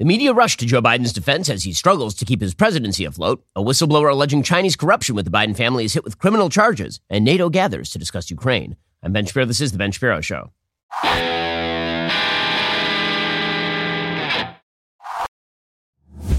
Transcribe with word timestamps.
The 0.00 0.06
media 0.06 0.32
rushed 0.32 0.60
to 0.60 0.64
Joe 0.66 0.80
Biden's 0.80 1.12
defense 1.12 1.50
as 1.50 1.64
he 1.64 1.74
struggles 1.74 2.14
to 2.14 2.24
keep 2.24 2.40
his 2.40 2.54
presidency 2.54 3.04
afloat. 3.04 3.44
A 3.54 3.62
whistleblower 3.62 4.10
alleging 4.10 4.42
Chinese 4.42 4.74
corruption 4.74 5.14
with 5.14 5.26
the 5.26 5.30
Biden 5.30 5.54
family 5.54 5.84
is 5.84 5.92
hit 5.92 6.04
with 6.04 6.18
criminal 6.18 6.48
charges, 6.48 7.00
and 7.10 7.22
NATO 7.22 7.50
gathers 7.50 7.90
to 7.90 7.98
discuss 7.98 8.30
Ukraine. 8.30 8.76
I'm 9.02 9.12
Ben 9.12 9.26
Shapiro. 9.26 9.44
This 9.44 9.60
is 9.60 9.72
The 9.72 9.76
Ben 9.76 9.92
Shapiro 9.92 10.22
Show. 10.22 10.52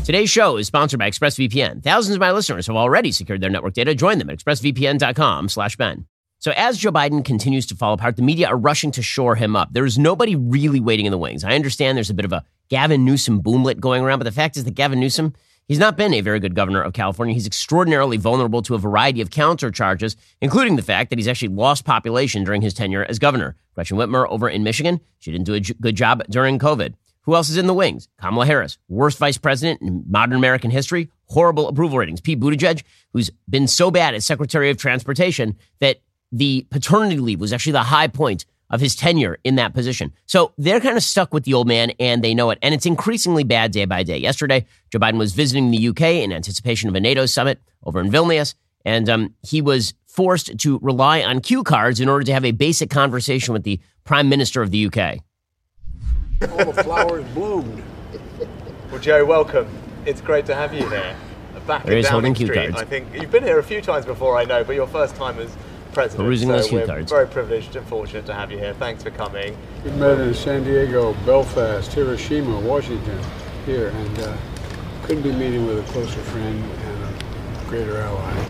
Today's 0.06 0.32
show 0.32 0.58
is 0.58 0.66
sponsored 0.66 0.98
by 1.00 1.12
ExpressVPN. 1.12 1.84
Thousands 1.84 2.16
of 2.16 2.20
my 2.20 2.32
listeners 2.32 2.66
have 2.66 2.76
already 2.76 3.12
secured 3.12 3.42
their 3.42 3.52
network 3.52 3.76
data. 3.76 3.94
Join 3.94 4.18
them 4.18 4.32
at 4.32 4.40
expressvpn.com 4.40 5.50
slash 5.50 5.76
Ben. 5.76 6.08
So 6.40 6.52
as 6.58 6.80
Joe 6.80 6.92
Biden 6.92 7.24
continues 7.24 7.68
to 7.68 7.76
fall 7.76 7.94
apart, 7.94 8.16
the 8.16 8.24
media 8.24 8.48
are 8.48 8.58
rushing 8.58 8.90
to 8.94 9.04
shore 9.04 9.36
him 9.36 9.56
up. 9.56 9.70
There's 9.72 10.00
nobody 10.00 10.36
really 10.36 10.80
waiting 10.80 11.06
in 11.06 11.12
the 11.12 11.20
wings. 11.20 11.44
I 11.44 11.54
understand 11.54 11.96
there's 11.96 12.10
a 12.10 12.16
bit 12.16 12.26
of 12.26 12.34
a 12.34 12.44
Gavin 12.72 13.04
Newsom 13.04 13.44
boomlet 13.44 13.82
going 13.82 14.02
around, 14.02 14.20
but 14.20 14.24
the 14.24 14.32
fact 14.32 14.56
is 14.56 14.64
that 14.64 14.76
Gavin 14.76 15.02
Newsom, 15.02 15.34
he's 15.68 15.78
not 15.78 15.98
been 15.98 16.14
a 16.14 16.22
very 16.22 16.40
good 16.40 16.56
governor 16.56 16.82
of 16.82 16.94
California. 16.94 17.34
He's 17.34 17.46
extraordinarily 17.46 18.16
vulnerable 18.16 18.62
to 18.62 18.76
a 18.76 18.78
variety 18.78 19.20
of 19.20 19.30
counter 19.30 19.72
charges, 19.72 20.16
including 20.40 20.78
the 20.78 20.82
fact 20.82 21.10
that 21.10 21.20
he's 21.20 21.28
actually 21.28 21.50
lost 21.50 21.84
population 21.84 22.46
during 22.46 22.62
his 22.62 22.74
tenure 22.74 23.06
as 23.10 23.20
governor. 23.20 23.58
Gretchen 23.76 23.98
Whitmer 23.98 24.26
over 24.30 24.48
in 24.48 24.64
Michigan, 24.64 25.02
she 25.20 25.34
didn't 25.34 25.48
do 25.48 25.54
a 25.54 25.60
good 25.60 25.98
job 25.98 26.24
during 26.30 26.60
COVID. 26.60 26.94
Who 27.24 27.36
else 27.36 27.50
is 27.50 27.58
in 27.58 27.68
the 27.68 27.74
wings? 27.74 28.08
Kamala 28.18 28.46
Harris, 28.46 28.78
worst 28.88 29.18
vice 29.18 29.38
president 29.38 29.82
in 29.82 30.06
modern 30.08 30.38
American 30.38 30.72
history, 30.72 31.12
horrible 31.26 31.68
approval 31.68 31.98
ratings. 31.98 32.22
Pete 32.22 32.40
Buttigieg, 32.40 32.84
who's 33.12 33.30
been 33.50 33.68
so 33.68 33.92
bad 33.92 34.16
as 34.16 34.24
Secretary 34.24 34.70
of 34.70 34.78
Transportation 34.78 35.58
that 35.82 35.98
the 36.32 36.66
paternity 36.70 37.18
leave 37.18 37.42
was 37.42 37.52
actually 37.52 37.74
the 37.74 37.84
high 37.84 38.08
point 38.08 38.46
of 38.72 38.80
his 38.82 38.96
tenure 38.96 39.38
in 39.44 39.56
that 39.56 39.74
position. 39.74 40.12
So 40.26 40.54
they're 40.58 40.80
kind 40.80 40.98
of 40.98 41.04
stuck 41.04 41.34
with 41.34 41.44
the 41.44 41.54
old 41.54 41.68
man 41.68 41.92
and 42.00 42.24
they 42.24 42.34
know 42.34 42.50
it. 42.50 42.58
And 42.62 42.74
it's 42.74 42.86
increasingly 42.86 43.44
bad 43.44 43.72
day 43.72 43.86
by 43.86 44.02
day. 44.04 44.18
Yesterday, 44.18 44.66
Joe 44.90 45.00
Biden 45.00 45.18
was 45.18 45.34
visiting 45.34 45.70
the 45.70 45.88
UK 45.90 46.02
in 46.02 46.32
anticipation 46.32 46.90
of 46.90 46.96
a 46.96 47.00
NATO 47.00 47.26
summit 47.26 47.62
over 47.84 48.00
in 48.00 48.10
Vilnius. 48.10 48.56
And 48.84 49.08
um, 49.10 49.36
he 49.44 49.62
was 49.62 49.94
forced 50.08 50.58
to 50.58 50.80
rely 50.82 51.22
on 51.22 51.42
cue 51.42 51.64
cards 51.64 52.00
in 52.00 52.10
order 52.10 52.24
to 52.24 52.34
have 52.34 52.46
a 52.46 52.52
basic 52.52 52.90
conversation 52.90 53.54
with 53.54 53.64
the 53.64 53.80
prime 54.06 54.28
minister 54.30 54.62
of 54.62 54.72
the 54.72 54.88
UK. 54.88 55.20
All 56.50 56.72
the 56.72 56.84
flowers 56.84 57.26
bloomed. 57.34 57.84
Well, 58.90 59.00
Joe, 59.00 59.24
welcome. 59.26 59.68
It's 60.06 60.22
great 60.22 60.48
to 60.48 60.56
have 60.56 60.74
you 60.74 60.90
here. 60.90 61.16
Back 61.68 61.86
There 61.86 61.98
is 61.98 62.08
holding 62.08 62.34
cue 62.34 62.52
cards. 62.52 62.76
I 62.76 62.86
think 62.86 63.14
you've 63.14 63.30
been 63.30 63.44
here 63.44 63.60
a 63.60 63.64
few 63.64 63.82
times 63.82 64.04
before, 64.04 64.36
I 64.36 64.46
know, 64.46 64.64
but 64.64 64.76
your 64.76 64.88
first 64.88 65.16
time 65.16 65.38
as 65.38 65.56
president. 65.94 66.26
Perusing 66.26 66.50
so 66.50 66.56
those 66.56 66.72
we're 66.72 66.86
cards. 66.86 67.12
very 67.12 67.28
privileged 67.28 67.76
and 67.76 67.86
fortunate 67.88 68.26
to 68.26 68.34
have 68.34 68.52
you 68.52 68.58
here. 68.58 68.74
Thanks 68.74 69.04
for 69.04 69.12
coming. 69.12 69.58
We 69.84 69.92
met 69.92 70.20
in 70.20 70.34
San 70.34 70.64
Diego, 70.64 71.14
Belfast, 71.26 71.92
Hiroshima, 71.92 72.60
Washington, 72.62 73.20
here, 73.66 73.90
and 73.90 74.20
uh, 74.20 74.38
couldn't 75.04 75.24
be 75.24 75.32
meeting 75.32 75.66
with 75.68 75.80
a 75.80 75.92
closer 75.92 76.20
friend 76.20 76.64
and 76.64 77.04
a 77.04 77.70
greater 77.70 77.98
ally. 77.98 78.48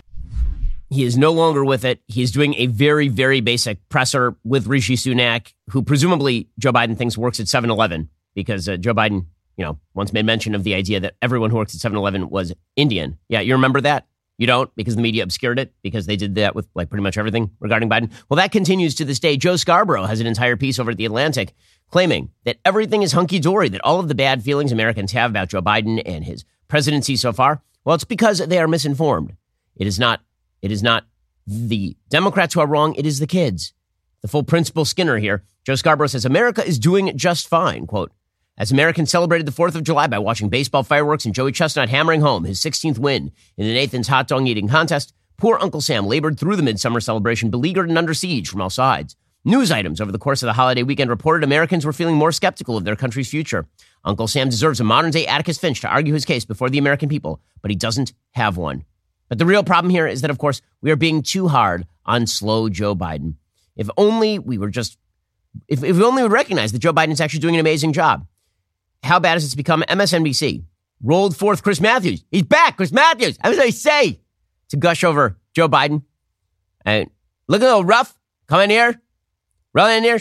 He 0.90 1.04
is 1.04 1.16
no 1.16 1.32
longer 1.32 1.64
with 1.64 1.86
it. 1.86 2.02
He's 2.06 2.30
doing 2.30 2.54
a 2.58 2.66
very, 2.66 3.08
very 3.08 3.40
basic 3.40 3.88
presser 3.88 4.36
with 4.44 4.66
Rishi 4.66 4.94
Sunak, 4.94 5.54
who 5.70 5.82
presumably 5.82 6.50
Joe 6.58 6.70
Biden 6.72 6.98
thinks 6.98 7.16
works 7.16 7.40
at 7.40 7.48
7 7.48 7.70
Eleven 7.70 8.10
because 8.34 8.68
uh, 8.68 8.76
Joe 8.76 8.92
Biden, 8.92 9.24
you 9.56 9.64
know, 9.64 9.78
once 9.94 10.12
made 10.12 10.26
mention 10.26 10.54
of 10.54 10.64
the 10.64 10.74
idea 10.74 11.00
that 11.00 11.14
everyone 11.22 11.48
who 11.48 11.56
works 11.56 11.74
at 11.74 11.80
7 11.80 11.96
Eleven 11.96 12.28
was 12.28 12.52
Indian. 12.76 13.18
Yeah, 13.30 13.40
you 13.40 13.54
remember 13.54 13.80
that? 13.80 14.06
You 14.38 14.46
don't 14.46 14.74
because 14.74 14.96
the 14.96 15.02
media 15.02 15.22
obscured 15.22 15.58
it 15.58 15.72
because 15.82 16.06
they 16.06 16.16
did 16.16 16.34
that 16.36 16.54
with 16.54 16.66
like 16.74 16.90
pretty 16.90 17.02
much 17.02 17.18
everything 17.18 17.50
regarding 17.60 17.88
Biden. 17.88 18.10
Well, 18.28 18.36
that 18.36 18.50
continues 18.50 18.94
to 18.96 19.04
this 19.04 19.20
day. 19.20 19.36
Joe 19.36 19.56
Scarborough 19.56 20.06
has 20.06 20.20
an 20.20 20.26
entire 20.26 20.56
piece 20.56 20.78
over 20.78 20.90
at 20.90 20.96
The 20.96 21.04
Atlantic 21.04 21.54
claiming 21.90 22.30
that 22.44 22.58
everything 22.64 23.02
is 23.02 23.12
hunky 23.12 23.38
dory, 23.38 23.68
that 23.68 23.84
all 23.84 24.00
of 24.00 24.08
the 24.08 24.14
bad 24.14 24.42
feelings 24.42 24.72
Americans 24.72 25.12
have 25.12 25.30
about 25.30 25.48
Joe 25.48 25.60
Biden 25.60 26.02
and 26.04 26.24
his 26.24 26.44
presidency 26.66 27.16
so 27.16 27.32
far, 27.32 27.62
well, 27.84 27.94
it's 27.94 28.04
because 28.04 28.38
they 28.38 28.58
are 28.58 28.66
misinformed. 28.66 29.36
It 29.76 29.86
is 29.86 29.98
not 29.98 30.20
it 30.62 30.72
is 30.72 30.82
not 30.82 31.06
the 31.46 31.96
Democrats 32.08 32.54
who 32.54 32.60
are 32.60 32.66
wrong. 32.66 32.94
It 32.94 33.06
is 33.06 33.18
the 33.18 33.26
kids. 33.26 33.74
The 34.22 34.28
full 34.28 34.44
Principal 34.44 34.84
Skinner 34.84 35.18
here. 35.18 35.44
Joe 35.64 35.74
Scarborough 35.74 36.06
says 36.06 36.24
America 36.24 36.64
is 36.64 36.78
doing 36.78 37.16
just 37.16 37.48
fine. 37.48 37.86
Quote, 37.86 38.12
as 38.58 38.70
Americans 38.70 39.10
celebrated 39.10 39.46
the 39.46 39.52
4th 39.52 39.74
of 39.74 39.82
July 39.82 40.06
by 40.06 40.18
watching 40.18 40.48
baseball 40.48 40.82
fireworks 40.82 41.24
and 41.24 41.34
Joey 41.34 41.52
Chestnut 41.52 41.88
hammering 41.88 42.20
home 42.20 42.44
his 42.44 42.60
16th 42.60 42.98
win 42.98 43.32
in 43.56 43.66
the 43.66 43.74
Nathan's 43.74 44.08
hot 44.08 44.28
dog 44.28 44.46
eating 44.46 44.68
contest, 44.68 45.14
poor 45.38 45.58
Uncle 45.60 45.80
Sam 45.80 46.06
labored 46.06 46.38
through 46.38 46.56
the 46.56 46.62
midsummer 46.62 47.00
celebration 47.00 47.50
beleaguered 47.50 47.88
and 47.88 47.98
under 47.98 48.14
siege 48.14 48.48
from 48.48 48.60
all 48.60 48.70
sides. 48.70 49.16
News 49.44 49.72
items 49.72 50.00
over 50.00 50.12
the 50.12 50.18
course 50.18 50.42
of 50.42 50.46
the 50.46 50.52
holiday 50.52 50.84
weekend 50.84 51.10
reported 51.10 51.42
Americans 51.42 51.84
were 51.84 51.92
feeling 51.92 52.14
more 52.14 52.30
skeptical 52.30 52.76
of 52.76 52.84
their 52.84 52.94
country's 52.94 53.28
future. 53.28 53.66
Uncle 54.04 54.28
Sam 54.28 54.48
deserves 54.48 54.78
a 54.78 54.84
modern 54.84 55.10
day 55.10 55.26
Atticus 55.26 55.58
Finch 55.58 55.80
to 55.80 55.88
argue 55.88 56.14
his 56.14 56.24
case 56.24 56.44
before 56.44 56.70
the 56.70 56.78
American 56.78 57.08
people, 57.08 57.40
but 57.60 57.70
he 57.70 57.76
doesn't 57.76 58.12
have 58.32 58.56
one. 58.56 58.84
But 59.28 59.38
the 59.38 59.46
real 59.46 59.64
problem 59.64 59.90
here 59.90 60.06
is 60.06 60.20
that, 60.20 60.30
of 60.30 60.38
course, 60.38 60.60
we 60.80 60.90
are 60.90 60.96
being 60.96 61.22
too 61.22 61.48
hard 61.48 61.86
on 62.04 62.26
slow 62.26 62.68
Joe 62.68 62.94
Biden. 62.94 63.34
If 63.76 63.88
only 63.96 64.38
we 64.38 64.58
were 64.58 64.68
just, 64.68 64.98
if, 65.66 65.82
if 65.82 65.96
we 65.96 66.04
only 66.04 66.22
would 66.22 66.30
recognize 66.30 66.70
that 66.72 66.80
Joe 66.80 66.92
Biden 66.92 67.12
is 67.12 67.20
actually 67.20 67.40
doing 67.40 67.54
an 67.54 67.60
amazing 67.60 67.94
job. 67.94 68.26
How 69.02 69.18
bad 69.18 69.34
has 69.34 69.52
it 69.52 69.56
become? 69.56 69.82
MSNBC 69.88 70.64
rolled 71.02 71.36
forth 71.36 71.62
Chris 71.62 71.80
Matthews. 71.80 72.24
He's 72.30 72.42
back, 72.42 72.76
Chris 72.76 72.92
Matthews. 72.92 73.36
I 73.42 73.48
was 73.48 73.58
going 73.58 73.72
say 73.72 74.20
to 74.68 74.76
gush 74.76 75.04
over 75.04 75.36
Joe 75.54 75.68
Biden. 75.68 76.02
And 76.84 77.10
looking 77.48 77.66
a 77.66 77.70
little 77.70 77.84
rough. 77.84 78.16
Come 78.48 78.60
in 78.60 78.70
here, 78.70 79.00
rolling 79.72 79.98
in 79.98 80.04
here 80.04 80.20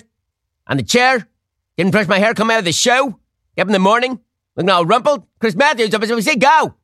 on 0.67 0.77
the 0.77 0.83
chair. 0.83 1.27
Didn't 1.77 1.91
brush 1.91 2.07
my 2.07 2.19
hair. 2.19 2.33
Come 2.33 2.49
out 2.49 2.59
of 2.59 2.65
the 2.65 2.71
show. 2.71 3.19
Get 3.55 3.63
up 3.63 3.67
in 3.67 3.73
the 3.73 3.79
morning, 3.79 4.19
looking 4.55 4.69
all 4.69 4.85
rumpled. 4.85 5.25
Chris 5.39 5.55
Matthews, 5.55 5.89
MSNBC, 5.89 6.39
go. 6.39 6.75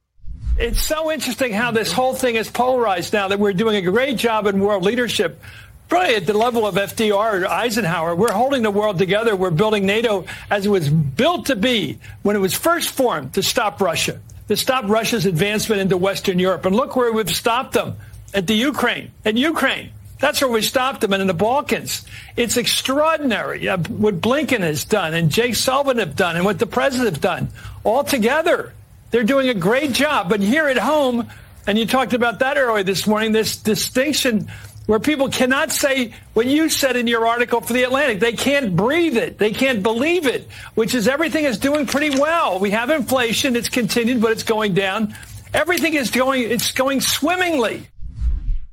It's 0.57 0.81
so 0.81 1.11
interesting 1.11 1.53
how 1.53 1.69
this 1.71 1.91
whole 1.91 2.15
thing 2.15 2.35
is 2.35 2.49
polarized 2.49 3.13
now 3.13 3.27
that 3.27 3.39
we're 3.39 3.53
doing 3.53 3.75
a 3.75 3.91
great 3.91 4.17
job 4.17 4.47
in 4.47 4.59
world 4.59 4.83
leadership. 4.83 5.39
Probably 5.87 6.15
at 6.15 6.25
the 6.25 6.33
level 6.33 6.67
of 6.67 6.75
FDR 6.75 7.43
or 7.43 7.47
Eisenhower, 7.47 8.13
we're 8.13 8.31
holding 8.31 8.61
the 8.61 8.71
world 8.71 8.97
together. 8.97 9.35
We're 9.35 9.51
building 9.51 9.85
NATO 9.85 10.25
as 10.49 10.65
it 10.65 10.69
was 10.69 10.89
built 10.89 11.45
to 11.45 11.55
be 11.55 11.99
when 12.23 12.35
it 12.35 12.39
was 12.39 12.53
first 12.53 12.89
formed 12.89 13.33
to 13.35 13.43
stop 13.43 13.79
Russia, 13.79 14.19
to 14.49 14.57
stop 14.57 14.85
Russia's 14.89 15.25
advancement 15.25 15.79
into 15.79 15.95
Western 15.95 16.39
Europe. 16.39 16.65
And 16.65 16.75
look 16.75 16.95
where 16.97 17.13
we've 17.13 17.33
stopped 17.33 17.73
them 17.73 17.95
at 18.33 18.47
the 18.47 18.55
Ukraine, 18.55 19.11
at 19.23 19.37
Ukraine. 19.37 19.91
That's 20.19 20.41
where 20.41 20.49
we 20.49 20.61
stopped 20.61 21.01
them 21.01 21.13
and 21.13 21.21
in 21.21 21.27
the 21.27 21.33
Balkans. 21.33 22.05
It's 22.35 22.57
extraordinary 22.57 23.69
uh, 23.69 23.77
what 23.77 24.19
Blinken 24.19 24.61
has 24.61 24.83
done 24.83 25.13
and 25.13 25.29
Jake 25.29 25.55
Sullivan 25.55 25.99
have 25.99 26.15
done 26.15 26.35
and 26.35 26.43
what 26.43 26.59
the 26.59 26.65
president 26.65 27.13
have 27.13 27.21
done 27.21 27.49
all 27.83 28.03
together. 28.03 28.73
They're 29.11 29.23
doing 29.23 29.47
a 29.47 29.53
great 29.53 29.93
job. 29.93 30.27
But 30.27 30.41
here 30.41 30.67
at 30.67 30.77
home, 30.77 31.29
and 31.65 31.77
you 31.77 31.85
talked 31.85 32.13
about 32.13 32.39
that 32.39 32.57
earlier 32.57 32.83
this 32.83 33.07
morning, 33.07 33.31
this 33.31 33.57
distinction 33.57 34.49
where 34.87 34.99
people 34.99 35.29
cannot 35.29 35.71
say 35.71 36.13
what 36.33 36.47
you 36.47 36.69
said 36.69 36.95
in 36.95 37.05
your 37.07 37.27
article 37.27 37.61
for 37.61 37.73
the 37.73 37.83
Atlantic. 37.83 38.19
They 38.19 38.31
can't 38.31 38.75
breathe 38.75 39.17
it. 39.17 39.37
They 39.37 39.51
can't 39.51 39.83
believe 39.83 40.25
it, 40.25 40.47
which 40.73 40.95
is 40.95 41.07
everything 41.07 41.45
is 41.45 41.59
doing 41.59 41.85
pretty 41.85 42.19
well. 42.19 42.57
We 42.59 42.71
have 42.71 42.89
inflation. 42.89 43.55
It's 43.55 43.69
continued, 43.69 44.21
but 44.21 44.31
it's 44.31 44.43
going 44.43 44.73
down. 44.73 45.15
Everything 45.53 45.93
is 45.93 46.09
going, 46.09 46.43
it's 46.43 46.71
going 46.71 47.01
swimmingly. 47.01 47.87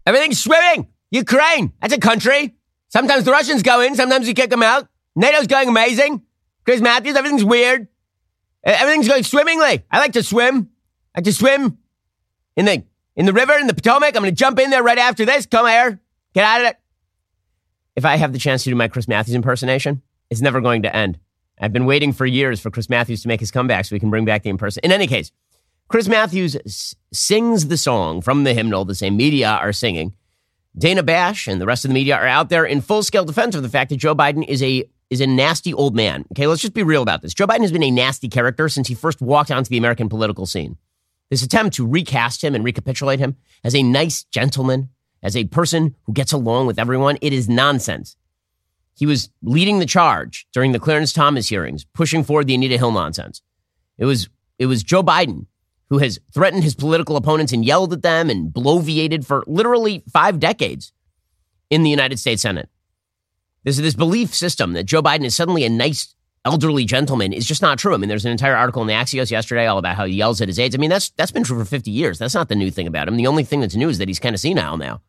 Everything's 0.07 0.43
swimming. 0.43 0.89
Ukraine, 1.11 1.73
that's 1.81 1.95
a 1.95 1.99
country. 1.99 2.55
Sometimes 2.89 3.25
the 3.25 3.33
Russians 3.33 3.63
go 3.63 3.81
in, 3.81 3.95
sometimes 3.97 4.27
we 4.27 4.35
kick 4.35 4.51
them 4.51 4.63
out. 4.63 4.89
NATO's 5.17 5.47
going 5.47 5.69
amazing. 5.69 6.23
Chris 6.65 6.81
Matthews, 6.81 7.17
everything's 7.17 7.45
weird. 7.45 7.89
Everything's 8.65 9.09
going 9.09 9.25
swimmingly. 9.25 9.85
I 9.91 9.99
like 9.99 10.13
to 10.13 10.23
swim. 10.23 10.71
I 11.15 11.19
like 11.19 11.25
to 11.25 11.33
swim 11.33 11.79
in 12.57 12.65
the 12.65 12.85
in 13.17 13.27
the 13.27 13.33
river 13.33 13.53
in 13.55 13.67
the 13.67 13.75
Potomac. 13.75 14.17
I'm 14.17 14.23
going 14.23 14.35
to 14.35 14.37
jump 14.37 14.59
in 14.59 14.71
there 14.71 14.83
right 14.83 14.99
after 14.99 15.25
this. 15.25 15.47
Come 15.47 15.67
here, 15.67 16.01
get 16.35 16.45
out 16.45 16.61
of 16.61 16.67
it. 16.69 16.77
If 17.97 18.05
I 18.05 18.17
have 18.17 18.33
the 18.33 18.39
chance 18.39 18.65
to 18.65 18.71
do 18.71 18.77
my 18.77 18.89
Chris 18.89 19.09
Matthews 19.09 19.35
impersonation, 19.35 20.03
it's 20.31 20.41
never 20.41 20.61
going 20.61 20.83
to 20.83 20.95
end. 20.95 21.19
I've 21.61 21.73
been 21.73 21.87
waiting 21.87 22.13
for 22.13 22.27
years 22.27 22.61
for 22.61 22.71
Chris 22.71 22.91
Matthews 22.91 23.23
to 23.23 23.29
make 23.29 23.41
his 23.41 23.53
comeback 23.53 23.85
so 23.85 23.95
we 23.95 24.01
can 24.01 24.11
bring 24.11 24.25
back 24.25 24.43
the 24.43 24.53
imperson. 24.53 24.79
In 24.79 24.91
any 24.91 25.07
case, 25.07 25.31
Chris 25.89 26.09
Matthews 26.09 26.57
s- 26.67 26.97
sings 27.13 27.69
the 27.69 27.77
song 27.77 28.21
from 28.21 28.43
the 28.45 28.55
hymnal 28.55 28.85
the 28.85 28.95
same 28.95 29.17
media 29.17 29.49
are 29.49 29.73
singing. 29.73 30.15
Dana 30.77 31.05
Bash 31.05 31.47
and 31.47 31.61
the 31.61 31.67
rest 31.67 31.85
of 31.85 31.91
the 31.91 31.95
media 31.95 32.17
are 32.17 32.27
out 32.27 32.49
there 32.49 32.65
in 32.65 32.81
full 32.81 33.05
scale 33.05 33.25
defense 33.25 33.55
of 33.55 33.63
the 33.63 33.69
fact 33.69 33.91
that 33.91 33.99
Joe 33.99 34.15
Biden 34.15 34.45
is 34.47 34.63
a 34.63 34.85
is 35.11 35.21
a 35.21 35.27
nasty 35.27 35.73
old 35.73 35.95
man. 35.95 36.25
Okay, 36.33 36.49
let's 36.49 36.63
just 36.63 36.75
be 36.75 36.83
real 36.83 37.03
about 37.03 37.23
this. 37.23 37.35
Joe 37.35 37.47
Biden 37.47 37.61
has 37.61 37.71
been 37.71 37.83
a 37.85 37.91
nasty 37.91 38.29
character 38.29 38.69
since 38.69 38.89
he 38.89 38.95
first 38.95 39.21
walked 39.21 39.53
onto 39.53 39.69
the 39.69 39.77
American 39.77 40.09
political 40.09 40.47
scene. 40.47 40.77
This 41.31 41.43
attempt 41.43 41.77
to 41.77 41.87
recast 41.87 42.43
him 42.43 42.55
and 42.55 42.65
recapitulate 42.65 43.21
him 43.21 43.37
as 43.63 43.75
a 43.77 43.83
nice 43.83 44.25
gentleman, 44.25 44.89
as 45.25 45.35
a 45.35 45.45
person 45.45 45.97
who 46.05 46.13
gets 46.13 46.33
along 46.33 46.67
with 46.67 46.79
everyone, 46.79 47.19
it 47.23 47.33
is 47.33 47.49
nonsense. 47.49 48.17
He 48.95 49.07
was 49.07 49.31
leading 49.43 49.81
the 49.81 49.87
charge 49.87 50.47
during 50.53 50.73
the 50.73 50.79
Clarence 50.79 51.13
Thomas 51.13 51.49
hearings, 51.49 51.85
pushing 51.95 52.23
forward 52.23 52.47
the 52.47 52.55
Anita 52.55 52.79
Hill 52.79 52.93
nonsense. 52.93 53.43
It 53.99 54.05
was 54.05 54.29
it 54.59 54.67
was 54.67 54.85
Joe 54.85 55.03
Biden 55.03 55.47
who 55.89 55.99
has 55.99 56.19
threatened 56.33 56.63
his 56.63 56.75
political 56.75 57.17
opponents 57.17 57.53
and 57.53 57.65
yelled 57.65 57.93
at 57.93 58.03
them 58.03 58.31
and 58.31 58.53
bloviated 58.53 59.25
for 59.25 59.45
literally 59.47 60.05
five 60.13 60.39
decades 60.39 60.93
in 61.71 61.83
the 61.83 61.91
United 61.91 62.19
States 62.19 62.43
Senate. 62.43 62.69
There's 63.65 63.79
this 63.79 63.95
belief 63.95 64.35
system 64.35 64.75
that 64.75 64.85
Joe 64.85 65.03
Biden 65.03 65.25
is 65.25 65.35
suddenly 65.35 65.65
a 65.65 65.69
nice, 65.71 66.15
elderly 66.45 66.85
gentleman 66.85 67.33
is 67.33 67.47
just 67.47 67.63
not 67.63 67.79
true. 67.79 67.95
I 67.95 67.97
mean, 67.97 68.09
there's 68.09 68.25
an 68.25 68.33
entire 68.33 68.57
article 68.57 68.83
in 68.83 68.89
the 68.89 68.95
Axios 68.95 69.31
yesterday 69.31 69.67
all 69.67 69.79
about 69.79 69.97
how 69.97 70.05
he 70.05 70.15
yells 70.15 70.41
at 70.41 70.49
his 70.49 70.59
aides. 70.59 70.75
I 70.75 70.79
mean, 70.79 70.91
that's 70.91 71.11
that's 71.11 71.33
been 71.33 71.45
true 71.45 71.59
for 71.59 71.65
50 71.65 71.91
years. 71.91 72.19
That's 72.19 72.35
not 72.35 72.49
the 72.49 72.55
new 72.55 72.71
thing 72.71 72.87
about 72.87 73.09
him. 73.09 73.17
The 73.17 73.27
only 73.27 73.45
thing 73.45 73.61
that's 73.61 73.77
new 73.77 73.89
is 73.89 73.99
that 73.99 74.09
he's 74.09 74.21
kind 74.21 74.35
of 74.35 74.41
senile 74.41 74.77
now. 74.77 75.01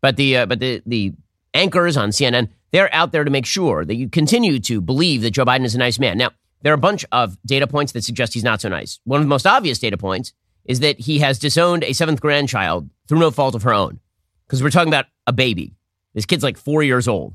But 0.00 0.16
the 0.16 0.38
uh, 0.38 0.46
but 0.46 0.60
the 0.60 0.82
the 0.86 1.12
anchors 1.54 1.96
on 1.96 2.10
CNN, 2.10 2.48
they're 2.70 2.92
out 2.94 3.12
there 3.12 3.24
to 3.24 3.30
make 3.30 3.46
sure 3.46 3.84
that 3.84 3.96
you 3.96 4.08
continue 4.08 4.58
to 4.60 4.80
believe 4.80 5.22
that 5.22 5.32
Joe 5.32 5.44
Biden 5.44 5.64
is 5.64 5.74
a 5.74 5.78
nice 5.78 5.98
man. 5.98 6.16
Now, 6.16 6.30
there 6.62 6.72
are 6.72 6.74
a 6.74 6.78
bunch 6.78 7.04
of 7.12 7.36
data 7.44 7.66
points 7.66 7.92
that 7.92 8.04
suggest 8.04 8.34
he's 8.34 8.44
not 8.44 8.60
so 8.60 8.68
nice. 8.68 9.00
One 9.04 9.20
of 9.20 9.24
the 9.24 9.30
most 9.30 9.46
obvious 9.46 9.78
data 9.78 9.96
points 9.96 10.32
is 10.64 10.80
that 10.80 11.00
he 11.00 11.18
has 11.20 11.38
disowned 11.38 11.84
a 11.84 11.92
seventh 11.92 12.20
grandchild 12.20 12.88
through 13.08 13.18
no 13.18 13.30
fault 13.30 13.54
of 13.54 13.62
her 13.62 13.74
own. 13.74 13.98
Because 14.46 14.62
we're 14.62 14.70
talking 14.70 14.92
about 14.92 15.06
a 15.26 15.32
baby. 15.32 15.74
This 16.14 16.26
kid's 16.26 16.42
like 16.42 16.58
four 16.58 16.82
years 16.82 17.08
old. 17.08 17.34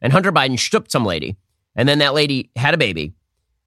And 0.00 0.12
Hunter 0.12 0.32
Biden 0.32 0.58
stooped 0.58 0.90
some 0.92 1.04
lady, 1.04 1.36
and 1.74 1.88
then 1.88 1.98
that 1.98 2.12
lady 2.12 2.50
had 2.54 2.74
a 2.74 2.78
baby, 2.78 3.14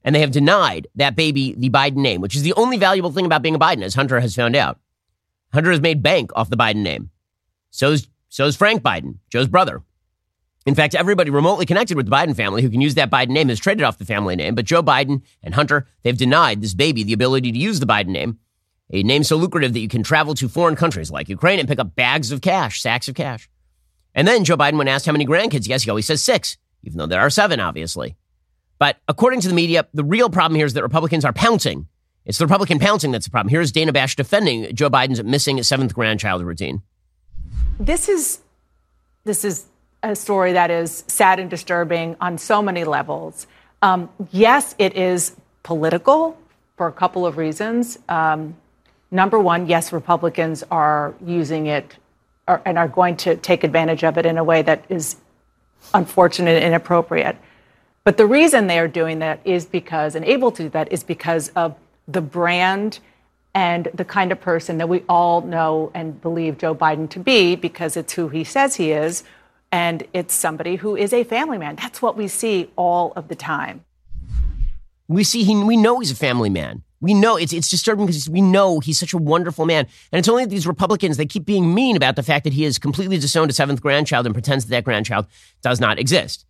and 0.04 0.14
they 0.14 0.20
have 0.20 0.32
denied 0.32 0.88
that 0.96 1.16
baby 1.16 1.56
the 1.58 1.70
Biden 1.70 1.98
name, 1.98 2.22
which 2.22 2.36
is 2.36 2.44
the 2.44 2.54
only 2.54 2.78
valuable 2.78 3.12
thing 3.12 3.26
about 3.26 3.42
being 3.42 3.56
a 3.56 3.60
Biden, 3.60 3.84
as 3.84 3.96
Hunter 3.96 4.20
has 4.20 4.36
found 4.36 4.56
out. 4.56 4.80
Hunter 5.54 5.72
has 5.72 5.82
made 5.82 6.04
bank 6.04 6.32
off 6.36 6.50
the 6.50 6.58
Biden 6.58 6.84
name. 6.84 7.10
So's 7.72 8.08
so's 8.30 8.56
Frank 8.56 8.82
Biden, 8.82 9.18
Joe's 9.30 9.48
brother. 9.48 9.84
In 10.66 10.76
fact, 10.76 10.94
everybody 10.94 11.32
remotely 11.32 11.66
connected 11.66 11.98
with 11.98 12.06
the 12.06 12.12
Biden 12.12 12.36
family 12.36 12.62
who 12.62 12.70
can 12.70 12.82
use 12.82 12.96
that 12.96 13.10
Biden 13.10 13.30
name 13.30 13.50
has 13.50 13.60
traded 13.60 13.84
off 13.84 13.98
the 13.98 14.06
family 14.06 14.36
name. 14.36 14.56
But 14.56 14.66
Joe 14.66 14.84
Biden 14.84 15.24
and 15.42 15.56
Hunter, 15.56 15.88
they've 16.04 16.18
denied 16.18 16.62
this 16.62 16.74
baby 16.74 17.04
the 17.04 17.14
ability 17.14 17.52
to 17.52 17.58
use 17.58 17.80
the 17.80 17.86
Biden 17.86 18.10
name, 18.10 18.40
a 18.92 19.02
name 19.04 19.24
so 19.24 19.36
lucrative 19.36 19.74
that 19.74 19.80
you 19.80 19.88
can 19.88 20.04
travel 20.04 20.36
to 20.36 20.50
foreign 20.50 20.76
countries 20.76 21.10
like 21.10 21.30
Ukraine 21.30 21.60
and 21.60 21.68
pick 21.68 21.80
up 21.80 21.96
bags 21.96 22.32
of 22.32 22.42
cash, 22.42 22.82
sacks 22.82 23.08
of 23.08 23.16
cash. 23.16 23.50
And 24.14 24.28
then 24.28 24.44
Joe 24.44 24.58
Biden, 24.58 24.78
when 24.78 24.88
asked 24.88 25.06
how 25.06 25.12
many 25.12 25.26
grandkids 25.26 25.66
he 25.66 25.72
has, 25.72 25.84
he 25.84 25.90
always 25.90 26.06
says 26.06 26.22
six, 26.22 26.58
even 26.84 26.98
though 26.98 27.08
there 27.08 27.22
are 27.22 27.30
seven, 27.30 27.60
obviously. 27.60 28.18
But 28.80 28.98
according 29.08 29.42
to 29.42 29.48
the 29.48 29.54
media, 29.54 29.88
the 29.94 30.04
real 30.04 30.30
problem 30.30 30.56
here 30.56 30.66
is 30.66 30.74
that 30.74 30.84
Republicans 30.84 31.26
are 31.26 31.34
pouncing. 31.34 31.88
It's 32.26 32.38
the 32.38 32.46
Republican 32.46 32.80
pouncing 32.80 33.12
that's 33.12 33.26
the 33.26 33.32
problem. 33.32 33.50
Here's 33.50 33.72
Dana 33.72 33.92
Bash 33.92 34.16
defending 34.16 34.76
Joe 34.76 34.90
Biden's 34.90 35.24
missing 35.24 35.62
seventh 35.64 35.94
grandchild 35.94 36.44
routine. 36.44 36.82
This 37.80 38.10
is 38.10 38.42
this 39.24 39.46
is 39.46 39.66
a 40.04 40.14
story 40.14 40.52
that 40.54 40.70
is 40.70 41.06
sad 41.08 41.40
and 41.40 41.50
disturbing 41.50 42.18
on 42.20 42.38
so 42.38 42.62
many 42.62 42.84
levels. 42.84 43.48
Um, 43.82 44.10
yes, 44.32 44.76
it 44.78 44.98
is 44.98 45.36
political 45.64 46.38
for 46.76 46.88
a 46.88 46.92
couple 46.92 47.26
of 47.26 47.38
reasons. 47.38 47.98
Um, 48.10 48.58
number 49.12 49.40
one, 49.40 49.68
yes, 49.68 49.94
Republicans 49.94 50.62
are 50.70 51.14
using 51.26 51.68
it 51.68 51.96
and 52.48 52.78
are 52.78 52.88
going 52.90 53.16
to 53.18 53.38
take 53.38 53.64
advantage 53.64 54.04
of 54.04 54.18
it 54.18 54.26
in 54.26 54.38
a 54.38 54.44
way 54.44 54.62
that 54.62 54.84
is 54.90 55.16
unfortunate 55.94 56.58
and 56.58 56.66
inappropriate. 56.66 57.38
But 58.04 58.18
the 58.18 58.26
reason 58.26 58.68
they 58.68 58.80
are 58.80 58.88
doing 58.88 59.20
that 59.20 59.40
is 59.46 59.66
because, 59.66 60.16
and 60.16 60.26
able 60.26 60.52
to 60.52 60.64
do 60.64 60.70
that, 60.70 60.92
is 60.92 61.04
because 61.04 61.50
of 61.50 61.76
the 62.08 62.22
brand 62.22 63.00
and 63.54 63.88
the 63.94 64.06
kind 64.06 64.32
of 64.32 64.40
person 64.40 64.78
that 64.78 64.90
we 64.90 65.04
all 65.10 65.42
know 65.42 65.92
and 65.94 66.22
believe 66.22 66.58
Joe 66.58 66.76
Biden 66.76 67.10
to 67.12 67.20
be 67.20 67.56
because 67.56 67.98
it's 67.98 68.14
who 68.14 68.30
he 68.30 68.44
says 68.44 68.76
he 68.76 68.92
is. 68.92 69.24
And 69.72 70.06
it's 70.14 70.34
somebody 70.34 70.78
who 70.78 70.96
is 70.96 71.14
a 71.14 71.24
family 71.24 71.58
man. 71.58 71.76
That's 71.76 72.02
what 72.02 72.18
we 72.18 72.28
see 72.28 72.72
all 72.76 73.14
of 73.16 73.28
the 73.28 73.36
time. 73.36 73.86
We 75.08 75.24
see 75.24 75.44
he, 75.44 75.56
we 75.64 75.78
know 75.78 76.00
he's 76.00 76.12
a 76.12 76.16
family 76.16 76.50
man. 76.50 76.84
We 77.02 77.14
know 77.14 77.38
it's 77.38 77.54
it's 77.54 77.70
disturbing 77.70 78.06
because 78.06 78.30
we 78.30 78.42
know 78.42 78.80
he's 78.80 79.00
such 79.00 79.14
a 79.14 79.18
wonderful 79.18 79.66
man, 79.66 79.88
and 80.12 80.20
it's 80.20 80.28
only 80.28 80.46
these 80.46 80.68
Republicans 80.68 81.16
they 81.16 81.26
keep 81.26 81.46
being 81.46 81.74
mean 81.74 81.96
about 81.96 82.18
the 82.18 82.24
fact 82.24 82.44
that 82.44 82.52
he 82.52 82.64
has 82.64 82.78
completely 82.78 83.18
disowned 83.18 83.50
a 83.50 83.54
seventh 83.54 83.82
grandchild 83.82 84.26
and 84.26 84.36
pretends 84.36 84.66
that 84.66 84.72
that 84.72 84.84
grandchild 84.84 85.26
does 85.62 85.80
not 85.80 85.98
exist. 85.98 86.46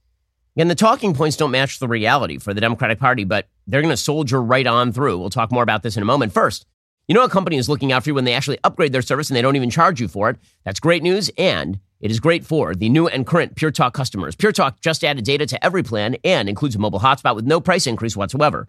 And 0.57 0.69
the 0.69 0.75
talking 0.75 1.13
points 1.13 1.38
don't 1.38 1.52
match 1.52 1.80
the 1.80 1.88
reality 1.88 2.40
for 2.40 2.54
the 2.54 2.62
Democratic 2.62 3.00
Party, 3.00 3.24
but 3.24 3.48
they're 3.68 3.81
going 3.81 3.94
to 3.94 3.98
soldier 3.98 4.42
right 4.42 4.66
on 4.66 4.92
through. 4.92 5.19
We'll 5.19 5.30
talk 5.30 5.52
more 5.52 5.63
about 5.63 5.84
this 5.84 5.95
in 5.95 6.02
a 6.02 6.06
moment. 6.06 6.34
First, 6.34 6.66
you 7.09 7.15
know 7.15 7.23
a 7.23 7.29
company 7.29 7.57
is 7.57 7.67
looking 7.67 7.91
out 7.91 8.03
for 8.03 8.11
you 8.11 8.13
when 8.13 8.23
they 8.23 8.35
actually 8.35 8.59
upgrade 8.63 8.94
their 8.94 9.01
service 9.01 9.29
and 9.29 9.35
they 9.35 9.41
don't 9.41 9.56
even 9.56 9.71
charge 9.71 10.00
you 10.00 10.07
for 10.07 10.29
it. 10.29 10.38
That's 10.63 10.79
great 10.79 11.01
news, 11.01 11.31
and 11.39 11.79
it 12.00 12.11
is 12.11 12.19
great 12.19 12.45
for 12.45 12.75
the 12.75 12.88
new 12.88 13.07
and 13.07 13.25
current 13.25 13.56
Pure 13.56 13.71
Talk 13.71 13.95
customers. 13.95 14.35
Pure 14.35 14.51
Talk 14.51 14.79
just 14.79 15.03
added 15.03 15.25
data 15.25 15.47
to 15.47 15.65
every 15.65 15.81
plan 15.81 16.17
and 16.23 16.47
includes 16.47 16.75
a 16.75 16.79
mobile 16.79 17.00
hotspot 17.00 17.35
with 17.35 17.47
no 17.47 17.59
price 17.59 17.88
increase 17.88 18.15
whatsoever. 18.15 18.67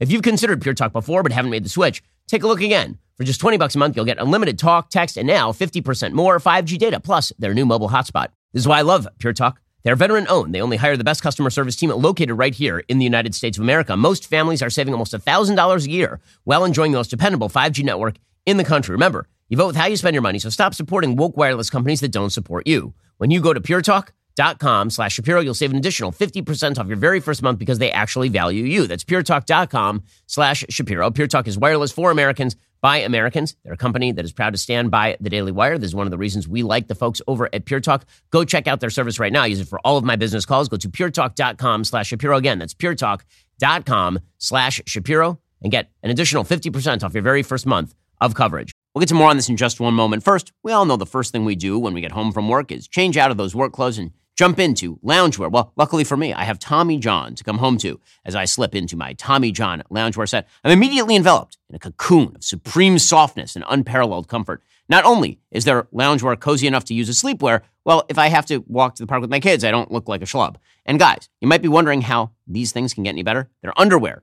If 0.00 0.10
you've 0.10 0.22
considered 0.22 0.62
Pure 0.62 0.74
Talk 0.74 0.94
before 0.94 1.22
but 1.22 1.32
haven't 1.32 1.50
made 1.50 1.66
the 1.66 1.68
switch, 1.68 2.02
take 2.26 2.42
a 2.42 2.48
look 2.48 2.62
again. 2.62 2.98
For 3.18 3.24
just 3.24 3.40
20 3.40 3.58
bucks 3.58 3.74
a 3.74 3.78
month, 3.78 3.94
you'll 3.94 4.06
get 4.06 4.18
unlimited 4.18 4.58
talk, 4.58 4.88
text, 4.88 5.18
and 5.18 5.26
now 5.28 5.52
50% 5.52 6.12
more 6.12 6.40
5G 6.40 6.78
data 6.78 6.98
plus 6.98 7.30
their 7.38 7.52
new 7.52 7.66
mobile 7.66 7.90
hotspot. 7.90 8.28
This 8.54 8.62
is 8.62 8.68
why 8.68 8.78
I 8.78 8.82
love 8.82 9.06
Pure 9.18 9.34
Talk. 9.34 9.61
They're 9.82 9.96
veteran 9.96 10.26
owned. 10.28 10.54
They 10.54 10.60
only 10.60 10.76
hire 10.76 10.96
the 10.96 11.04
best 11.04 11.22
customer 11.22 11.50
service 11.50 11.76
team 11.76 11.90
located 11.90 12.38
right 12.38 12.54
here 12.54 12.82
in 12.88 12.98
the 12.98 13.04
United 13.04 13.34
States 13.34 13.58
of 13.58 13.62
America. 13.62 13.96
Most 13.96 14.26
families 14.26 14.62
are 14.62 14.70
saving 14.70 14.94
almost 14.94 15.12
$1,000 15.12 15.86
a 15.86 15.90
year 15.90 16.20
while 16.44 16.64
enjoying 16.64 16.92
the 16.92 16.98
most 16.98 17.10
dependable 17.10 17.48
5G 17.48 17.84
network 17.84 18.16
in 18.46 18.56
the 18.56 18.64
country. 18.64 18.92
Remember, 18.92 19.26
you 19.48 19.56
vote 19.56 19.68
with 19.68 19.76
how 19.76 19.86
you 19.86 19.96
spend 19.96 20.14
your 20.14 20.22
money, 20.22 20.38
so 20.38 20.48
stop 20.50 20.74
supporting 20.74 21.16
woke 21.16 21.36
wireless 21.36 21.70
companies 21.70 22.00
that 22.00 22.12
don't 22.12 22.30
support 22.30 22.66
you. 22.66 22.94
When 23.18 23.30
you 23.30 23.40
go 23.40 23.52
to 23.52 23.60
Pure 23.60 23.82
Talk, 23.82 24.12
dot 24.34 24.58
com 24.58 24.90
slash 24.90 25.14
Shapiro. 25.14 25.40
You'll 25.40 25.54
save 25.54 25.70
an 25.70 25.76
additional 25.76 26.12
50% 26.12 26.78
off 26.78 26.86
your 26.86 26.96
very 26.96 27.20
first 27.20 27.42
month 27.42 27.58
because 27.58 27.78
they 27.78 27.92
actually 27.92 28.28
value 28.28 28.64
you. 28.64 28.86
That's 28.86 29.04
puretalk.com 29.04 30.02
slash 30.26 30.64
Shapiro. 30.70 31.10
Pure 31.10 31.28
Talk 31.28 31.46
is 31.46 31.58
wireless 31.58 31.92
for 31.92 32.10
Americans 32.10 32.56
by 32.82 32.98
Americans. 32.98 33.56
They're 33.64 33.72
a 33.72 33.78
company 33.78 34.12
that 34.12 34.24
is 34.24 34.32
proud 34.32 34.52
to 34.52 34.58
stand 34.58 34.90
by 34.90 35.16
the 35.20 35.30
Daily 35.30 35.52
Wire. 35.52 35.78
This 35.78 35.88
is 35.88 35.94
one 35.94 36.06
of 36.06 36.10
the 36.10 36.18
reasons 36.18 36.46
we 36.46 36.62
like 36.62 36.88
the 36.88 36.94
folks 36.94 37.22
over 37.26 37.48
at 37.54 37.64
Pure 37.64 37.80
Talk. 37.80 38.04
Go 38.30 38.44
check 38.44 38.66
out 38.66 38.80
their 38.80 38.90
service 38.90 39.18
right 39.18 39.32
now. 39.32 39.44
use 39.44 39.60
it 39.60 39.68
for 39.68 39.80
all 39.84 39.96
of 39.96 40.04
my 40.04 40.16
business 40.16 40.44
calls. 40.44 40.68
Go 40.68 40.76
to 40.76 40.88
puretalk.com 40.90 41.84
slash 41.84 42.08
Shapiro. 42.08 42.36
Again, 42.36 42.58
that's 42.58 42.74
puretalk.com 42.74 44.18
slash 44.38 44.82
Shapiro 44.86 45.38
and 45.62 45.70
get 45.70 45.90
an 46.02 46.10
additional 46.10 46.44
50% 46.44 47.04
off 47.04 47.14
your 47.14 47.22
very 47.22 47.42
first 47.42 47.66
month 47.66 47.94
of 48.20 48.34
coverage. 48.34 48.72
We'll 48.94 49.00
get 49.00 49.08
to 49.08 49.14
more 49.14 49.30
on 49.30 49.36
this 49.36 49.48
in 49.48 49.56
just 49.56 49.80
one 49.80 49.94
moment. 49.94 50.22
First, 50.22 50.52
we 50.62 50.72
all 50.72 50.84
know 50.84 50.96
the 50.96 51.06
first 51.06 51.32
thing 51.32 51.44
we 51.44 51.56
do 51.56 51.78
when 51.78 51.94
we 51.94 52.00
get 52.00 52.12
home 52.12 52.32
from 52.32 52.48
work 52.48 52.70
is 52.70 52.86
change 52.88 53.16
out 53.16 53.30
of 53.30 53.36
those 53.36 53.54
work 53.54 53.72
clothes 53.72 53.96
and 53.96 54.10
jump 54.36 54.58
into 54.58 54.96
loungewear. 54.98 55.50
Well, 55.50 55.72
luckily 55.76 56.04
for 56.04 56.16
me, 56.16 56.32
I 56.32 56.44
have 56.44 56.58
Tommy 56.58 56.98
John 56.98 57.34
to 57.34 57.44
come 57.44 57.58
home 57.58 57.78
to 57.78 58.00
as 58.24 58.34
I 58.34 58.44
slip 58.44 58.74
into 58.74 58.96
my 58.96 59.12
Tommy 59.14 59.52
John 59.52 59.82
loungewear 59.90 60.28
set. 60.28 60.48
I'm 60.64 60.72
immediately 60.72 61.16
enveloped 61.16 61.58
in 61.68 61.76
a 61.76 61.78
cocoon 61.78 62.36
of 62.36 62.44
supreme 62.44 62.98
softness 62.98 63.56
and 63.56 63.64
unparalleled 63.68 64.28
comfort. 64.28 64.62
Not 64.88 65.04
only 65.04 65.40
is 65.50 65.64
their 65.64 65.84
loungewear 65.84 66.38
cozy 66.38 66.66
enough 66.66 66.84
to 66.86 66.94
use 66.94 67.08
as 67.08 67.20
sleepwear, 67.22 67.62
well, 67.84 68.04
if 68.08 68.18
I 68.18 68.28
have 68.28 68.46
to 68.46 68.64
walk 68.66 68.94
to 68.96 69.02
the 69.02 69.06
park 69.06 69.20
with 69.20 69.30
my 69.30 69.40
kids, 69.40 69.64
I 69.64 69.70
don't 69.70 69.90
look 69.90 70.08
like 70.08 70.22
a 70.22 70.26
schlub. 70.26 70.56
And 70.84 70.98
guys, 70.98 71.28
you 71.40 71.48
might 71.48 71.62
be 71.62 71.68
wondering 71.68 72.02
how 72.02 72.30
these 72.46 72.72
things 72.72 72.94
can 72.94 73.04
get 73.04 73.10
any 73.10 73.22
better. 73.22 73.50
Their 73.62 73.78
underwear 73.78 74.22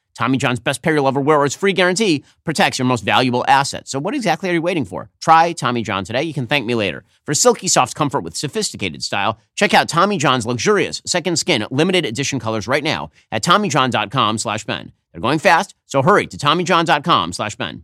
Tommy 0.17 0.37
John's 0.37 0.59
best 0.59 0.81
pair 0.81 0.93
you'll 0.93 1.07
ever 1.07 1.21
wear 1.21 1.37
or 1.39 1.45
its 1.45 1.55
free 1.55 1.73
guarantee 1.73 2.23
protects 2.43 2.77
your 2.79 2.85
most 2.85 3.03
valuable 3.03 3.45
asset. 3.47 3.87
So 3.87 3.99
what 3.99 4.13
exactly 4.13 4.49
are 4.49 4.53
you 4.53 4.61
waiting 4.61 4.85
for? 4.85 5.09
Try 5.19 5.53
Tommy 5.53 5.83
John 5.83 6.03
today. 6.03 6.23
You 6.23 6.33
can 6.33 6.47
thank 6.47 6.65
me 6.65 6.75
later. 6.75 7.03
For 7.25 7.33
silky 7.33 7.67
soft 7.67 7.95
comfort 7.95 8.21
with 8.21 8.35
sophisticated 8.35 9.03
style, 9.03 9.39
check 9.55 9.73
out 9.73 9.87
Tommy 9.87 10.17
John's 10.17 10.45
luxurious 10.45 11.01
second 11.05 11.37
skin 11.37 11.65
limited 11.71 12.05
edition 12.05 12.39
colors 12.39 12.67
right 12.67 12.83
now 12.83 13.11
at 13.31 13.43
TommyJohn.com 13.43 14.37
slash 14.37 14.63
Ben. 14.65 14.91
They're 15.11 15.21
going 15.21 15.39
fast, 15.39 15.75
so 15.85 16.01
hurry 16.01 16.27
to 16.27 16.37
TommyJohn.com 16.37 17.33
slash 17.33 17.55
Ben. 17.55 17.83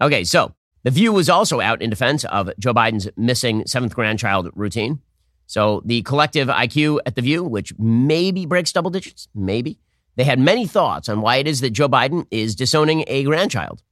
Okay, 0.00 0.24
so 0.24 0.54
The 0.82 0.90
View 0.90 1.12
was 1.12 1.28
also 1.28 1.60
out 1.60 1.82
in 1.82 1.90
defense 1.90 2.24
of 2.24 2.50
Joe 2.58 2.74
Biden's 2.74 3.08
missing 3.16 3.64
seventh 3.66 3.94
grandchild 3.94 4.50
routine. 4.54 5.00
So 5.46 5.82
the 5.84 6.02
collective 6.02 6.48
IQ 6.48 7.00
at 7.06 7.16
The 7.16 7.22
View, 7.22 7.44
which 7.44 7.72
maybe 7.78 8.46
breaks 8.46 8.72
double 8.72 8.90
digits, 8.90 9.28
maybe, 9.34 9.78
they 10.16 10.24
had 10.24 10.38
many 10.38 10.66
thoughts 10.66 11.08
on 11.08 11.20
why 11.20 11.36
it 11.36 11.48
is 11.48 11.60
that 11.60 11.70
Joe 11.70 11.88
Biden 11.88 12.26
is 12.30 12.54
disowning 12.54 13.04
a 13.06 13.24
grandchild. 13.24 13.82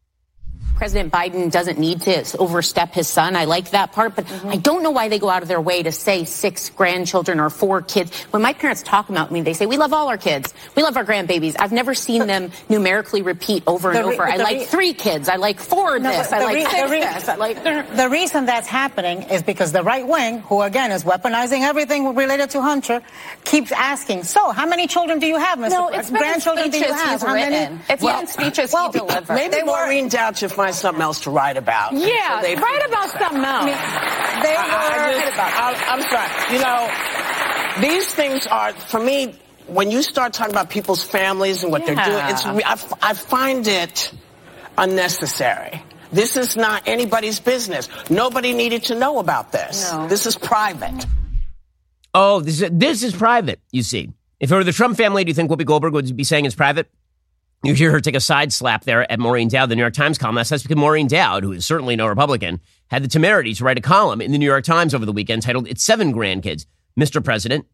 President 0.77 1.13
Biden 1.13 1.51
doesn't 1.51 1.79
need 1.79 2.03
to 2.03 2.37
overstep 2.39 2.93
his 2.93 3.07
son. 3.07 3.37
I 3.37 3.45
like 3.45 3.71
that 3.71 3.93
part, 3.93 4.17
but 4.17 4.27
mm-hmm. 4.27 4.49
I 4.49 4.57
don't 4.57 4.83
know 4.83 4.91
why 4.91 5.09
they 5.09 5.19
go 5.19 5.29
out 5.29 5.43
of 5.43 5.49
their 5.49 5.61
way 5.61 5.83
to 5.83 5.93
say 5.93 6.25
six 6.25 6.71
grandchildren 6.71 7.39
or 7.39 7.51
four 7.51 7.83
kids. 7.83 8.17
When 8.33 8.43
my 8.43 8.53
parents 8.53 8.83
talk 8.83 9.09
about 9.09 9.31
me, 9.31 9.43
they 9.43 9.53
say, 9.53 9.67
we 9.67 9.77
love 9.77 9.93
all 9.93 10.09
our 10.09 10.19
kids. 10.19 10.53
We 10.75 10.83
love 10.83 10.97
our 10.97 11.05
grandbabies. 11.05 11.57
I've 11.59 11.73
never 11.73 11.95
seen 11.95 12.27
them 12.27 12.51
numerically 12.69 13.23
repeat 13.23 13.63
over 13.67 13.93
and 13.93 14.09
re- 14.09 14.15
over. 14.15 14.25
I 14.25 14.37
like 14.37 14.59
re- 14.59 14.65
three 14.65 14.93
kids. 14.93 15.29
I 15.29 15.37
like 15.37 15.61
four 15.61 15.99
no, 15.99 16.11
this. 16.11 16.33
I 16.33 16.43
like 16.43 16.55
re- 16.55 16.65
six 16.65 16.91
this. 16.91 17.29
I 17.29 17.37
like... 17.37 17.63
The 17.63 18.09
reason 18.11 18.47
that's 18.47 18.67
happening 18.67 19.23
is 19.23 19.43
because 19.43 19.71
the 19.71 19.85
right 19.85 20.07
wing, 20.07 20.41
who 20.41 20.63
again 20.63 20.91
is 20.91 21.05
weaponizing 21.05 21.61
everything 21.61 22.15
related 22.15 22.51
to 22.51 22.61
Hunter, 22.61 23.03
keeps 23.45 23.71
asking, 23.71 24.25
so 24.25 24.51
how 24.51 24.67
many 24.67 24.89
children 24.89 25.21
do 25.21 25.27
you 25.27 25.39
have, 25.39 25.59
Mr. 25.59 25.71
No, 25.71 25.89
it's 25.89 26.11
grandchildren 26.11 26.71
do 26.71 26.79
you 26.79 26.93
have? 26.93 27.23
How 27.23 27.35
many? 27.35 27.79
It's 27.89 28.03
well, 28.03 28.27
speeches 28.27 28.73
well, 28.73 28.91
he 28.91 28.99
delivered. 28.99 29.35
Maybe 29.35 29.63
Maureen 29.63 30.09
Dowd 30.09 30.37
should 30.37 30.51
find 30.51 30.72
something 30.75 31.03
else 31.03 31.21
to 31.23 31.31
write 31.31 31.57
about. 31.57 31.93
Yeah, 31.93 32.41
so 32.43 32.55
write 32.55 32.83
about 32.89 33.11
something 33.11 33.45
else. 33.45 33.71
I 33.71 34.41
they 34.43 34.55
were. 34.55 34.61
I, 34.61 35.09
I 35.09 35.21
just, 35.21 35.39
I, 35.39 35.75
I'm 35.93 36.03
sorry. 36.11 36.31
You 36.55 36.61
know, 36.63 37.89
these 37.89 38.07
things 38.15 38.47
are 38.47 38.73
for 38.73 39.01
me. 39.01 39.35
when 39.67 39.91
you 39.91 40.03
start 40.03 40.33
talking 40.33 40.53
about 40.53 40.69
people's 40.71 41.03
families 41.05 41.63
and 41.63 41.71
what 41.73 41.87
Yeah. 41.87 41.95
they're 41.95 42.05
doing, 42.05 42.63
it's, 42.67 42.93
I 43.03 43.15
find 43.15 43.67
it 43.67 44.13
unnecessary. 44.77 45.83
This 46.13 46.37
is 46.37 46.57
not 46.57 46.87
anybody's 46.87 47.41
business. 47.41 47.89
Nobody 48.11 48.53
needed 48.53 48.85
to 48.85 48.95
know 48.95 49.19
about 49.19 49.53
this. 49.53 49.91
No. 49.91 50.09
This 50.09 50.27
is 50.27 50.37
private. 50.37 51.07
Oh, 52.13 52.41
this 52.41 52.61
is, 52.61 52.71
this 52.73 53.03
is 53.03 53.15
private, 53.15 53.61
you 53.71 53.83
see. 53.83 54.11
If 54.39 54.51
it 54.53 54.55
were 54.55 54.65
the 54.65 54.73
Trump 54.73 54.97
family, 54.99 55.25
do 55.25 55.31
you 55.31 55.35
think 55.35 55.51
Whoopi 55.51 55.65
Goldberg 55.65 55.95
would 55.95 56.15
be 56.17 56.25
saying 56.25 56.45
it's 56.45 56.55
private? 56.55 56.91
You 57.65 57.75
hear 57.75 57.93
her 57.93 58.01
take 58.01 58.17
a 58.17 58.21
side 58.21 58.53
slap 58.53 58.83
there 58.83 59.11
at 59.11 59.21
Maureen 59.21 59.47
Dowd, 59.47 59.69
the 59.69 59.77
New 59.77 59.83
York 59.83 59.95
Times 59.95 60.19
columnist. 60.19 60.51
That's 60.51 60.65
because 60.65 60.77
Maureen 60.77 61.07
Dowd, 61.07 61.45
who 61.45 61.53
is 61.53 61.65
certainly 61.65 61.95
no 61.95 62.09
Republican, 62.09 62.61
had 62.89 63.05
the 63.05 63.09
temerity 63.09 63.55
to 63.55 63.63
write 63.63 63.79
a 63.79 63.81
column 63.81 64.21
in 64.21 64.33
the 64.33 64.39
New 64.39 64.47
York 64.47 64.65
Times 64.65 64.93
over 64.93 65.07
the 65.07 65.13
weekend 65.13 65.43
titled 65.43 65.69
It's 65.69 65.85
Seven 65.85 66.13
Grandkids, 66.13 66.67
Mr. 66.99 67.23
President. 67.23 67.65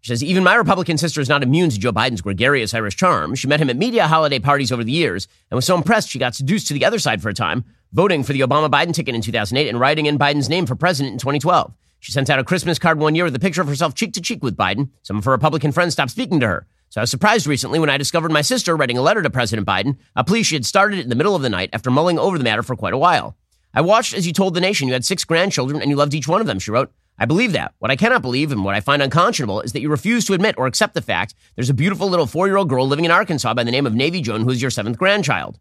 She 0.00 0.12
says, 0.12 0.22
even 0.22 0.44
my 0.44 0.54
Republican 0.54 0.96
sister 0.96 1.20
is 1.20 1.28
not 1.28 1.42
immune 1.42 1.70
to 1.70 1.78
Joe 1.80 1.90
Biden's 1.92 2.20
gregarious 2.20 2.72
Irish 2.72 2.94
charm. 2.94 3.34
She 3.34 3.48
met 3.48 3.58
him 3.58 3.68
at 3.68 3.76
media 3.76 4.06
holiday 4.06 4.38
parties 4.38 4.70
over 4.70 4.84
the 4.84 4.92
years 4.92 5.26
and 5.50 5.56
was 5.56 5.64
so 5.64 5.76
impressed 5.76 6.08
she 6.08 6.20
got 6.20 6.36
seduced 6.36 6.68
to 6.68 6.74
the 6.74 6.84
other 6.84 7.00
side 7.00 7.20
for 7.20 7.28
a 7.28 7.34
time, 7.34 7.64
voting 7.92 8.22
for 8.22 8.32
the 8.32 8.42
Obama 8.42 8.70
Biden 8.70 8.94
ticket 8.94 9.16
in 9.16 9.22
2008 9.22 9.68
and 9.68 9.80
writing 9.80 10.06
in 10.06 10.20
Biden's 10.20 10.48
name 10.48 10.66
for 10.66 10.76
president 10.76 11.14
in 11.14 11.18
2012. 11.18 11.74
She 11.98 12.12
sent 12.12 12.30
out 12.30 12.38
a 12.38 12.44
Christmas 12.44 12.78
card 12.78 13.00
one 13.00 13.16
year 13.16 13.24
with 13.24 13.34
a 13.34 13.40
picture 13.40 13.62
of 13.62 13.66
herself 13.66 13.96
cheek 13.96 14.12
to 14.12 14.20
cheek 14.20 14.44
with 14.44 14.56
Biden. 14.56 14.90
Some 15.02 15.16
of 15.16 15.24
her 15.24 15.32
Republican 15.32 15.72
friends 15.72 15.94
stopped 15.94 16.12
speaking 16.12 16.38
to 16.38 16.46
her. 16.46 16.66
So 16.88 17.00
I 17.00 17.02
was 17.02 17.10
surprised 17.10 17.46
recently 17.46 17.78
when 17.78 17.90
I 17.90 17.98
discovered 17.98 18.32
my 18.32 18.42
sister 18.42 18.76
writing 18.76 18.96
a 18.96 19.02
letter 19.02 19.22
to 19.22 19.30
President 19.30 19.66
Biden, 19.66 19.96
a 20.14 20.24
plea 20.24 20.42
she 20.42 20.54
had 20.54 20.64
started 20.64 21.00
in 21.00 21.08
the 21.08 21.14
middle 21.14 21.34
of 21.34 21.42
the 21.42 21.50
night 21.50 21.70
after 21.72 21.90
mulling 21.90 22.18
over 22.18 22.38
the 22.38 22.44
matter 22.44 22.62
for 22.62 22.76
quite 22.76 22.94
a 22.94 22.98
while. 22.98 23.36
I 23.74 23.80
watched 23.82 24.14
as 24.14 24.26
you 24.26 24.32
told 24.32 24.54
the 24.54 24.60
nation 24.60 24.88
you 24.88 24.94
had 24.94 25.04
six 25.04 25.24
grandchildren 25.24 25.82
and 25.82 25.90
you 25.90 25.96
loved 25.96 26.14
each 26.14 26.28
one 26.28 26.40
of 26.40 26.46
them, 26.46 26.58
she 26.58 26.70
wrote. 26.70 26.90
I 27.18 27.24
believe 27.24 27.52
that. 27.52 27.74
What 27.78 27.90
I 27.90 27.96
cannot 27.96 28.22
believe 28.22 28.52
and 28.52 28.64
what 28.64 28.74
I 28.74 28.80
find 28.80 29.02
unconscionable 29.02 29.62
is 29.62 29.72
that 29.72 29.80
you 29.80 29.88
refuse 29.88 30.24
to 30.26 30.34
admit 30.34 30.56
or 30.58 30.66
accept 30.66 30.94
the 30.94 31.02
fact 31.02 31.34
there's 31.54 31.70
a 31.70 31.74
beautiful 31.74 32.08
little 32.08 32.26
four 32.26 32.46
year 32.46 32.56
old 32.56 32.68
girl 32.68 32.86
living 32.86 33.04
in 33.04 33.10
Arkansas 33.10 33.54
by 33.54 33.64
the 33.64 33.70
name 33.70 33.86
of 33.86 33.94
Navy 33.94 34.20
Joan 34.20 34.42
who 34.42 34.50
is 34.50 34.62
your 34.62 34.70
seventh 34.70 34.98
grandchild. 34.98 35.58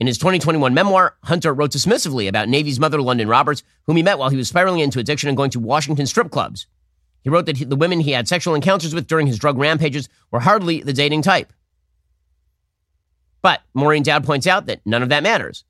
In 0.00 0.06
his 0.06 0.16
2021 0.16 0.72
memoir, 0.72 1.16
Hunter 1.24 1.52
wrote 1.52 1.72
dismissively 1.72 2.26
about 2.26 2.48
Navy's 2.48 2.80
mother, 2.80 3.02
London 3.02 3.28
Roberts, 3.28 3.62
whom 3.86 3.96
he 3.96 4.02
met 4.02 4.18
while 4.18 4.30
he 4.30 4.36
was 4.36 4.48
spiraling 4.48 4.80
into 4.80 4.98
addiction 4.98 5.28
and 5.28 5.36
going 5.36 5.50
to 5.50 5.60
Washington 5.60 6.06
strip 6.06 6.30
clubs. 6.30 6.66
He 7.22 7.30
wrote 7.30 7.46
that 7.46 7.58
he, 7.58 7.64
the 7.64 7.76
women 7.76 8.00
he 8.00 8.12
had 8.12 8.28
sexual 8.28 8.54
encounters 8.54 8.94
with 8.94 9.06
during 9.06 9.26
his 9.26 9.38
drug 9.38 9.58
rampages 9.58 10.08
were 10.30 10.40
hardly 10.40 10.82
the 10.82 10.92
dating 10.92 11.22
type. 11.22 11.52
But 13.42 13.62
Maureen 13.74 14.02
Dowd 14.02 14.24
points 14.24 14.46
out 14.46 14.66
that 14.66 14.80
none 14.84 15.02
of 15.02 15.08
that 15.10 15.22
matters. 15.22 15.64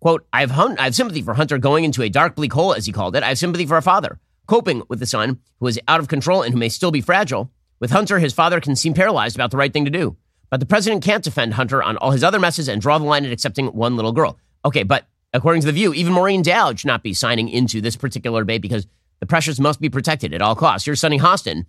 Quote, 0.00 0.26
I 0.32 0.40
have, 0.40 0.50
hun- 0.50 0.78
I 0.78 0.84
have 0.84 0.94
sympathy 0.94 1.22
for 1.22 1.34
Hunter 1.34 1.58
going 1.58 1.84
into 1.84 2.02
a 2.02 2.08
dark, 2.08 2.36
bleak 2.36 2.52
hole, 2.52 2.74
as 2.74 2.86
he 2.86 2.92
called 2.92 3.16
it. 3.16 3.22
I 3.22 3.28
have 3.28 3.38
sympathy 3.38 3.66
for 3.66 3.76
a 3.76 3.82
father, 3.82 4.18
coping 4.46 4.82
with 4.88 4.98
the 4.98 5.06
son 5.06 5.40
who 5.60 5.66
is 5.66 5.80
out 5.88 6.00
of 6.00 6.08
control 6.08 6.42
and 6.42 6.52
who 6.52 6.58
may 6.58 6.68
still 6.68 6.90
be 6.90 7.00
fragile. 7.00 7.50
With 7.80 7.90
Hunter, 7.90 8.18
his 8.18 8.32
father 8.32 8.60
can 8.60 8.76
seem 8.76 8.94
paralyzed 8.94 9.36
about 9.36 9.50
the 9.50 9.56
right 9.56 9.72
thing 9.72 9.84
to 9.84 9.90
do. 9.90 10.16
But 10.50 10.60
the 10.60 10.66
president 10.66 11.02
can't 11.02 11.24
defend 11.24 11.54
Hunter 11.54 11.82
on 11.82 11.96
all 11.96 12.12
his 12.12 12.22
other 12.22 12.38
messes 12.38 12.68
and 12.68 12.80
draw 12.80 12.98
the 12.98 13.04
line 13.04 13.24
at 13.24 13.32
accepting 13.32 13.66
one 13.68 13.96
little 13.96 14.12
girl. 14.12 14.38
Okay, 14.64 14.82
but 14.82 15.06
according 15.32 15.62
to 15.62 15.66
The 15.66 15.72
View, 15.72 15.92
even 15.92 16.12
Maureen 16.12 16.42
Dowd 16.42 16.78
should 16.78 16.86
not 16.86 17.02
be 17.02 17.14
signing 17.14 17.48
into 17.48 17.80
this 17.80 17.96
particular 17.96 18.42
debate 18.42 18.62
because 18.62 18.86
the 19.20 19.26
precious 19.26 19.58
must 19.58 19.80
be 19.80 19.88
protected 19.88 20.34
at 20.34 20.42
all 20.42 20.54
costs. 20.54 20.86
Here's 20.86 21.00
Sunny 21.00 21.18
Hostin 21.18 21.64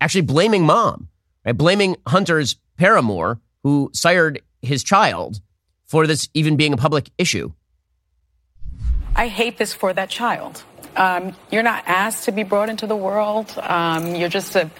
actually 0.00 0.22
blaming 0.22 0.64
mom, 0.64 1.08
right? 1.44 1.56
Blaming 1.56 1.96
Hunter's 2.06 2.56
paramour, 2.76 3.40
who 3.62 3.90
sired 3.94 4.42
his 4.60 4.82
child, 4.82 5.40
for 5.86 6.06
this 6.06 6.28
even 6.34 6.56
being 6.56 6.72
a 6.72 6.76
public 6.76 7.10
issue. 7.18 7.52
I 9.14 9.28
hate 9.28 9.58
this 9.58 9.74
for 9.74 9.92
that 9.92 10.08
child. 10.08 10.64
Um, 10.96 11.34
you're 11.50 11.62
not 11.62 11.84
asked 11.86 12.24
to 12.24 12.32
be 12.32 12.42
brought 12.42 12.68
into 12.68 12.86
the 12.86 12.96
world. 12.96 13.54
Um, 13.58 14.14
you're 14.14 14.28
just 14.28 14.56
a, 14.56 14.70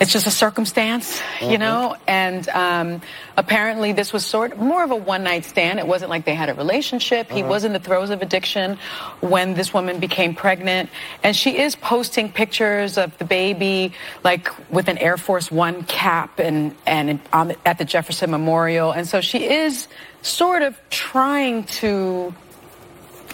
it's 0.00 0.12
just 0.12 0.26
a 0.26 0.30
circumstance, 0.30 1.20
you 1.42 1.58
know. 1.58 1.96
And 2.06 2.48
um, 2.50 3.02
apparently, 3.36 3.92
this 3.92 4.12
was 4.12 4.24
sort 4.24 4.52
of 4.52 4.58
more 4.58 4.84
of 4.84 4.90
a 4.90 4.96
one 4.96 5.24
night 5.24 5.44
stand. 5.44 5.78
It 5.78 5.86
wasn't 5.86 6.10
like 6.10 6.24
they 6.24 6.34
had 6.34 6.48
a 6.48 6.54
relationship. 6.54 7.30
He 7.30 7.42
was 7.42 7.64
in 7.64 7.72
the 7.72 7.80
throes 7.80 8.10
of 8.10 8.22
addiction 8.22 8.78
when 9.20 9.54
this 9.54 9.74
woman 9.74 9.98
became 9.98 10.34
pregnant, 10.34 10.90
and 11.22 11.34
she 11.34 11.58
is 11.58 11.74
posting 11.74 12.30
pictures 12.30 12.96
of 12.96 13.16
the 13.18 13.24
baby, 13.24 13.92
like 14.22 14.48
with 14.70 14.88
an 14.88 14.98
Air 14.98 15.16
Force 15.16 15.50
One 15.50 15.82
cap, 15.84 16.38
and 16.38 16.76
and 16.86 17.20
on 17.32 17.48
the, 17.48 17.56
at 17.66 17.78
the 17.78 17.84
Jefferson 17.84 18.30
Memorial. 18.30 18.92
And 18.92 19.06
so 19.06 19.20
she 19.20 19.48
is 19.48 19.88
sort 20.22 20.62
of 20.62 20.78
trying 20.90 21.64
to 21.64 22.34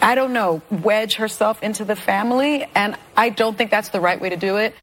I 0.03 0.15
don't 0.17 0.33
know, 0.33 0.61
wedge 0.71 1.15
herself 1.15 1.63
into 1.63 1.85
the 1.85 1.97
family. 1.97 2.67
And 2.75 2.97
I 3.17 3.31
don't 3.31 3.57
think 3.57 3.71
that's 3.71 3.89
the 3.89 4.01
right 4.01 4.21
way 4.21 4.29
to 4.29 4.37
do 4.37 4.57
it. 4.57 4.75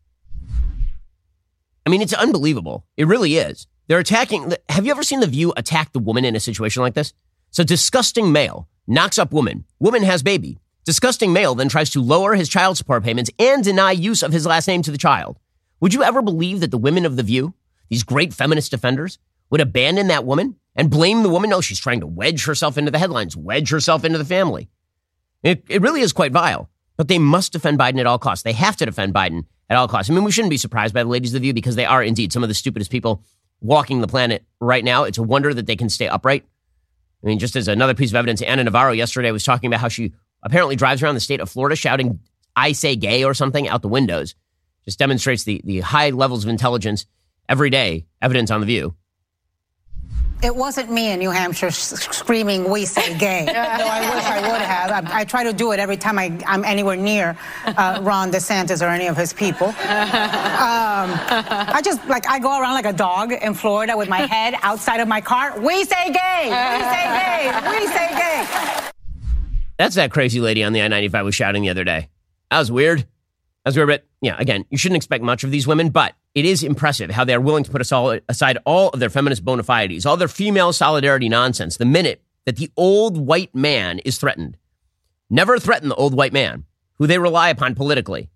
I 1.92 1.94
mean, 1.94 2.02
it's 2.02 2.14
unbelievable. 2.14 2.86
It 2.96 3.06
really 3.06 3.36
is. 3.36 3.68
They're 3.90 4.00
attacking. 4.00 4.54
Have 4.70 4.86
you 4.86 4.92
ever 4.92 5.04
seen 5.04 5.20
The 5.20 5.28
View 5.28 5.52
attack 5.58 5.92
the 5.92 6.00
woman 6.00 6.24
in 6.24 6.38
a 6.38 6.40
situation 6.40 6.82
like 6.82 6.94
this? 6.94 7.12
So, 7.50 7.66
disgusting 7.66 8.32
male 8.32 8.70
knocks 8.88 9.20
up 9.20 9.34
woman. 9.34 9.66
Woman 9.78 10.02
has 10.04 10.24
baby. 10.24 10.58
Disgusting 10.86 11.34
male 11.34 11.54
then 11.54 11.68
tries 11.68 11.90
to 11.90 12.02
lower 12.02 12.36
his 12.36 12.48
child 12.48 12.78
support 12.78 13.04
payments 13.04 13.30
and 13.38 13.62
deny 13.62 13.92
use 13.92 14.24
of 14.24 14.32
his 14.32 14.46
last 14.46 14.70
name 14.70 14.84
to 14.84 14.92
the 14.92 14.98
child. 14.98 15.38
Would 15.82 15.94
you 15.94 16.02
ever 16.02 16.22
believe 16.22 16.62
that 16.62 16.72
the 16.72 16.78
women 16.78 17.06
of 17.06 17.18
The 17.18 17.24
View, 17.24 17.56
these 17.90 18.04
great 18.04 18.34
feminist 18.34 18.72
defenders, 18.72 19.20
would 19.50 19.60
abandon 19.60 20.08
that 20.08 20.24
woman 20.24 20.56
and 20.78 20.90
blame 20.90 21.24
the 21.24 21.30
woman? 21.30 21.50
No, 21.50 21.60
she's 21.60 21.78
trying 21.78 22.00
to 22.00 22.08
wedge 22.08 22.46
herself 22.46 22.78
into 22.78 22.92
the 22.92 23.00
headlines, 23.00 23.36
wedge 23.36 23.70
herself 23.70 24.06
into 24.06 24.18
the 24.18 24.24
family. 24.24 24.70
It, 25.44 25.66
it 25.68 25.82
really 25.82 26.00
is 26.00 26.14
quite 26.14 26.32
vile. 26.32 26.70
But 26.96 27.10
they 27.10 27.20
must 27.20 27.52
defend 27.52 27.78
Biden 27.78 28.00
at 28.00 28.08
all 28.08 28.18
costs. 28.18 28.44
They 28.44 28.54
have 28.54 28.78
to 28.78 28.86
defend 28.86 29.14
Biden 29.14 29.44
at 29.72 29.78
all 29.78 29.88
costs. 29.88 30.12
I 30.12 30.14
mean, 30.14 30.26
we 30.26 30.34
shouldn't 30.34 30.50
be 30.50 30.58
surprised 30.58 30.94
by 30.94 31.02
the 31.02 31.10
ladies 31.10 31.34
of 31.34 31.36
the 31.36 31.46
view 31.46 31.54
because 31.54 31.78
they 31.78 31.86
are 31.86 32.04
indeed 32.04 32.34
some 32.34 32.44
of 32.44 32.50
the 32.50 32.54
stupidest 32.54 32.92
people 32.92 33.24
walking 33.62 34.02
the 34.02 34.08
planet 34.08 34.44
right 34.60 34.84
now. 34.84 35.06
It's 35.06 35.18
a 35.18 35.24
wonder 35.24 35.54
that 35.54 35.66
they 35.66 35.78
can 35.78 35.88
stay 35.88 36.10
upright. 36.10 36.44
I 37.24 37.28
mean, 37.28 37.40
just 37.40 37.56
as 37.56 37.70
another 37.70 37.94
piece 37.94 38.12
of 38.12 38.18
evidence, 38.18 38.42
Ana 38.42 38.66
Navarro 38.66 38.92
yesterday 38.92 39.32
was 39.32 39.46
talking 39.46 39.68
about 39.68 39.80
how 39.80 39.88
she 39.88 40.12
apparently 40.44 40.76
drives 40.76 41.02
around 41.02 41.16
the 41.16 41.22
state 41.22 41.40
of 41.40 41.50
Florida 41.50 41.78
shouting, 41.78 42.20
I 42.54 42.74
say 42.74 42.98
gay 42.98 43.24
or 43.24 43.34
something 43.34 43.70
out 43.70 43.82
the 43.82 43.88
windows. 43.88 44.36
Just 44.84 45.00
demonstrates 45.00 45.46
the, 45.46 45.62
the 45.64 45.80
high 45.80 46.10
levels 46.10 46.44
of 46.44 46.50
intelligence 46.50 47.06
every 47.48 47.70
day, 47.70 48.08
evidence 48.22 48.52
on 48.52 48.60
the 48.60 48.66
view. 48.66 48.96
It 50.44 50.56
wasn't 50.56 50.92
me 50.92 51.12
in 51.12 51.20
New 51.20 51.30
Hampshire 51.30 51.70
screaming, 51.70 52.68
we 52.68 52.86
say 52.86 53.16
gay. 53.18 53.46
Though 53.46 53.54
I 53.54 54.00
wish 54.16 54.26
I 54.26 54.42
would 54.52 54.62
have. 54.62 54.92
I, 54.92 55.20
I 55.20 55.24
try 55.24 55.44
to 55.44 55.54
do 55.54 55.72
it 55.72 55.80
every 55.80 55.98
time 55.98 56.18
I, 56.18 56.36
I'm 56.48 56.66
anywhere 56.66 56.96
near 56.96 57.38
uh, 57.66 58.00
Ron 58.02 58.32
DeSantis 58.32 58.82
or 58.82 58.90
any 58.90 59.08
of 59.08 59.16
his 59.16 59.34
people. 59.34 59.68
Um, 59.68 59.76
I 61.14 61.82
just, 61.84 62.04
like, 62.08 62.28
I 62.28 62.40
go 62.40 62.60
around 62.60 62.74
like 62.74 62.86
a 62.86 62.94
dog 62.94 63.32
in 63.34 63.54
Florida 63.54 63.96
with 63.96 64.10
my 64.10 64.22
head 64.22 64.56
outside 64.64 65.00
of 65.00 65.08
my 65.08 65.22
car. 65.22 65.60
We 65.60 65.84
say 65.84 66.12
gay! 66.12 66.46
We 66.46 66.84
say 66.90 67.06
gay! 67.20 67.80
We 67.80 67.88
say 67.88 68.10
gay! 68.16 68.90
That's 69.78 69.96
that 69.96 70.12
crazy 70.12 70.40
lady 70.40 70.64
on 70.64 70.74
the 70.74 70.82
I 70.82 70.88
95 70.88 71.26
was 71.26 71.36
shouting 71.36 71.62
the 71.62 71.70
other 71.70 71.84
day. 71.84 72.10
That 72.50 72.60
was 72.60 72.72
weird. 72.72 73.00
That 73.00 73.08
was 73.66 73.78
weird, 73.78 73.90
but 73.90 74.06
yeah, 74.22 74.38
again, 74.40 74.66
you 74.72 74.78
shouldn't 74.78 74.98
expect 74.98 75.24
much 75.24 75.44
of 75.44 75.52
these 75.52 75.68
women, 75.68 75.90
but 75.90 76.16
it 76.34 76.46
is 76.46 76.64
impressive 76.64 77.12
how 77.12 77.26
they're 77.26 77.42
willing 77.42 77.64
to 77.64 77.72
put 77.72 77.82
aside 77.82 78.58
all 78.66 78.90
of 78.90 79.00
their 79.00 79.10
feminist 79.10 79.44
bona 79.44 79.64
fides, 79.64 80.06
all 80.06 80.18
their 80.18 80.28
female 80.28 80.72
solidarity 80.72 81.28
nonsense, 81.28 81.78
the 81.78 81.86
minute 81.86 82.24
that 82.46 82.56
the 82.56 82.72
old 82.78 83.18
white 83.18 83.54
man 83.54 84.00
is 84.00 84.18
threatened. 84.18 84.58
Never 85.30 85.60
threaten 85.60 85.90
the 85.90 85.96
old 85.96 86.16
white 86.16 86.34
man, 86.34 86.66
who 86.96 87.08
they 87.08 87.20
rely 87.20 87.50
upon 87.50 87.76
politically, 87.76 88.30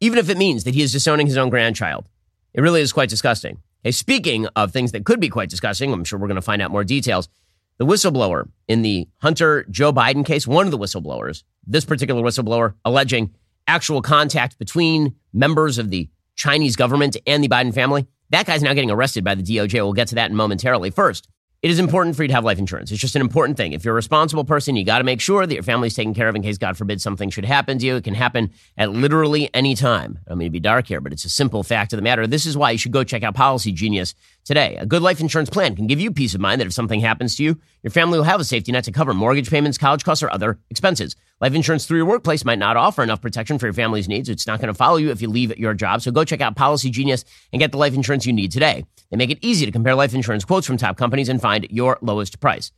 even 0.00 0.18
if 0.18 0.28
it 0.28 0.38
means 0.38 0.64
that 0.64 0.74
he 0.74 0.82
is 0.82 0.92
disowning 0.92 1.26
his 1.26 1.36
own 1.36 1.50
grandchild. 1.50 2.08
It 2.52 2.60
really 2.60 2.80
is 2.80 2.92
quite 2.92 3.08
disgusting. 3.08 3.58
Okay, 3.84 3.92
speaking 3.92 4.46
of 4.56 4.72
things 4.72 4.92
that 4.92 5.04
could 5.04 5.20
be 5.20 5.28
quite 5.28 5.50
disgusting, 5.50 5.92
I'm 5.92 6.04
sure 6.04 6.18
we're 6.18 6.28
going 6.28 6.36
to 6.36 6.42
find 6.42 6.60
out 6.62 6.70
more 6.70 6.84
details. 6.84 7.28
The 7.78 7.86
whistleblower 7.86 8.48
in 8.68 8.82
the 8.82 9.06
Hunter 9.18 9.64
Joe 9.70 9.92
Biden 9.92 10.24
case, 10.24 10.46
one 10.46 10.66
of 10.66 10.70
the 10.70 10.78
whistleblowers, 10.78 11.44
this 11.66 11.84
particular 11.84 12.22
whistleblower 12.22 12.74
alleging 12.84 13.34
actual 13.66 14.00
contact 14.00 14.58
between 14.58 15.14
members 15.32 15.78
of 15.78 15.90
the 15.90 16.08
Chinese 16.36 16.76
government 16.76 17.16
and 17.26 17.42
the 17.42 17.48
Biden 17.48 17.74
family, 17.74 18.06
that 18.30 18.46
guy's 18.46 18.62
now 18.62 18.74
getting 18.74 18.90
arrested 18.90 19.24
by 19.24 19.34
the 19.34 19.42
DOJ. 19.42 19.74
We'll 19.74 19.92
get 19.92 20.08
to 20.08 20.14
that 20.16 20.32
momentarily. 20.32 20.90
First, 20.90 21.28
it 21.62 21.70
is 21.70 21.78
important 21.78 22.14
for 22.14 22.22
you 22.22 22.28
to 22.28 22.34
have 22.34 22.44
life 22.44 22.58
insurance. 22.58 22.92
It's 22.92 23.00
just 23.00 23.16
an 23.16 23.22
important 23.22 23.56
thing. 23.56 23.72
If 23.72 23.84
you're 23.84 23.94
a 23.94 23.96
responsible 23.96 24.44
person, 24.44 24.76
you 24.76 24.84
got 24.84 24.98
to 24.98 25.04
make 25.04 25.20
sure 25.20 25.46
that 25.46 25.54
your 25.54 25.62
family's 25.62 25.94
taken 25.94 26.12
care 26.12 26.28
of 26.28 26.36
in 26.36 26.42
case, 26.42 26.58
God 26.58 26.76
forbid, 26.76 27.00
something 27.00 27.30
should 27.30 27.46
happen 27.46 27.78
to 27.78 27.86
you. 27.86 27.96
It 27.96 28.04
can 28.04 28.14
happen 28.14 28.52
at 28.76 28.92
literally 28.92 29.48
any 29.54 29.74
time. 29.74 30.18
I 30.26 30.30
don't 30.30 30.38
mean 30.38 30.46
to 30.46 30.52
be 30.52 30.60
dark 30.60 30.86
here, 30.86 31.00
but 31.00 31.12
it's 31.12 31.24
a 31.24 31.30
simple 31.30 31.62
fact 31.62 31.92
of 31.92 31.96
the 31.96 32.02
matter. 32.02 32.26
This 32.26 32.44
is 32.44 32.56
why 32.56 32.72
you 32.72 32.78
should 32.78 32.92
go 32.92 33.04
check 33.04 33.22
out 33.22 33.34
Policy 33.34 33.72
Genius 33.72 34.14
today. 34.44 34.76
A 34.76 34.86
good 34.86 35.02
life 35.02 35.18
insurance 35.18 35.48
plan 35.48 35.74
can 35.74 35.86
give 35.86 35.98
you 35.98 36.12
peace 36.12 36.34
of 36.34 36.40
mind 36.40 36.60
that 36.60 36.66
if 36.66 36.74
something 36.74 37.00
happens 37.00 37.36
to 37.36 37.42
you, 37.42 37.58
your 37.82 37.90
family 37.90 38.18
will 38.18 38.24
have 38.24 38.40
a 38.40 38.44
safety 38.44 38.70
net 38.70 38.84
to 38.84 38.92
cover 38.92 39.14
mortgage 39.14 39.50
payments, 39.50 39.78
college 39.78 40.04
costs, 40.04 40.22
or 40.22 40.30
other 40.30 40.58
expenses. 40.70 41.16
Life 41.38 41.52
insurance 41.52 41.84
through 41.84 41.98
your 41.98 42.06
workplace 42.06 42.46
might 42.46 42.58
not 42.58 42.78
offer 42.78 43.02
enough 43.02 43.20
protection 43.20 43.58
for 43.58 43.66
your 43.66 43.74
family's 43.74 44.08
needs. 44.08 44.30
It's 44.30 44.46
not 44.46 44.58
going 44.58 44.68
to 44.68 44.74
follow 44.74 44.96
you 44.96 45.10
if 45.10 45.20
you 45.20 45.28
leave 45.28 45.54
your 45.58 45.74
job. 45.74 46.00
So 46.00 46.10
go 46.10 46.24
check 46.24 46.40
out 46.40 46.56
Policy 46.56 46.88
Genius 46.88 47.26
and 47.52 47.60
get 47.60 47.72
the 47.72 47.76
life 47.76 47.92
insurance 47.92 48.24
you 48.24 48.32
need 48.32 48.50
today. 48.50 48.86
They 49.10 49.18
make 49.18 49.28
it 49.28 49.38
easy 49.42 49.66
to 49.66 49.72
compare 49.72 49.94
life 49.94 50.14
insurance 50.14 50.46
quotes 50.46 50.66
from 50.66 50.78
top 50.78 50.96
companies 50.96 51.28
and 51.28 51.38
find 51.38 51.66
your 51.68 51.98
lowest 52.00 52.40
price. 52.40 52.72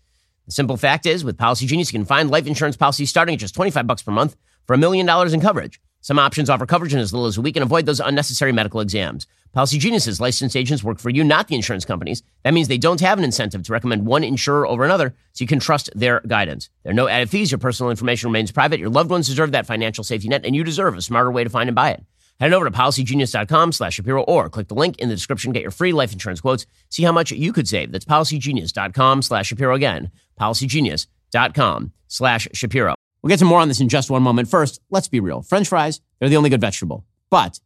The 0.46 0.50
simple 0.50 0.76
fact 0.76 1.06
is, 1.06 1.24
with 1.24 1.38
Policy 1.38 1.66
Genius, 1.66 1.92
you 1.92 2.00
can 2.00 2.04
find 2.04 2.32
life 2.32 2.48
insurance 2.48 2.76
policies 2.76 3.10
starting 3.10 3.34
at 3.34 3.38
just 3.38 3.54
25 3.54 3.86
bucks 3.86 4.02
per 4.02 4.10
month 4.10 4.34
for 4.66 4.74
a 4.74 4.78
million 4.78 5.06
dollars 5.06 5.32
in 5.32 5.40
coverage. 5.40 5.80
Some 6.00 6.18
options 6.18 6.50
offer 6.50 6.66
coverage 6.66 6.92
in 6.92 6.98
as 6.98 7.12
little 7.12 7.26
as 7.26 7.36
a 7.36 7.40
week 7.40 7.54
and 7.54 7.62
avoid 7.62 7.86
those 7.86 8.00
unnecessary 8.00 8.50
medical 8.50 8.80
exams. 8.80 9.28
Policy 9.52 9.78
Genius's 9.78 10.20
licensed 10.20 10.56
agents 10.56 10.84
work 10.84 10.98
for 10.98 11.10
you, 11.10 11.24
not 11.24 11.48
the 11.48 11.54
insurance 11.54 11.84
companies. 11.84 12.22
That 12.44 12.54
means 12.54 12.68
they 12.68 12.78
don't 12.78 13.00
have 13.00 13.18
an 13.18 13.24
incentive 13.24 13.62
to 13.64 13.72
recommend 13.72 14.06
one 14.06 14.22
insurer 14.22 14.66
over 14.66 14.84
another, 14.84 15.14
so 15.32 15.42
you 15.42 15.48
can 15.48 15.58
trust 15.58 15.90
their 15.94 16.20
guidance. 16.26 16.70
There 16.82 16.90
are 16.90 16.94
no 16.94 17.08
added 17.08 17.30
fees. 17.30 17.50
Your 17.50 17.58
personal 17.58 17.90
information 17.90 18.28
remains 18.28 18.52
private. 18.52 18.78
Your 18.78 18.90
loved 18.90 19.10
ones 19.10 19.26
deserve 19.26 19.52
that 19.52 19.66
financial 19.66 20.04
safety 20.04 20.28
net, 20.28 20.44
and 20.44 20.54
you 20.54 20.64
deserve 20.64 20.96
a 20.96 21.02
smarter 21.02 21.30
way 21.30 21.44
to 21.44 21.50
find 21.50 21.68
and 21.68 21.74
buy 21.74 21.90
it. 21.90 22.04
Head 22.40 22.52
over 22.52 22.66
to 22.66 22.70
policygenius.com 22.70 23.72
slash 23.72 23.94
Shapiro 23.94 24.22
or 24.22 24.48
click 24.48 24.68
the 24.68 24.74
link 24.74 24.98
in 24.98 25.08
the 25.08 25.14
description. 25.14 25.50
Get 25.52 25.62
your 25.62 25.72
free 25.72 25.92
life 25.92 26.12
insurance 26.12 26.40
quotes. 26.40 26.66
See 26.88 27.02
how 27.02 27.10
much 27.10 27.32
you 27.32 27.52
could 27.52 27.66
save. 27.66 27.90
That's 27.90 28.04
policygenius.com 28.04 29.22
slash 29.22 29.48
Shapiro 29.48 29.74
again. 29.74 30.12
Policygenius.com 30.38 31.92
slash 32.06 32.48
Shapiro. 32.52 32.94
We'll 33.22 33.30
get 33.30 33.40
to 33.40 33.44
more 33.44 33.60
on 33.60 33.66
this 33.66 33.80
in 33.80 33.88
just 33.88 34.10
one 34.10 34.22
moment. 34.22 34.48
First, 34.48 34.80
let's 34.90 35.08
be 35.08 35.18
real. 35.18 35.42
French 35.42 35.68
fries, 35.68 36.00
they're 36.18 36.28
the 36.28 36.36
only 36.36 36.50
good 36.50 36.60
vegetable. 36.60 37.04
But 37.30 37.58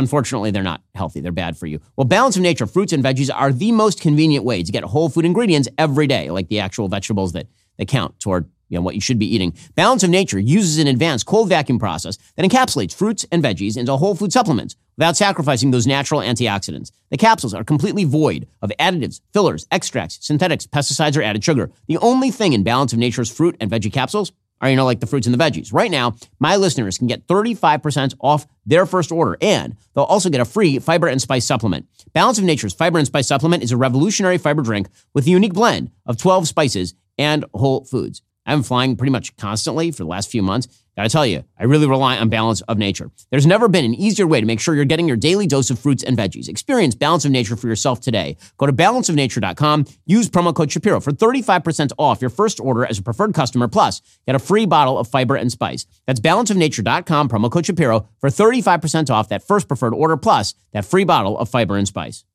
unfortunately, 0.00 0.50
they're 0.50 0.64
not 0.64 0.82
healthy. 0.96 1.20
They're 1.20 1.30
bad 1.30 1.56
for 1.56 1.68
you. 1.68 1.80
Well, 1.96 2.04
Balance 2.04 2.34
of 2.34 2.42
Nature 2.42 2.66
fruits 2.66 2.92
and 2.92 3.04
veggies 3.04 3.30
are 3.32 3.52
the 3.52 3.70
most 3.70 4.00
convenient 4.00 4.44
way 4.44 4.64
to 4.64 4.72
get 4.72 4.82
whole 4.82 5.08
food 5.08 5.24
ingredients 5.24 5.68
every 5.78 6.08
day, 6.08 6.30
like 6.30 6.48
the 6.48 6.58
actual 6.58 6.88
vegetables 6.88 7.32
that, 7.32 7.46
that 7.78 7.86
count 7.86 8.18
toward 8.18 8.50
you 8.70 8.76
know, 8.76 8.82
what 8.82 8.94
you 8.94 9.00
should 9.00 9.18
be 9.18 9.32
eating. 9.32 9.52
Balance 9.74 10.02
of 10.02 10.10
Nature 10.10 10.38
uses 10.38 10.78
an 10.78 10.86
advanced 10.86 11.26
cold 11.26 11.48
vacuum 11.48 11.78
process 11.78 12.16
that 12.36 12.48
encapsulates 12.48 12.94
fruits 12.94 13.26
and 13.30 13.42
veggies 13.42 13.76
into 13.76 13.96
whole 13.96 14.14
food 14.14 14.32
supplements 14.32 14.76
without 14.96 15.16
sacrificing 15.16 15.70
those 15.70 15.86
natural 15.86 16.20
antioxidants. 16.20 16.92
The 17.10 17.16
capsules 17.16 17.52
are 17.52 17.64
completely 17.64 18.04
void 18.04 18.46
of 18.62 18.70
additives, 18.78 19.20
fillers, 19.32 19.66
extracts, 19.70 20.18
synthetics, 20.24 20.66
pesticides, 20.66 21.16
or 21.16 21.22
added 21.22 21.42
sugar. 21.42 21.70
The 21.88 21.98
only 21.98 22.30
thing 22.30 22.52
in 22.52 22.62
Balance 22.62 22.92
of 22.92 22.98
Nature's 22.98 23.30
fruit 23.30 23.56
and 23.60 23.70
veggie 23.70 23.92
capsules 23.92 24.32
are, 24.60 24.70
you 24.70 24.76
know, 24.76 24.84
like 24.84 25.00
the 25.00 25.06
fruits 25.06 25.26
and 25.26 25.34
the 25.34 25.42
veggies. 25.42 25.72
Right 25.72 25.90
now, 25.90 26.14
my 26.38 26.56
listeners 26.56 26.98
can 26.98 27.06
get 27.06 27.26
35% 27.26 28.14
off 28.20 28.46
their 28.66 28.86
first 28.86 29.10
order, 29.10 29.36
and 29.40 29.76
they'll 29.94 30.04
also 30.04 30.30
get 30.30 30.40
a 30.40 30.44
free 30.44 30.78
fiber 30.78 31.06
and 31.06 31.20
spice 31.20 31.44
supplement. 31.46 31.86
Balance 32.12 32.38
of 32.38 32.44
Nature's 32.44 32.74
fiber 32.74 32.98
and 32.98 33.06
spice 33.06 33.26
supplement 33.26 33.62
is 33.62 33.72
a 33.72 33.76
revolutionary 33.76 34.38
fiber 34.38 34.62
drink 34.62 34.88
with 35.14 35.26
a 35.26 35.30
unique 35.30 35.54
blend 35.54 35.90
of 36.06 36.16
12 36.18 36.48
spices 36.48 36.94
and 37.18 37.44
whole 37.54 37.84
foods. 37.84 38.22
I've 38.46 38.56
been 38.56 38.62
flying 38.62 38.96
pretty 38.96 39.12
much 39.12 39.36
constantly 39.36 39.90
for 39.90 40.02
the 40.02 40.08
last 40.08 40.30
few 40.30 40.42
months. 40.42 40.79
Gotta 41.00 41.08
tell 41.08 41.24
you, 41.24 41.44
I 41.58 41.64
really 41.64 41.86
rely 41.86 42.18
on 42.18 42.28
Balance 42.28 42.60
of 42.60 42.76
Nature. 42.76 43.10
There's 43.30 43.46
never 43.46 43.68
been 43.68 43.86
an 43.86 43.94
easier 43.94 44.26
way 44.26 44.38
to 44.38 44.46
make 44.46 44.60
sure 44.60 44.74
you're 44.74 44.84
getting 44.84 45.08
your 45.08 45.16
daily 45.16 45.46
dose 45.46 45.70
of 45.70 45.78
fruits 45.78 46.02
and 46.02 46.14
veggies. 46.14 46.46
Experience 46.46 46.94
Balance 46.94 47.24
of 47.24 47.30
Nature 47.30 47.56
for 47.56 47.68
yourself 47.68 48.02
today. 48.02 48.36
Go 48.58 48.66
to 48.66 48.72
balanceofnature.com, 48.74 49.86
use 50.04 50.28
promo 50.28 50.54
code 50.54 50.70
Shapiro 50.70 51.00
for 51.00 51.10
35% 51.10 51.92
off 51.98 52.20
your 52.20 52.28
first 52.28 52.60
order 52.60 52.84
as 52.84 52.98
a 52.98 53.02
preferred 53.02 53.32
customer, 53.32 53.66
plus 53.66 54.02
get 54.26 54.34
a 54.34 54.38
free 54.38 54.66
bottle 54.66 54.98
of 54.98 55.08
fiber 55.08 55.36
and 55.36 55.50
spice. 55.50 55.86
That's 56.06 56.20
balanceofnature.com, 56.20 57.30
promo 57.30 57.50
code 57.50 57.64
Shapiro 57.64 58.06
for 58.18 58.28
35% 58.28 59.08
off 59.08 59.30
that 59.30 59.42
first 59.42 59.68
preferred 59.68 59.94
order, 59.94 60.18
plus 60.18 60.52
that 60.74 60.84
free 60.84 61.04
bottle 61.04 61.38
of 61.38 61.48
fiber 61.48 61.78
and 61.78 61.88
spice. 61.88 62.26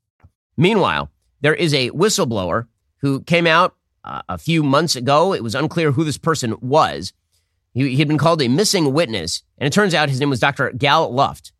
Meanwhile, 0.57 1.12
there 1.39 1.53
is 1.53 1.72
a 1.75 1.91
whistleblower 1.91 2.65
who 3.01 3.22
came 3.22 3.45
out 3.45 3.75
uh, 4.03 4.24
a 4.27 4.39
few 4.39 4.63
months 4.63 4.95
ago. 4.95 5.36
It 5.36 5.43
was 5.43 5.53
unclear 5.53 5.91
who 5.91 6.03
this 6.03 6.17
person 6.17 6.55
was. 6.62 7.13
He, 7.75 7.98
had 7.98 8.08
been 8.08 8.17
called 8.17 8.41
a 8.41 8.48
missing 8.48 8.94
witness, 8.94 9.44
and 9.58 9.67
it 9.67 9.74
turns 9.74 9.94
out 9.94 10.08
his 10.08 10.22
name 10.22 10.29
was 10.29 10.39
Dr. 10.39 10.72
Gal 10.72 11.13
Luft. 11.13 11.51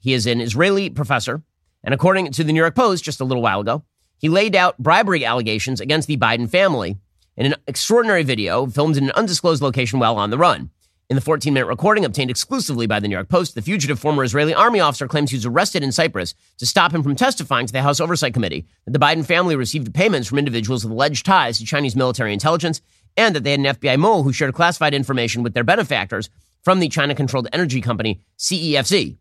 He 0.00 0.14
is 0.14 0.26
an 0.26 0.40
Israeli 0.40 0.88
professor, 0.88 1.42
and 1.84 1.92
according 1.92 2.32
to 2.32 2.42
the 2.42 2.54
New 2.54 2.60
York 2.60 2.74
Post 2.74 3.04
just 3.04 3.20
a 3.20 3.24
little 3.24 3.42
while 3.42 3.60
ago, 3.60 3.84
he 4.16 4.30
laid 4.30 4.56
out 4.56 4.78
bribery 4.78 5.26
allegations 5.26 5.78
against 5.78 6.08
the 6.08 6.16
Biden 6.16 6.48
family 6.48 6.96
in 7.36 7.44
an 7.44 7.54
extraordinary 7.66 8.22
video 8.22 8.66
filmed 8.66 8.96
in 8.96 9.04
an 9.04 9.10
undisclosed 9.10 9.62
location 9.62 9.98
while 9.98 10.16
on 10.16 10.30
the 10.30 10.38
run. 10.38 10.70
In 11.10 11.16
the 11.16 11.20
14 11.20 11.52
minute 11.52 11.66
recording 11.66 12.06
obtained 12.06 12.30
exclusively 12.30 12.86
by 12.86 12.98
the 12.98 13.06
New 13.06 13.14
York 13.14 13.28
Post, 13.28 13.54
the 13.54 13.60
fugitive 13.60 13.98
former 13.98 14.24
Israeli 14.24 14.54
army 14.54 14.80
officer 14.80 15.06
claims 15.06 15.30
he 15.30 15.36
was 15.36 15.44
arrested 15.44 15.82
in 15.82 15.92
Cyprus 15.92 16.34
to 16.56 16.64
stop 16.64 16.94
him 16.94 17.02
from 17.02 17.14
testifying 17.14 17.66
to 17.66 17.72
the 17.72 17.82
House 17.82 18.00
Oversight 18.00 18.32
Committee 18.32 18.66
that 18.86 18.92
the 18.92 18.98
Biden 18.98 19.26
family 19.26 19.54
received 19.54 19.92
payments 19.92 20.26
from 20.26 20.38
individuals 20.38 20.84
with 20.84 20.92
alleged 20.92 21.26
ties 21.26 21.58
to 21.58 21.66
Chinese 21.66 21.94
military 21.94 22.32
intelligence 22.32 22.80
and 23.16 23.34
that 23.34 23.44
they 23.44 23.52
had 23.52 23.60
an 23.60 23.66
FBI 23.66 23.98
mole 23.98 24.22
who 24.22 24.32
shared 24.32 24.54
classified 24.54 24.94
information 24.94 25.42
with 25.42 25.54
their 25.54 25.64
benefactors 25.64 26.30
from 26.62 26.80
the 26.80 26.88
China 26.88 27.14
controlled 27.14 27.48
energy 27.52 27.80
company 27.80 28.20
CEFC. 28.38 29.16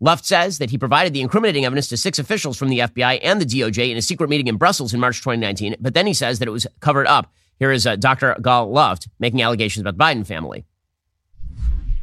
Luft 0.00 0.24
says 0.24 0.58
that 0.58 0.70
he 0.70 0.78
provided 0.78 1.12
the 1.12 1.20
incriminating 1.20 1.64
evidence 1.64 1.88
to 1.88 1.96
six 1.96 2.18
officials 2.18 2.58
from 2.58 2.68
the 2.68 2.80
FBI 2.80 3.20
and 3.22 3.40
the 3.40 3.46
DOJ 3.46 3.90
in 3.90 3.96
a 3.96 4.02
secret 4.02 4.28
meeting 4.28 4.48
in 4.48 4.56
Brussels 4.56 4.92
in 4.92 5.00
March 5.00 5.18
2019, 5.18 5.76
but 5.80 5.94
then 5.94 6.06
he 6.06 6.14
says 6.14 6.38
that 6.38 6.48
it 6.48 6.52
was 6.52 6.66
covered 6.80 7.06
up 7.06 7.32
here 7.58 7.70
is 7.70 7.86
uh, 7.86 7.96
Dr. 7.96 8.36
Gal 8.42 8.70
Luft 8.70 9.08
making 9.18 9.42
allegations 9.42 9.82
about 9.82 9.96
the 9.96 10.04
Biden 10.04 10.26
family. 10.26 10.64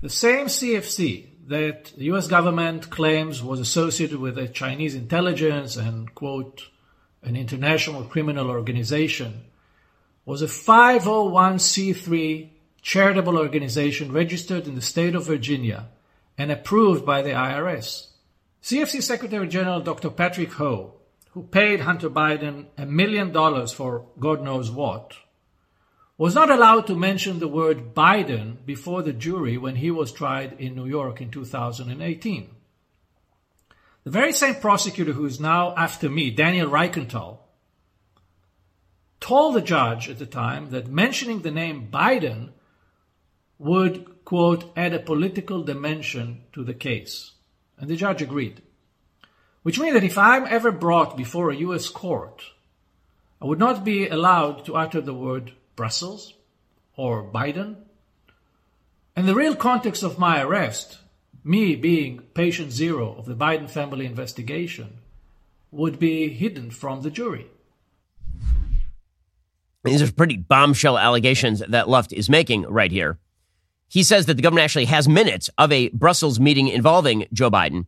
The 0.02 0.10
same 0.10 0.48
CFC 0.48 1.28
that 1.48 1.92
the 1.98 2.06
US 2.06 2.28
government 2.28 2.90
claims 2.90 3.44
was 3.44 3.60
associated 3.60 4.20
with 4.20 4.38
a 4.38 4.48
Chinese 4.48 4.96
intelligence 4.96 5.76
and, 5.76 6.14
quote, 6.16 6.70
an 7.24 7.36
international 7.36 8.04
criminal 8.06 8.50
organization 8.50 9.44
was 10.26 10.42
a 10.42 10.48
501c3 10.48 12.50
charitable 12.82 13.38
organization 13.38 14.12
registered 14.12 14.68
in 14.68 14.76
the 14.76 14.82
state 14.82 15.16
of 15.16 15.26
Virginia 15.26 15.88
and 16.38 16.52
approved 16.52 17.06
by 17.06 17.22
the 17.22 17.30
IRS. 17.30 18.08
CFC 18.64 19.02
Secretary 19.02 19.48
General 19.48 19.82
Dr. 19.82 20.10
Patrick 20.10 20.54
Ho, 20.54 20.96
who 21.32 21.44
paid 21.44 21.82
Hunter 21.82 22.10
Biden 22.10 22.66
a 22.78 22.86
million 22.86 23.32
dollars 23.32 23.72
for 23.72 24.08
God 24.20 24.44
knows 24.44 24.70
what, 24.70 25.14
was 26.18 26.36
not 26.36 26.52
allowed 26.52 26.86
to 26.86 26.96
mention 26.96 27.40
the 27.40 27.48
word 27.48 27.96
Biden 27.96 28.64
before 28.64 29.02
the 29.02 29.14
jury 29.14 29.58
when 29.58 29.78
he 29.78 29.90
was 29.90 30.12
tried 30.12 30.54
in 30.60 30.76
New 30.76 30.86
York 30.86 31.20
in 31.20 31.32
2018. 31.32 32.50
The 34.04 34.12
very 34.12 34.34
same 34.34 34.56
prosecutor 34.56 35.14
who 35.14 35.26
is 35.26 35.40
now 35.40 35.76
after 35.76 36.10
me, 36.10 36.30
Daniel 36.30 36.70
Richenthal, 36.70 37.40
told 39.22 39.56
the 39.56 39.62
judge 39.62 40.10
at 40.10 40.20
the 40.20 40.26
time 40.26 40.72
that 40.72 40.88
mentioning 40.88 41.42
the 41.42 41.52
name 41.52 41.88
Biden 41.90 42.50
would, 43.58 44.26
quote, 44.26 44.74
add 44.76 44.94
a 44.94 45.00
political 45.00 45.64
dimension 45.64 46.42
to 46.52 46.64
the 46.64 46.74
case. 46.74 47.32
And 47.78 47.90
the 47.90 47.96
judge 47.96 48.22
agreed. 48.22 48.62
Which 49.62 49.80
means 49.80 49.94
that 49.94 50.04
if 50.04 50.18
I'm 50.18 50.48
ever 50.48 50.72
brought 50.72 51.16
before 51.16 51.52
a 51.52 51.56
US 51.58 51.88
court, 51.88 52.42
I 53.40 53.46
would 53.46 53.60
not 53.60 53.86
be 53.86 54.08
allowed 54.08 54.66
to 54.66 54.76
utter 54.76 55.00
the 55.00 55.14
word 55.14 55.54
Brussels 55.76 56.34
or 56.96 57.24
Biden. 57.24 57.76
And 59.16 59.28
the 59.28 59.36
real 59.36 59.56
context 59.56 60.02
of 60.02 60.18
my 60.18 60.42
arrest, 60.42 60.98
me 61.44 61.76
being 61.76 62.22
patient 62.34 62.72
zero 62.72 63.14
of 63.14 63.26
the 63.26 63.36
Biden 63.36 63.70
family 63.70 64.08
investigation, 64.08 64.98
would 65.70 66.00
be 66.00 66.30
hidden 66.30 66.72
from 66.72 67.04
the 67.04 67.12
jury. 67.12 67.48
These 69.84 70.02
are 70.02 70.12
pretty 70.12 70.38
bombshell 70.38 70.98
allegations 70.98 71.62
that 71.68 71.90
Luft 71.90 72.14
is 72.14 72.30
making 72.30 72.64
right 72.64 72.92
here. 72.92 73.18
He 73.88 74.04
says 74.04 74.26
that 74.28 74.36
the 74.36 74.42
government 74.42 74.64
actually 74.64 74.86
has 74.86 75.08
minutes 75.08 75.50
of 75.58 75.72
a 75.72 75.90
Brussels 75.90 76.40
meeting 76.40 76.68
involving 76.68 77.26
Joe 77.34 77.50
Biden 77.50 77.86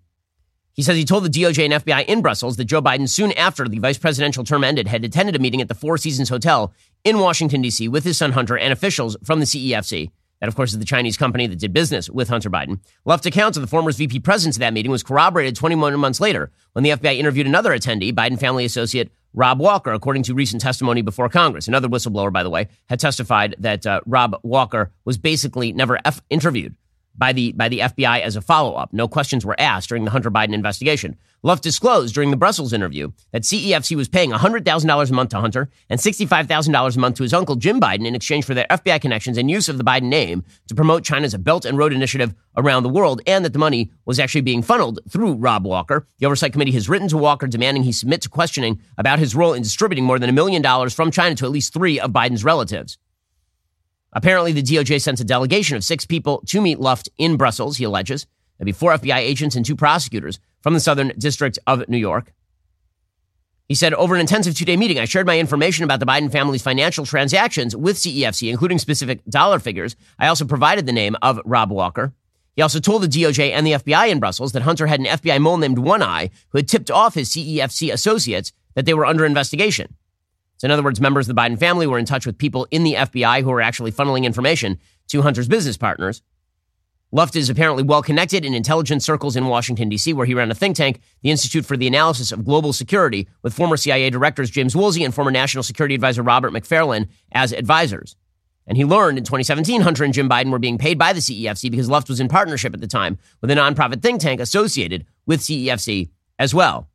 he 0.73 0.81
says 0.81 0.97
he 0.97 1.05
told 1.05 1.23
the 1.23 1.29
DOJ 1.29 1.65
and 1.65 1.85
FBI 1.85 2.05
in 2.05 2.21
Brussels 2.21 2.57
that 2.57 2.65
Joe 2.65 2.81
Biden, 2.81 3.07
soon 3.07 3.31
after 3.33 3.67
the 3.67 3.77
vice 3.77 3.99
presidential 3.99 4.43
term 4.43 4.63
ended, 4.63 4.87
had 4.87 5.05
attended 5.05 5.35
a 5.35 5.39
meeting 5.39 5.61
at 5.61 5.67
the 5.67 5.75
Four 5.75 5.99
Seasons 5.99 6.29
Hotel 6.29 6.73
in 7.03 7.19
Washington, 7.19 7.61
D.C. 7.61 7.87
with 7.87 8.03
his 8.03 8.17
son 8.17 8.31
Hunter 8.31 8.57
and 8.57 8.73
officials 8.73 9.15
from 9.23 9.39
the 9.39 9.45
CEFC. 9.45 10.09
That, 10.43 10.49
of 10.49 10.57
course, 10.57 10.73
is 10.73 10.79
the 10.79 10.83
Chinese 10.83 11.15
company 11.15 11.47
that 11.47 11.57
did 11.57 11.71
business 11.71 12.09
with 12.09 12.27
Hunter 12.27 12.49
Biden. 12.49 12.81
Luft 13.05 13.25
accounts 13.25 13.55
of 13.55 13.61
the 13.61 13.67
former's 13.67 13.95
VP 13.95 14.19
presence 14.19 14.57
at 14.57 14.59
that 14.59 14.73
meeting 14.73 14.91
was 14.91 15.01
corroborated 15.01 15.55
21 15.55 15.97
months 15.97 16.19
later 16.19 16.51
when 16.73 16.83
the 16.83 16.89
FBI 16.89 17.17
interviewed 17.17 17.47
another 17.47 17.71
attendee, 17.71 18.11
Biden 18.11 18.37
family 18.37 18.65
associate 18.65 19.09
Rob 19.33 19.61
Walker, 19.61 19.93
according 19.93 20.23
to 20.23 20.33
recent 20.33 20.61
testimony 20.61 21.01
before 21.01 21.29
Congress. 21.29 21.69
Another 21.69 21.87
whistleblower, 21.87 22.33
by 22.33 22.43
the 22.43 22.49
way, 22.49 22.67
had 22.89 22.99
testified 22.99 23.55
that 23.59 23.87
uh, 23.87 24.01
Rob 24.05 24.37
Walker 24.43 24.91
was 25.05 25.17
basically 25.17 25.71
never 25.71 25.97
F- 26.03 26.21
interviewed 26.29 26.75
by 27.15 27.33
the 27.33 27.51
by 27.53 27.69
the 27.69 27.79
FBI 27.79 28.21
as 28.21 28.35
a 28.35 28.41
follow 28.41 28.73
up. 28.75 28.91
No 28.93 29.07
questions 29.07 29.45
were 29.45 29.59
asked 29.59 29.89
during 29.89 30.05
the 30.05 30.11
Hunter 30.11 30.31
Biden 30.31 30.53
investigation. 30.53 31.17
Luft 31.45 31.61
disclosed 31.61 32.15
during 32.15 32.31
the 32.31 32.37
Brussels 32.37 32.71
interview 32.71 33.11
that 33.31 33.43
CEFC 33.43 33.97
was 33.97 34.07
paying 34.07 34.31
$100,000 34.31 35.09
a 35.09 35.13
month 35.13 35.31
to 35.31 35.41
Hunter 35.41 35.69
and 35.89 35.99
$65,000 35.99 36.95
a 36.95 36.99
month 36.99 37.17
to 37.17 37.23
his 37.23 37.33
uncle 37.33 37.57
Jim 37.57 37.81
Biden 37.81 38.07
in 38.07 38.15
exchange 38.15 38.45
for 38.45 38.53
their 38.53 38.65
FBI 38.69 39.01
connections 39.01 39.37
and 39.37 39.51
use 39.51 39.67
of 39.67 39.77
the 39.77 39.83
Biden 39.83 40.03
name 40.03 40.45
to 40.67 40.75
promote 40.75 41.03
China's 41.03 41.35
Belt 41.35 41.65
and 41.65 41.77
Road 41.77 41.91
Initiative 41.91 42.33
around 42.55 42.83
the 42.83 42.89
world, 42.89 43.21
and 43.27 43.43
that 43.43 43.51
the 43.51 43.59
money 43.59 43.91
was 44.05 44.21
actually 44.21 44.39
being 44.39 44.61
funneled 44.61 44.99
through 45.09 45.33
Rob 45.33 45.65
Walker. 45.65 46.07
The 46.19 46.27
Oversight 46.27 46.53
Committee 46.53 46.71
has 46.71 46.87
written 46.87 47.09
to 47.09 47.17
Walker 47.17 47.47
demanding 47.47 47.83
he 47.83 47.91
submit 47.91 48.21
to 48.21 48.29
questioning 48.29 48.79
about 48.97 49.19
his 49.19 49.35
role 49.35 49.51
in 49.51 49.63
distributing 49.63 50.05
more 50.05 50.19
than 50.19 50.29
a 50.29 50.33
million 50.33 50.61
dollars 50.61 50.93
from 50.93 51.11
China 51.11 51.35
to 51.35 51.45
at 51.45 51.51
least 51.51 51.73
three 51.73 51.99
of 51.99 52.11
Biden's 52.11 52.45
relatives. 52.45 52.97
Apparently, 54.13 54.51
the 54.51 54.63
DOJ 54.63 55.01
sent 55.01 55.19
a 55.19 55.23
delegation 55.23 55.75
of 55.75 55.83
six 55.83 56.05
people 56.05 56.41
to 56.47 56.61
meet 56.61 56.79
Luft 56.79 57.09
in 57.17 57.35
Brussels, 57.35 57.77
he 57.77 57.83
alleges. 57.83 58.25
There'd 58.57 58.65
be 58.65 58.71
four 58.71 58.93
FBI 58.93 59.17
agents 59.17 59.55
and 59.55 59.65
two 59.65 59.75
prosecutors 59.75 60.39
from 60.61 60.73
the 60.73 60.79
Southern 60.79 61.11
District 61.17 61.57
of 61.67 61.87
New 61.89 61.97
York. 61.97 62.31
He 63.67 63.75
said, 63.75 63.93
over 63.93 64.13
an 64.13 64.21
intensive 64.21 64.55
two 64.55 64.65
day 64.65 64.77
meeting, 64.77 64.99
I 64.99 65.05
shared 65.05 65.25
my 65.25 65.39
information 65.39 65.83
about 65.83 65.99
the 65.99 66.05
Biden 66.05 66.31
family's 66.31 66.61
financial 66.61 67.05
transactions 67.05 67.75
with 67.75 67.97
CEFC, 67.97 68.49
including 68.49 68.77
specific 68.77 69.25
dollar 69.25 69.57
figures. 69.57 69.95
I 70.19 70.27
also 70.27 70.45
provided 70.45 70.85
the 70.85 70.91
name 70.91 71.15
of 71.21 71.39
Rob 71.45 71.71
Walker. 71.71 72.13
He 72.55 72.61
also 72.61 72.79
told 72.79 73.01
the 73.01 73.07
DOJ 73.07 73.51
and 73.51 73.65
the 73.65 73.71
FBI 73.71 74.09
in 74.09 74.19
Brussels 74.19 74.51
that 74.51 74.61
Hunter 74.61 74.85
had 74.85 74.99
an 74.99 75.07
FBI 75.07 75.41
mole 75.41 75.57
named 75.57 75.79
One 75.79 76.03
Eye 76.03 76.29
who 76.49 76.59
had 76.59 76.67
tipped 76.67 76.91
off 76.91 77.15
his 77.15 77.29
CEFC 77.31 77.91
associates 77.91 78.51
that 78.75 78.85
they 78.85 78.93
were 78.93 79.05
under 79.05 79.25
investigation. 79.25 79.95
So, 80.63 80.67
in 80.67 80.71
other 80.71 80.81
words, 80.81 81.01
members 81.01 81.27
of 81.27 81.35
the 81.35 81.41
Biden 81.41 81.59
family 81.59 81.85
were 81.87 81.99
in 81.99 82.05
touch 82.05 82.25
with 82.25 82.37
people 82.37 82.69
in 82.71 82.85
the 82.85 82.93
FBI 82.93 83.41
who 83.41 83.49
were 83.49 83.59
actually 83.59 83.91
funneling 83.91 84.23
information 84.23 84.79
to 85.09 85.21
Hunter's 85.21 85.49
business 85.49 85.75
partners. 85.75 86.21
Luft 87.11 87.35
is 87.35 87.49
apparently 87.49 87.83
well 87.83 88.01
connected 88.01 88.45
in 88.45 88.53
intelligence 88.53 89.03
circles 89.03 89.35
in 89.35 89.47
Washington, 89.47 89.89
D.C., 89.89 90.13
where 90.13 90.25
he 90.25 90.33
ran 90.33 90.49
a 90.49 90.55
think 90.55 90.77
tank, 90.77 91.01
the 91.21 91.31
Institute 91.31 91.65
for 91.65 91.75
the 91.75 91.85
Analysis 91.85 92.31
of 92.31 92.45
Global 92.45 92.71
Security, 92.71 93.27
with 93.41 93.53
former 93.53 93.75
CIA 93.75 94.09
directors 94.09 94.49
James 94.49 94.73
Woolsey 94.73 95.03
and 95.03 95.13
former 95.13 95.31
National 95.31 95.63
Security 95.63 95.95
Advisor 95.95 96.23
Robert 96.23 96.53
McFarlane 96.53 97.09
as 97.33 97.51
advisors. 97.51 98.15
And 98.65 98.77
he 98.77 98.85
learned 98.85 99.17
in 99.17 99.25
2017 99.25 99.81
Hunter 99.81 100.05
and 100.05 100.13
Jim 100.13 100.29
Biden 100.29 100.49
were 100.49 100.59
being 100.59 100.77
paid 100.77 100.97
by 100.97 101.11
the 101.11 101.19
CEFC 101.19 101.71
because 101.71 101.89
Luft 101.89 102.07
was 102.07 102.21
in 102.21 102.29
partnership 102.29 102.73
at 102.73 102.79
the 102.79 102.87
time 102.87 103.17
with 103.41 103.51
a 103.51 103.55
nonprofit 103.55 104.01
think 104.01 104.21
tank 104.21 104.39
associated 104.39 105.05
with 105.25 105.41
CEFC 105.41 106.09
as 106.39 106.53
well. 106.55 106.87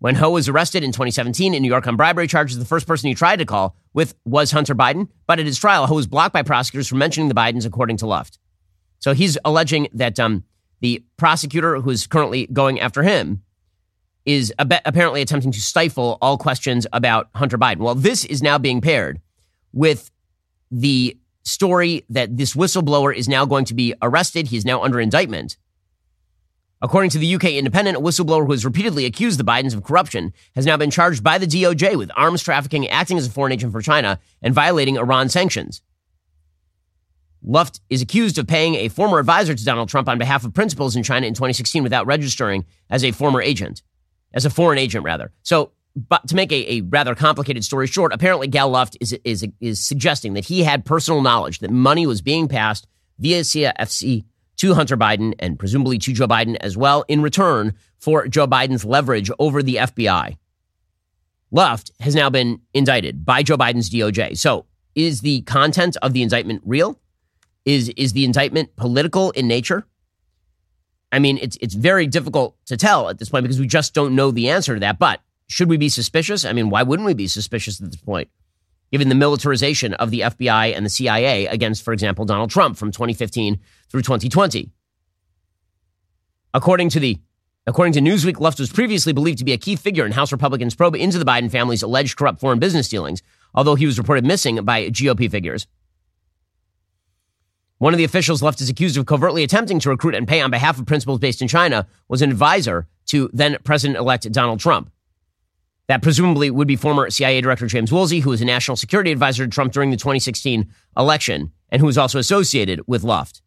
When 0.00 0.14
Ho 0.14 0.30
was 0.30 0.48
arrested 0.48 0.84
in 0.84 0.92
2017 0.92 1.54
in 1.54 1.62
New 1.62 1.68
York 1.68 1.86
on 1.86 1.96
bribery 1.96 2.28
charges, 2.28 2.58
the 2.58 2.64
first 2.64 2.86
person 2.86 3.08
he 3.08 3.14
tried 3.14 3.36
to 3.36 3.44
call 3.44 3.76
with 3.92 4.14
was 4.24 4.52
Hunter 4.52 4.74
Biden. 4.74 5.08
But 5.26 5.40
at 5.40 5.46
his 5.46 5.58
trial, 5.58 5.86
Ho 5.86 5.94
was 5.94 6.06
blocked 6.06 6.32
by 6.32 6.42
prosecutors 6.42 6.86
from 6.86 6.98
mentioning 6.98 7.28
the 7.28 7.34
Bidens, 7.34 7.66
according 7.66 7.96
to 7.98 8.06
Luft. 8.06 8.38
So 9.00 9.12
he's 9.12 9.36
alleging 9.44 9.88
that 9.92 10.20
um, 10.20 10.44
the 10.80 11.04
prosecutor 11.16 11.80
who's 11.80 12.06
currently 12.06 12.46
going 12.46 12.80
after 12.80 13.02
him 13.02 13.42
is 14.24 14.52
apparently 14.58 15.22
attempting 15.22 15.52
to 15.52 15.60
stifle 15.60 16.18
all 16.20 16.36
questions 16.36 16.86
about 16.92 17.28
Hunter 17.34 17.58
Biden. 17.58 17.78
Well, 17.78 17.94
this 17.94 18.24
is 18.24 18.42
now 18.42 18.58
being 18.58 18.80
paired 18.80 19.20
with 19.72 20.10
the 20.70 21.16
story 21.44 22.04
that 22.10 22.36
this 22.36 22.54
whistleblower 22.54 23.14
is 23.14 23.28
now 23.28 23.46
going 23.46 23.64
to 23.64 23.74
be 23.74 23.94
arrested. 24.02 24.48
He's 24.48 24.66
now 24.66 24.82
under 24.82 25.00
indictment. 25.00 25.56
According 26.80 27.10
to 27.10 27.18
the 27.18 27.34
UK 27.34 27.44
Independent, 27.44 27.96
a 27.96 28.00
whistleblower 28.00 28.46
who 28.46 28.52
has 28.52 28.64
repeatedly 28.64 29.04
accused 29.04 29.38
the 29.38 29.44
Bidens 29.44 29.74
of 29.74 29.82
corruption 29.82 30.32
has 30.54 30.64
now 30.64 30.76
been 30.76 30.92
charged 30.92 31.24
by 31.24 31.38
the 31.38 31.46
DOJ 31.46 31.96
with 31.96 32.10
arms 32.16 32.42
trafficking, 32.42 32.88
acting 32.88 33.18
as 33.18 33.26
a 33.26 33.30
foreign 33.30 33.52
agent 33.52 33.72
for 33.72 33.82
China, 33.82 34.20
and 34.42 34.54
violating 34.54 34.96
Iran 34.96 35.28
sanctions. 35.28 35.82
Luft 37.42 37.80
is 37.90 38.00
accused 38.02 38.38
of 38.38 38.46
paying 38.46 38.76
a 38.76 38.88
former 38.88 39.18
advisor 39.18 39.54
to 39.54 39.64
Donald 39.64 39.88
Trump 39.88 40.08
on 40.08 40.18
behalf 40.18 40.44
of 40.44 40.54
principals 40.54 40.94
in 40.94 41.02
China 41.02 41.26
in 41.26 41.34
2016 41.34 41.82
without 41.82 42.06
registering 42.06 42.64
as 42.90 43.04
a 43.04 43.10
former 43.10 43.42
agent, 43.42 43.82
as 44.32 44.44
a 44.44 44.50
foreign 44.50 44.78
agent, 44.78 45.04
rather. 45.04 45.32
So, 45.42 45.72
but 45.96 46.28
to 46.28 46.36
make 46.36 46.52
a, 46.52 46.74
a 46.74 46.80
rather 46.82 47.16
complicated 47.16 47.64
story 47.64 47.88
short, 47.88 48.12
apparently 48.12 48.46
Gal 48.46 48.68
Luft 48.68 48.96
is, 49.00 49.18
is, 49.24 49.44
is 49.60 49.84
suggesting 49.84 50.34
that 50.34 50.44
he 50.44 50.62
had 50.62 50.84
personal 50.84 51.22
knowledge 51.22 51.58
that 51.58 51.70
money 51.70 52.06
was 52.06 52.22
being 52.22 52.46
passed 52.46 52.86
via 53.18 53.40
CFC 53.40 54.24
to 54.58 54.74
Hunter 54.74 54.96
Biden 54.96 55.34
and 55.38 55.58
presumably 55.58 55.98
to 55.98 56.12
Joe 56.12 56.28
Biden 56.28 56.56
as 56.60 56.76
well 56.76 57.04
in 57.08 57.22
return 57.22 57.74
for 57.98 58.28
Joe 58.28 58.46
Biden's 58.46 58.84
leverage 58.84 59.30
over 59.38 59.62
the 59.62 59.76
FBI. 59.76 60.36
Luft 61.50 61.92
has 62.00 62.14
now 62.14 62.28
been 62.28 62.60
indicted 62.74 63.24
by 63.24 63.42
Joe 63.42 63.56
Biden's 63.56 63.90
DOJ. 63.90 64.36
So, 64.36 64.66
is 64.94 65.20
the 65.20 65.42
content 65.42 65.96
of 66.02 66.12
the 66.12 66.22
indictment 66.22 66.62
real? 66.64 67.00
Is 67.64 67.88
is 67.90 68.12
the 68.12 68.24
indictment 68.24 68.74
political 68.76 69.30
in 69.32 69.46
nature? 69.46 69.86
I 71.12 71.18
mean, 71.18 71.38
it's 71.38 71.56
it's 71.60 71.74
very 71.74 72.06
difficult 72.06 72.56
to 72.66 72.76
tell 72.76 73.08
at 73.08 73.18
this 73.18 73.30
point 73.30 73.44
because 73.44 73.60
we 73.60 73.66
just 73.66 73.94
don't 73.94 74.14
know 74.14 74.30
the 74.30 74.50
answer 74.50 74.74
to 74.74 74.80
that. 74.80 74.98
But 74.98 75.20
should 75.48 75.68
we 75.68 75.76
be 75.76 75.88
suspicious? 75.88 76.44
I 76.44 76.52
mean, 76.52 76.68
why 76.68 76.82
wouldn't 76.82 77.06
we 77.06 77.14
be 77.14 77.28
suspicious 77.28 77.80
at 77.80 77.90
this 77.90 78.00
point? 78.00 78.28
Given 78.90 79.08
the 79.08 79.14
militarization 79.14 79.94
of 79.94 80.10
the 80.10 80.20
FBI 80.20 80.74
and 80.74 80.84
the 80.84 80.90
CIA 80.90 81.46
against, 81.46 81.82
for 81.82 81.92
example, 81.92 82.24
Donald 82.24 82.50
Trump 82.50 82.76
from 82.76 82.90
2015 82.90 83.60
through 83.90 84.02
2020. 84.02 84.70
According 86.54 86.90
to 86.90 87.00
the 87.00 87.18
According 87.66 87.92
to 87.92 88.00
Newsweek, 88.00 88.40
Luft 88.40 88.58
was 88.58 88.72
previously 88.72 89.12
believed 89.12 89.40
to 89.40 89.44
be 89.44 89.52
a 89.52 89.58
key 89.58 89.76
figure 89.76 90.06
in 90.06 90.12
House 90.12 90.32
Republicans' 90.32 90.74
probe 90.74 90.96
into 90.96 91.18
the 91.18 91.24
Biden 91.26 91.50
family's 91.50 91.82
alleged 91.82 92.16
corrupt 92.16 92.40
foreign 92.40 92.58
business 92.58 92.88
dealings, 92.88 93.22
although 93.54 93.74
he 93.74 93.84
was 93.84 93.98
reported 93.98 94.24
missing 94.24 94.64
by 94.64 94.88
GOP 94.88 95.30
figures. 95.30 95.66
One 97.76 97.92
of 97.92 97.98
the 97.98 98.04
officials 98.04 98.42
Luft 98.42 98.62
is 98.62 98.70
accused 98.70 98.96
of 98.96 99.04
covertly 99.04 99.44
attempting 99.44 99.80
to 99.80 99.90
recruit 99.90 100.14
and 100.14 100.26
pay 100.26 100.40
on 100.40 100.50
behalf 100.50 100.78
of 100.78 100.86
principals 100.86 101.18
based 101.18 101.42
in 101.42 101.48
China 101.48 101.86
was 102.08 102.22
an 102.22 102.30
advisor 102.30 102.88
to 103.08 103.28
then 103.34 103.58
President 103.64 103.98
elect 103.98 104.32
Donald 104.32 104.60
Trump. 104.60 104.90
That 105.88 106.02
presumably 106.02 106.50
would 106.50 106.68
be 106.68 106.76
former 106.76 107.10
CIA 107.10 107.42
Director 107.42 107.66
James 107.66 107.92
Woolsey, 107.92 108.20
who 108.20 108.30
was 108.30 108.40
a 108.40 108.46
national 108.46 108.76
security 108.76 109.12
advisor 109.12 109.44
to 109.44 109.50
Trump 109.50 109.72
during 109.72 109.90
the 109.90 109.96
2016 109.98 110.72
election 110.96 111.52
and 111.68 111.80
who 111.80 111.86
was 111.86 111.98
also 111.98 112.18
associated 112.18 112.80
with 112.86 113.04
Luft. 113.04 113.42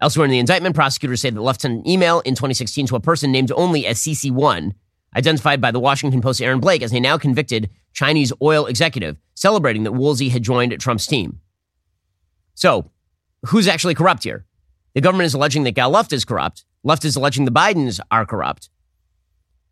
Elsewhere 0.00 0.24
in 0.24 0.30
the 0.30 0.38
indictment, 0.38 0.74
prosecutors 0.74 1.20
say 1.20 1.30
that 1.30 1.40
Luft 1.40 1.62
sent 1.62 1.78
an 1.78 1.88
email 1.88 2.20
in 2.20 2.34
2016 2.34 2.88
to 2.88 2.96
a 2.96 3.00
person 3.00 3.30
named 3.30 3.52
only 3.52 3.86
as 3.86 3.98
CC1, 3.98 4.72
identified 5.16 5.60
by 5.60 5.70
the 5.70 5.80
Washington 5.80 6.20
Post's 6.20 6.40
Aaron 6.40 6.60
Blake 6.60 6.82
as 6.82 6.92
a 6.92 7.00
now 7.00 7.16
convicted 7.16 7.70
Chinese 7.92 8.32
oil 8.42 8.66
executive, 8.66 9.16
celebrating 9.34 9.84
that 9.84 9.92
Woolsey 9.92 10.28
had 10.28 10.42
joined 10.42 10.78
Trump's 10.80 11.06
team. 11.06 11.40
So, 12.54 12.90
who's 13.46 13.68
actually 13.68 13.94
corrupt 13.94 14.24
here? 14.24 14.44
The 14.94 15.00
government 15.00 15.26
is 15.26 15.34
alleging 15.34 15.64
that 15.64 15.72
Gal 15.72 15.90
Luft 15.90 16.12
is 16.12 16.24
corrupt. 16.24 16.64
Luft 16.82 17.04
is 17.04 17.16
alleging 17.16 17.44
the 17.44 17.50
Bidens 17.50 18.00
are 18.10 18.26
corrupt. 18.26 18.70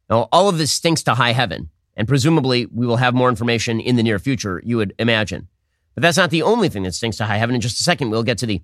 Now, 0.08 0.28
all 0.32 0.48
of 0.48 0.58
this 0.58 0.72
stinks 0.72 1.02
to 1.04 1.14
high 1.14 1.32
heaven, 1.32 1.70
and 1.96 2.08
presumably 2.08 2.66
we 2.66 2.87
will 2.87 2.96
have 2.96 3.14
more 3.14 3.28
information 3.28 3.80
in 3.80 3.96
the 3.96 4.02
near 4.02 4.18
future, 4.18 4.61
you 4.64 4.76
would 4.76 4.94
imagine. 4.98 5.48
But 5.94 6.02
that's 6.02 6.16
not 6.16 6.30
the 6.30 6.42
only 6.42 6.68
thing 6.68 6.85
that 6.85 6.94
stinks 6.94 7.18
to 7.18 7.26
high 7.26 7.37
heaven. 7.37 7.54
In 7.54 7.61
just 7.61 7.80
a 7.80 7.82
second, 7.82 8.11
we'll 8.11 8.22
get 8.22 8.38
to 8.38 8.46
the 8.46 8.62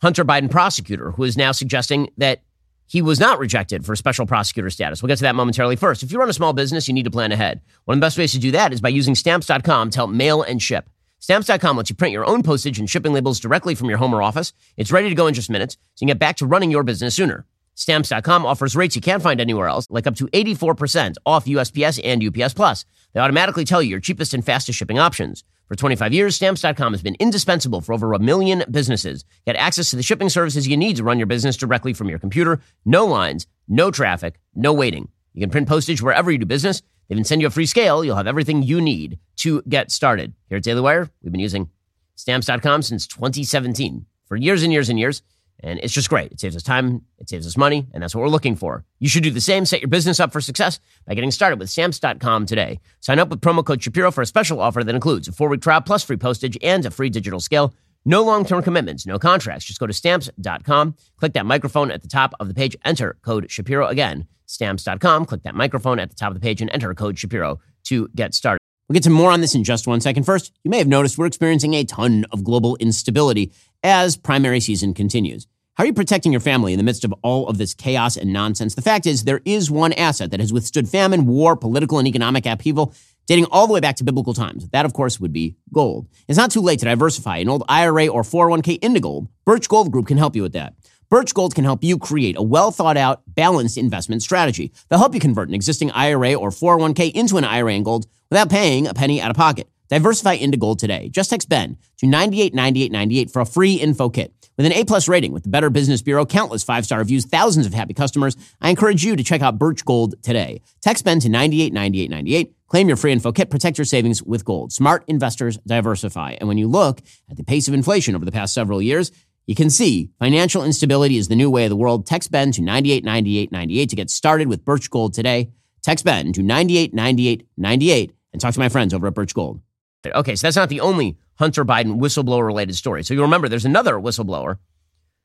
Hunter 0.00 0.24
Biden 0.24 0.50
prosecutor 0.50 1.12
who 1.12 1.24
is 1.24 1.36
now 1.36 1.52
suggesting 1.52 2.10
that 2.16 2.42
he 2.86 3.02
was 3.02 3.20
not 3.20 3.38
rejected 3.38 3.84
for 3.84 3.94
special 3.94 4.26
prosecutor 4.26 4.70
status. 4.70 5.02
We'll 5.02 5.08
get 5.08 5.18
to 5.18 5.24
that 5.24 5.34
momentarily 5.34 5.76
first. 5.76 6.02
If 6.02 6.10
you 6.10 6.18
run 6.18 6.30
a 6.30 6.32
small 6.32 6.54
business, 6.54 6.88
you 6.88 6.94
need 6.94 7.04
to 7.04 7.10
plan 7.10 7.32
ahead. 7.32 7.60
One 7.84 7.96
of 7.96 8.00
the 8.00 8.04
best 8.04 8.16
ways 8.16 8.32
to 8.32 8.38
do 8.38 8.50
that 8.52 8.72
is 8.72 8.80
by 8.80 8.88
using 8.88 9.14
stamps.com 9.14 9.90
to 9.90 9.98
help 9.98 10.10
mail 10.10 10.42
and 10.42 10.60
ship. 10.62 10.88
Stamps.com 11.20 11.76
lets 11.76 11.90
you 11.90 11.96
print 11.96 12.12
your 12.12 12.24
own 12.24 12.42
postage 12.42 12.78
and 12.78 12.88
shipping 12.88 13.12
labels 13.12 13.40
directly 13.40 13.74
from 13.74 13.88
your 13.88 13.98
home 13.98 14.14
or 14.14 14.22
office. 14.22 14.52
It's 14.76 14.92
ready 14.92 15.08
to 15.08 15.14
go 15.14 15.26
in 15.26 15.34
just 15.34 15.50
minutes, 15.50 15.74
so 15.74 16.04
you 16.04 16.06
can 16.06 16.14
get 16.14 16.18
back 16.18 16.36
to 16.36 16.46
running 16.46 16.70
your 16.70 16.84
business 16.84 17.14
sooner. 17.14 17.44
Stamps.com 17.74 18.46
offers 18.46 18.74
rates 18.74 18.96
you 18.96 19.02
can't 19.02 19.22
find 19.22 19.40
anywhere 19.40 19.68
else, 19.68 19.86
like 19.90 20.06
up 20.06 20.16
to 20.16 20.26
84% 20.28 21.16
off 21.26 21.44
USPS 21.44 22.00
and 22.02 22.22
UPS 22.24 22.54
Plus. 22.54 22.84
They 23.12 23.20
automatically 23.20 23.64
tell 23.64 23.82
you 23.82 23.90
your 23.90 24.00
cheapest 24.00 24.32
and 24.32 24.44
fastest 24.44 24.78
shipping 24.78 24.98
options. 24.98 25.44
For 25.68 25.76
25 25.76 26.12
years, 26.12 26.34
Stamps.com 26.34 26.92
has 26.94 27.02
been 27.02 27.16
indispensable 27.20 27.82
for 27.82 27.92
over 27.92 28.12
a 28.14 28.18
million 28.18 28.64
businesses. 28.70 29.24
Get 29.46 29.56
access 29.56 29.90
to 29.90 29.96
the 29.96 30.02
shipping 30.02 30.30
services 30.30 30.66
you 30.66 30.76
need 30.76 30.96
to 30.96 31.04
run 31.04 31.18
your 31.18 31.26
business 31.26 31.56
directly 31.56 31.92
from 31.92 32.08
your 32.08 32.18
computer. 32.18 32.60
No 32.84 33.04
lines, 33.04 33.46
no 33.68 33.90
traffic, 33.90 34.40
no 34.54 34.72
waiting. 34.72 35.08
You 35.34 35.40
can 35.42 35.50
print 35.50 35.68
postage 35.68 36.00
wherever 36.02 36.30
you 36.30 36.38
do 36.38 36.46
business 36.46 36.82
they 37.08 37.14
even 37.14 37.24
send 37.24 37.40
you 37.40 37.46
a 37.46 37.50
free 37.50 37.66
scale. 37.66 38.04
You'll 38.04 38.16
have 38.16 38.26
everything 38.26 38.62
you 38.62 38.80
need 38.80 39.18
to 39.36 39.62
get 39.68 39.90
started. 39.90 40.34
Here 40.48 40.58
at 40.58 40.64
Daily 40.64 40.82
Wire, 40.82 41.10
we've 41.22 41.32
been 41.32 41.40
using 41.40 41.70
stamps.com 42.16 42.82
since 42.82 43.06
2017 43.06 44.04
for 44.26 44.36
years 44.36 44.62
and 44.62 44.72
years 44.72 44.88
and 44.90 44.98
years. 44.98 45.22
And 45.60 45.80
it's 45.82 45.92
just 45.92 46.08
great. 46.08 46.30
It 46.32 46.40
saves 46.40 46.54
us 46.54 46.62
time, 46.62 47.02
it 47.18 47.28
saves 47.28 47.46
us 47.46 47.56
money, 47.56 47.86
and 47.92 48.02
that's 48.02 48.14
what 48.14 48.22
we're 48.22 48.28
looking 48.28 48.54
for. 48.54 48.84
You 49.00 49.08
should 49.08 49.24
do 49.24 49.30
the 49.30 49.40
same. 49.40 49.64
Set 49.64 49.80
your 49.80 49.88
business 49.88 50.20
up 50.20 50.32
for 50.32 50.40
success 50.40 50.78
by 51.06 51.14
getting 51.14 51.32
started 51.32 51.58
with 51.58 51.68
stamps.com 51.68 52.46
today. 52.46 52.78
Sign 53.00 53.18
up 53.18 53.28
with 53.28 53.40
promo 53.40 53.64
code 53.64 53.82
Shapiro 53.82 54.12
for 54.12 54.22
a 54.22 54.26
special 54.26 54.60
offer 54.60 54.84
that 54.84 54.94
includes 54.94 55.26
a 55.26 55.32
four 55.32 55.48
week 55.48 55.60
trial 55.60 55.80
plus 55.80 56.04
free 56.04 56.16
postage 56.16 56.56
and 56.62 56.86
a 56.86 56.90
free 56.90 57.10
digital 57.10 57.40
scale. 57.40 57.74
No 58.04 58.22
long 58.22 58.44
term 58.44 58.62
commitments, 58.62 59.06
no 59.06 59.18
contracts. 59.18 59.64
Just 59.64 59.80
go 59.80 59.86
to 59.86 59.92
stamps.com, 59.92 60.94
click 61.16 61.32
that 61.32 61.46
microphone 61.46 61.90
at 61.90 62.02
the 62.02 62.08
top 62.08 62.34
of 62.38 62.48
the 62.48 62.54
page, 62.54 62.76
enter 62.84 63.18
code 63.22 63.50
Shapiro 63.50 63.88
again 63.88 64.26
stamps.com. 64.48 65.26
Click 65.26 65.42
that 65.44 65.54
microphone 65.54 66.00
at 66.00 66.10
the 66.10 66.16
top 66.16 66.30
of 66.30 66.34
the 66.34 66.40
page 66.40 66.60
and 66.60 66.70
enter 66.72 66.92
code 66.94 67.18
Shapiro 67.18 67.60
to 67.84 68.08
get 68.14 68.34
started. 68.34 68.57
We'll 68.88 68.94
get 68.94 69.02
to 69.02 69.10
more 69.10 69.30
on 69.30 69.42
this 69.42 69.54
in 69.54 69.64
just 69.64 69.86
one 69.86 70.00
second. 70.00 70.24
First, 70.24 70.50
you 70.64 70.70
may 70.70 70.78
have 70.78 70.88
noticed 70.88 71.18
we're 71.18 71.26
experiencing 71.26 71.74
a 71.74 71.84
ton 71.84 72.24
of 72.32 72.42
global 72.42 72.76
instability 72.76 73.52
as 73.82 74.16
primary 74.16 74.60
season 74.60 74.94
continues. 74.94 75.46
How 75.74 75.84
are 75.84 75.86
you 75.86 75.92
protecting 75.92 76.32
your 76.32 76.40
family 76.40 76.72
in 76.72 76.78
the 76.78 76.82
midst 76.82 77.04
of 77.04 77.12
all 77.22 77.48
of 77.48 77.58
this 77.58 77.74
chaos 77.74 78.16
and 78.16 78.32
nonsense? 78.32 78.74
The 78.74 78.82
fact 78.82 79.06
is, 79.06 79.24
there 79.24 79.42
is 79.44 79.70
one 79.70 79.92
asset 79.92 80.30
that 80.30 80.40
has 80.40 80.54
withstood 80.54 80.88
famine, 80.88 81.26
war, 81.26 81.54
political, 81.54 81.98
and 81.98 82.08
economic 82.08 82.46
upheaval 82.46 82.94
dating 83.26 83.44
all 83.50 83.66
the 83.66 83.74
way 83.74 83.80
back 83.80 83.96
to 83.96 84.04
biblical 84.04 84.32
times. 84.32 84.66
That, 84.70 84.86
of 84.86 84.94
course, 84.94 85.20
would 85.20 85.34
be 85.34 85.56
gold. 85.70 86.08
It's 86.26 86.38
not 86.38 86.50
too 86.50 86.62
late 86.62 86.78
to 86.78 86.86
diversify 86.86 87.36
an 87.36 87.50
old 87.50 87.64
IRA 87.68 88.06
or 88.06 88.22
401k 88.22 88.78
into 88.82 89.00
gold. 89.00 89.28
Birch 89.44 89.68
Gold 89.68 89.92
Group 89.92 90.06
can 90.06 90.16
help 90.16 90.34
you 90.34 90.42
with 90.42 90.54
that. 90.54 90.74
Birch 91.10 91.34
Gold 91.34 91.54
can 91.54 91.64
help 91.64 91.84
you 91.84 91.98
create 91.98 92.36
a 92.38 92.42
well 92.42 92.70
thought 92.70 92.96
out, 92.96 93.22
balanced 93.26 93.76
investment 93.76 94.22
strategy. 94.22 94.72
They'll 94.88 94.98
help 94.98 95.12
you 95.14 95.20
convert 95.20 95.48
an 95.48 95.54
existing 95.54 95.90
IRA 95.90 96.34
or 96.34 96.48
401k 96.48 97.12
into 97.12 97.36
an 97.36 97.44
IRA 97.44 97.74
in 97.74 97.82
gold 97.82 98.06
without 98.30 98.50
paying 98.50 98.86
a 98.86 98.94
penny 98.94 99.20
out 99.20 99.30
of 99.30 99.36
pocket. 99.36 99.68
Diversify 99.88 100.34
into 100.34 100.56
gold 100.58 100.78
today. 100.78 101.08
Just 101.08 101.30
text 101.30 101.48
Ben 101.48 101.78
to 101.98 102.06
989898 102.06 103.30
for 103.30 103.40
a 103.40 103.46
free 103.46 103.74
info 103.74 104.08
kit. 104.10 104.34
With 104.56 104.66
an 104.66 104.72
A-plus 104.72 105.06
rating 105.08 105.32
with 105.32 105.44
the 105.44 105.48
Better 105.48 105.70
Business 105.70 106.02
Bureau, 106.02 106.26
countless 106.26 106.64
five-star 106.64 106.98
reviews, 106.98 107.24
thousands 107.24 107.64
of 107.64 107.72
happy 107.72 107.94
customers, 107.94 108.36
I 108.60 108.70
encourage 108.70 109.04
you 109.04 109.14
to 109.14 109.22
check 109.22 109.40
out 109.40 109.56
Birch 109.56 109.84
Gold 109.84 110.20
today. 110.22 110.62
Text 110.82 111.04
Ben 111.04 111.20
to 111.20 111.28
989898. 111.28 112.54
Claim 112.66 112.88
your 112.88 112.96
free 112.96 113.12
info 113.12 113.30
kit. 113.32 113.50
Protect 113.50 113.78
your 113.78 113.84
savings 113.84 114.20
with 114.22 114.44
gold. 114.44 114.72
Smart 114.72 115.04
investors 115.06 115.58
diversify. 115.66 116.32
And 116.40 116.48
when 116.48 116.58
you 116.58 116.66
look 116.68 117.00
at 117.30 117.36
the 117.36 117.44
pace 117.44 117.68
of 117.68 117.72
inflation 117.72 118.14
over 118.16 118.24
the 118.24 118.32
past 118.32 118.52
several 118.52 118.82
years, 118.82 119.12
You 119.48 119.54
can 119.54 119.70
see 119.70 120.10
financial 120.18 120.62
instability 120.62 121.16
is 121.16 121.28
the 121.28 121.34
new 121.34 121.50
way 121.50 121.64
of 121.64 121.70
the 121.70 121.76
world. 121.76 122.04
Text 122.04 122.30
Ben 122.30 122.52
to 122.52 122.60
989898 122.60 123.88
to 123.88 123.96
get 123.96 124.10
started 124.10 124.46
with 124.46 124.62
Birch 124.62 124.90
Gold 124.90 125.14
today. 125.14 125.48
Text 125.82 126.04
Ben 126.04 126.34
to 126.34 126.42
989898 126.42 128.12
and 128.38 128.40
talk 128.40 128.54
to 128.54 128.60
my 128.60 128.68
friends 128.68 128.94
over 128.94 129.08
at 129.08 129.14
Birch 129.14 129.34
Gold. 129.34 129.60
Okay, 130.06 130.36
so 130.36 130.46
that's 130.46 130.56
not 130.56 130.68
the 130.68 130.80
only 130.80 131.18
Hunter 131.38 131.64
Biden 131.64 131.98
whistleblower 131.98 132.46
related 132.46 132.76
story. 132.76 133.02
So 133.02 133.14
you'll 133.14 133.24
remember 133.24 133.48
there's 133.48 133.64
another 133.64 133.94
whistleblower, 133.94 134.58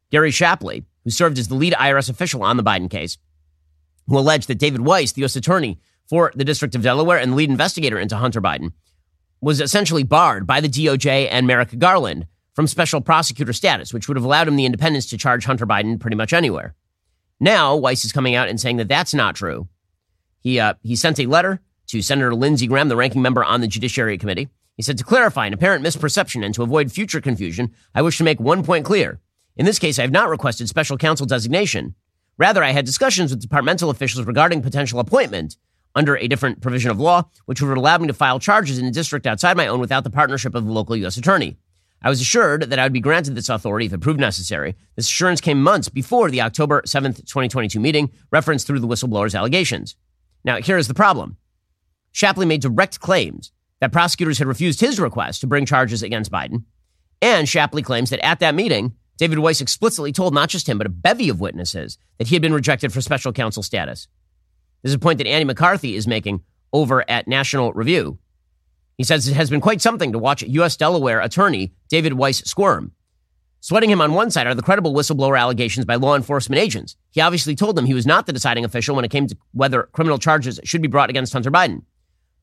Gary 0.10 0.32
Shapley, 0.32 0.84
who 1.04 1.12
served 1.12 1.38
as 1.38 1.47
the 1.47 1.56
lead 1.56 1.73
IRS 1.73 2.10
official 2.10 2.41
on 2.41 2.58
the 2.58 2.63
Biden 2.63 2.89
case, 2.89 3.19
who 4.08 4.17
alleged 4.17 4.47
that 4.47 4.58
David 4.58 4.82
Weiss, 4.82 5.12
the 5.12 5.21
U.S. 5.21 5.36
attorney 5.36 5.80
for 6.10 6.32
the 6.36 6.43
District 6.43 6.73
of 6.73 6.82
Delaware 6.82 7.19
and 7.19 7.34
the 7.34 7.36
lead 7.36 7.52
investigator 7.52 7.99
into 7.99 8.15
Hunter 8.15 8.41
Biden, 8.41 8.73
was 9.41 9.62
essentially 9.62 10.04
barred 10.04 10.47
by 10.47 10.60
the 10.60 10.69
DOJ 10.69 11.28
and 11.30 11.45
Merrick 11.45 11.78
Garland 11.78 12.26
from 12.54 12.65
special 12.65 12.99
prosecutor 12.99 13.54
status, 13.54 13.93
which 13.93 14.08
would 14.08 14.17
have 14.17 14.26
allowed 14.26 14.47
him 14.47 14.56
the 14.56 14.65
independence 14.65 15.06
to 15.08 15.17
charge 15.17 15.45
Hunter 15.45 15.67
Biden 15.67 15.99
pretty 15.99 16.17
much 16.17 16.34
anywhere. 16.34 16.73
Now, 17.39 17.76
Weiss 17.76 18.06
is 18.06 18.12
coming 18.12 18.36
out 18.36 18.49
and 18.49 18.60
saying 18.60 18.78
that 18.78 18.88
that's 18.88 19.13
not 19.13 19.36
true. 19.36 19.67
He, 20.39 20.60
uh, 20.60 20.76
he 20.82 20.95
sent 20.95 21.19
a 21.19 21.26
letter 21.26 21.62
to 21.94 22.02
Senator 22.02 22.34
Lindsey 22.34 22.66
Graham, 22.66 22.90
the 22.90 22.96
ranking 22.96 23.22
member 23.22 23.44
on 23.44 23.62
the 23.62 23.68
Judiciary 23.68 24.18
Committee. 24.18 24.50
He 24.76 24.82
said, 24.82 24.98
To 24.98 25.04
clarify 25.04 25.46
an 25.46 25.54
apparent 25.54 25.86
misperception 25.86 26.44
and 26.44 26.52
to 26.56 26.64
avoid 26.64 26.92
future 26.92 27.22
confusion, 27.22 27.72
I 27.94 28.02
wish 28.02 28.18
to 28.18 28.24
make 28.24 28.40
one 28.40 28.64
point 28.64 28.84
clear. 28.84 29.20
In 29.56 29.68
this 29.68 29.78
case, 29.78 30.00
I 30.00 30.02
have 30.02 30.12
not 30.12 30.28
requested 30.28 30.68
special 30.68 30.98
counsel 30.98 31.28
designation. 31.28 31.94
Rather, 32.40 32.64
I 32.64 32.72
had 32.72 32.88
discussions 32.88 33.30
with 33.30 33.44
departmental 33.44 33.92
officials 33.92 34.26
regarding 34.26 34.64
potential 34.64 35.00
appointment 35.00 35.56
under 35.94 36.18
a 36.18 36.28
different 36.28 36.62
provision 36.62 36.90
of 36.90 37.00
law, 37.00 37.30
which 37.46 37.62
would 37.62 37.78
allow 37.78 38.00
me 38.00 38.08
to 38.08 38.14
file 38.14 38.40
charges 38.40 38.80
in 38.80 38.86
a 38.86 38.92
district 38.92 39.28
outside 39.28 39.56
my 39.56 39.68
own 39.68 39.80
without 39.80 40.04
the 40.04 40.10
partnership 40.10 40.56
of 40.56 40.66
the 40.66 40.72
local 40.72 40.96
U.S. 40.96 41.18
attorney. 41.18 41.58
I 42.02 42.10
was 42.10 42.22
assured 42.22 42.72
that 42.72 42.80
I 42.80 42.86
would 42.86 42.92
be 42.92 43.02
granted 43.02 43.36
this 43.36 43.50
authority 43.50 43.86
if 43.86 43.94
it 43.94 44.02
proved 44.02 44.20
necessary. 44.20 44.76
This 44.96 45.06
assurance 45.06 45.42
came 45.42 45.62
months 45.62 45.90
before 45.90 46.32
the 46.32 46.42
October 46.42 46.82
7th, 46.88 47.18
2022 47.18 47.80
meeting 47.80 48.10
referenced 48.32 48.66
through 48.66 48.80
the 48.80 48.88
whistleblower's 48.88 49.36
allegations. 49.36 49.96
Now, 50.44 50.60
here 50.60 50.78
is 50.78 50.88
the 50.88 50.96
problem. 50.96 51.38
Shapley 52.13 52.45
made 52.45 52.62
direct 52.62 52.99
claims 52.99 53.52
that 53.82 53.91
prosecutors 53.91 54.38
had 54.38 54.47
refused 54.47 54.80
his 54.80 54.99
request 54.99 55.41
to 55.41 55.47
bring 55.47 55.65
charges 55.65 56.02
against 56.02 56.32
Biden. 56.32 56.63
And 57.21 57.49
Shapley 57.49 57.82
claims 57.82 58.12
that 58.12 58.26
at 58.26 58.39
that 58.39 58.56
meeting, 58.56 58.93
David 59.17 59.39
Weiss 59.39 59.62
explicitly 59.62 60.12
told 60.12 60.34
not 60.34 60.49
just 60.49 60.69
him, 60.69 60.78
but 60.78 60.88
a 60.88 60.91
bevy 60.91 61.30
of 61.30 61.39
witnesses 61.39 61.97
that 62.17 62.28
he 62.28 62.36
had 62.36 62.41
been 62.41 62.54
rejected 62.54 62.93
for 62.93 63.02
special 63.02 63.34
counsel 63.34 63.62
status. 63.62 64.08
This 64.82 64.91
is 64.91 64.95
a 64.95 64.99
point 64.99 65.17
that 65.17 65.28
Andy 65.28 65.45
McCarthy 65.45 65.95
is 65.95 66.08
making 66.08 66.41
over 66.71 67.10
at 67.10 67.28
National 67.28 67.73
Review. 67.73 68.19
He 68.97 69.04
says 69.04 69.28
it 69.28 69.36
has 69.36 69.49
been 69.49 69.62
quite 69.62 69.82
something 69.82 70.12
to 70.12 70.19
watch 70.19 70.43
U.S. 70.43 70.78
Delaware 70.78 71.19
attorney 71.19 71.73
David 71.89 72.13
Weiss 72.13 72.39
squirm. 72.39 72.91
Sweating 73.60 73.89
him 73.89 74.02
on 74.02 74.13
one 74.13 74.30
side 74.30 74.45
are 74.45 74.54
the 74.54 74.62
credible 74.62 74.93
whistleblower 74.93 75.39
allegations 75.39 75.86
by 75.86 75.95
law 75.95 76.15
enforcement 76.15 76.62
agents. 76.62 76.97
He 77.12 77.21
obviously 77.21 77.56
told 77.56 77.76
them 77.76 77.86
he 77.86 77.93
was 77.93 78.06
not 78.06 78.26
the 78.26 78.34
deciding 78.34 78.65
official 78.65 78.95
when 78.95 79.06
it 79.06 79.12
came 79.12 79.28
to 79.28 79.38
whether 79.54 79.84
criminal 79.93 80.17
charges 80.17 80.60
should 80.65 80.82
be 80.82 80.89
brought 80.89 81.10
against 81.10 81.32
Hunter 81.32 81.49
Biden. 81.49 81.84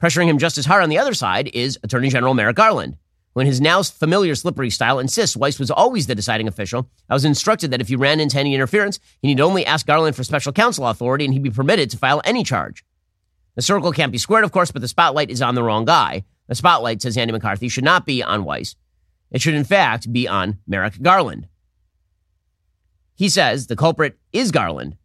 Pressuring 0.00 0.28
him 0.28 0.38
just 0.38 0.56
as 0.56 0.64
hard 0.64 0.82
on 0.82 0.88
the 0.88 0.98
other 0.98 1.12
side 1.12 1.50
is 1.52 1.78
Attorney 1.82 2.08
General 2.08 2.32
Merrick 2.32 2.56
Garland. 2.56 2.96
When 3.34 3.46
his 3.46 3.60
now 3.60 3.82
familiar 3.82 4.34
slippery 4.34 4.70
style 4.70 4.98
insists 4.98 5.36
Weiss 5.36 5.58
was 5.58 5.70
always 5.70 6.06
the 6.06 6.14
deciding 6.14 6.48
official, 6.48 6.88
I 7.08 7.14
was 7.14 7.26
instructed 7.26 7.70
that 7.70 7.82
if 7.82 7.88
he 7.88 7.96
ran 7.96 8.18
into 8.18 8.38
any 8.38 8.54
interference, 8.54 8.98
he 9.20 9.28
need 9.28 9.40
only 9.40 9.64
ask 9.64 9.86
Garland 9.86 10.16
for 10.16 10.24
special 10.24 10.52
counsel 10.52 10.86
authority 10.86 11.26
and 11.26 11.34
he'd 11.34 11.42
be 11.42 11.50
permitted 11.50 11.90
to 11.90 11.98
file 11.98 12.22
any 12.24 12.42
charge. 12.42 12.82
The 13.56 13.62
circle 13.62 13.92
can't 13.92 14.10
be 14.10 14.18
squared, 14.18 14.42
of 14.42 14.52
course, 14.52 14.70
but 14.70 14.80
the 14.80 14.88
spotlight 14.88 15.30
is 15.30 15.42
on 15.42 15.54
the 15.54 15.62
wrong 15.62 15.84
guy. 15.84 16.24
The 16.48 16.54
spotlight, 16.54 17.02
says 17.02 17.18
Andy 17.18 17.32
McCarthy, 17.32 17.68
should 17.68 17.84
not 17.84 18.06
be 18.06 18.22
on 18.22 18.44
Weiss. 18.44 18.76
It 19.30 19.42
should, 19.42 19.54
in 19.54 19.64
fact, 19.64 20.12
be 20.12 20.26
on 20.26 20.58
Merrick 20.66 21.00
Garland. 21.02 21.46
He 23.14 23.28
says 23.28 23.66
the 23.66 23.76
culprit 23.76 24.18
is 24.32 24.50
Garland. 24.50 24.96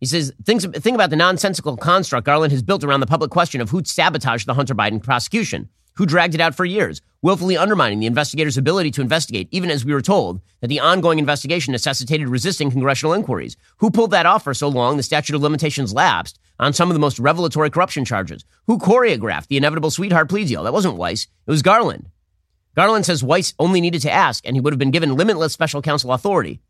He 0.00 0.06
says, 0.06 0.32
think, 0.44 0.60
think 0.60 0.94
about 0.94 1.10
the 1.10 1.16
nonsensical 1.16 1.76
construct 1.76 2.26
Garland 2.26 2.52
has 2.52 2.62
built 2.62 2.84
around 2.84 3.00
the 3.00 3.06
public 3.06 3.30
question 3.30 3.60
of 3.60 3.70
who 3.70 3.82
sabotaged 3.84 4.46
the 4.46 4.54
Hunter 4.54 4.74
Biden 4.74 5.02
prosecution, 5.02 5.70
who 5.94 6.04
dragged 6.04 6.34
it 6.34 6.40
out 6.40 6.54
for 6.54 6.66
years, 6.66 7.00
willfully 7.22 7.56
undermining 7.56 8.00
the 8.00 8.06
investigators' 8.06 8.58
ability 8.58 8.90
to 8.90 9.00
investigate, 9.00 9.48
even 9.50 9.70
as 9.70 9.84
we 9.84 9.94
were 9.94 10.02
told 10.02 10.42
that 10.60 10.68
the 10.68 10.80
ongoing 10.80 11.18
investigation 11.18 11.72
necessitated 11.72 12.28
resisting 12.28 12.70
congressional 12.70 13.14
inquiries. 13.14 13.56
Who 13.78 13.90
pulled 13.90 14.10
that 14.10 14.26
off 14.26 14.44
for 14.44 14.52
so 14.52 14.68
long 14.68 14.98
the 14.98 15.02
statute 15.02 15.34
of 15.34 15.42
limitations 15.42 15.94
lapsed 15.94 16.38
on 16.58 16.74
some 16.74 16.90
of 16.90 16.94
the 16.94 17.00
most 17.00 17.18
revelatory 17.18 17.70
corruption 17.70 18.04
charges? 18.04 18.44
Who 18.66 18.78
choreographed 18.78 19.46
the 19.46 19.56
inevitable 19.56 19.90
sweetheart 19.90 20.28
plea 20.28 20.44
deal? 20.44 20.64
That 20.64 20.74
wasn't 20.74 20.98
Weiss, 20.98 21.22
it 21.24 21.50
was 21.50 21.62
Garland. 21.62 22.10
Garland 22.74 23.06
says 23.06 23.24
Weiss 23.24 23.54
only 23.58 23.80
needed 23.80 24.02
to 24.02 24.12
ask, 24.12 24.46
and 24.46 24.54
he 24.54 24.60
would 24.60 24.74
have 24.74 24.78
been 24.78 24.90
given 24.90 25.16
limitless 25.16 25.54
special 25.54 25.80
counsel 25.80 26.12
authority. 26.12 26.60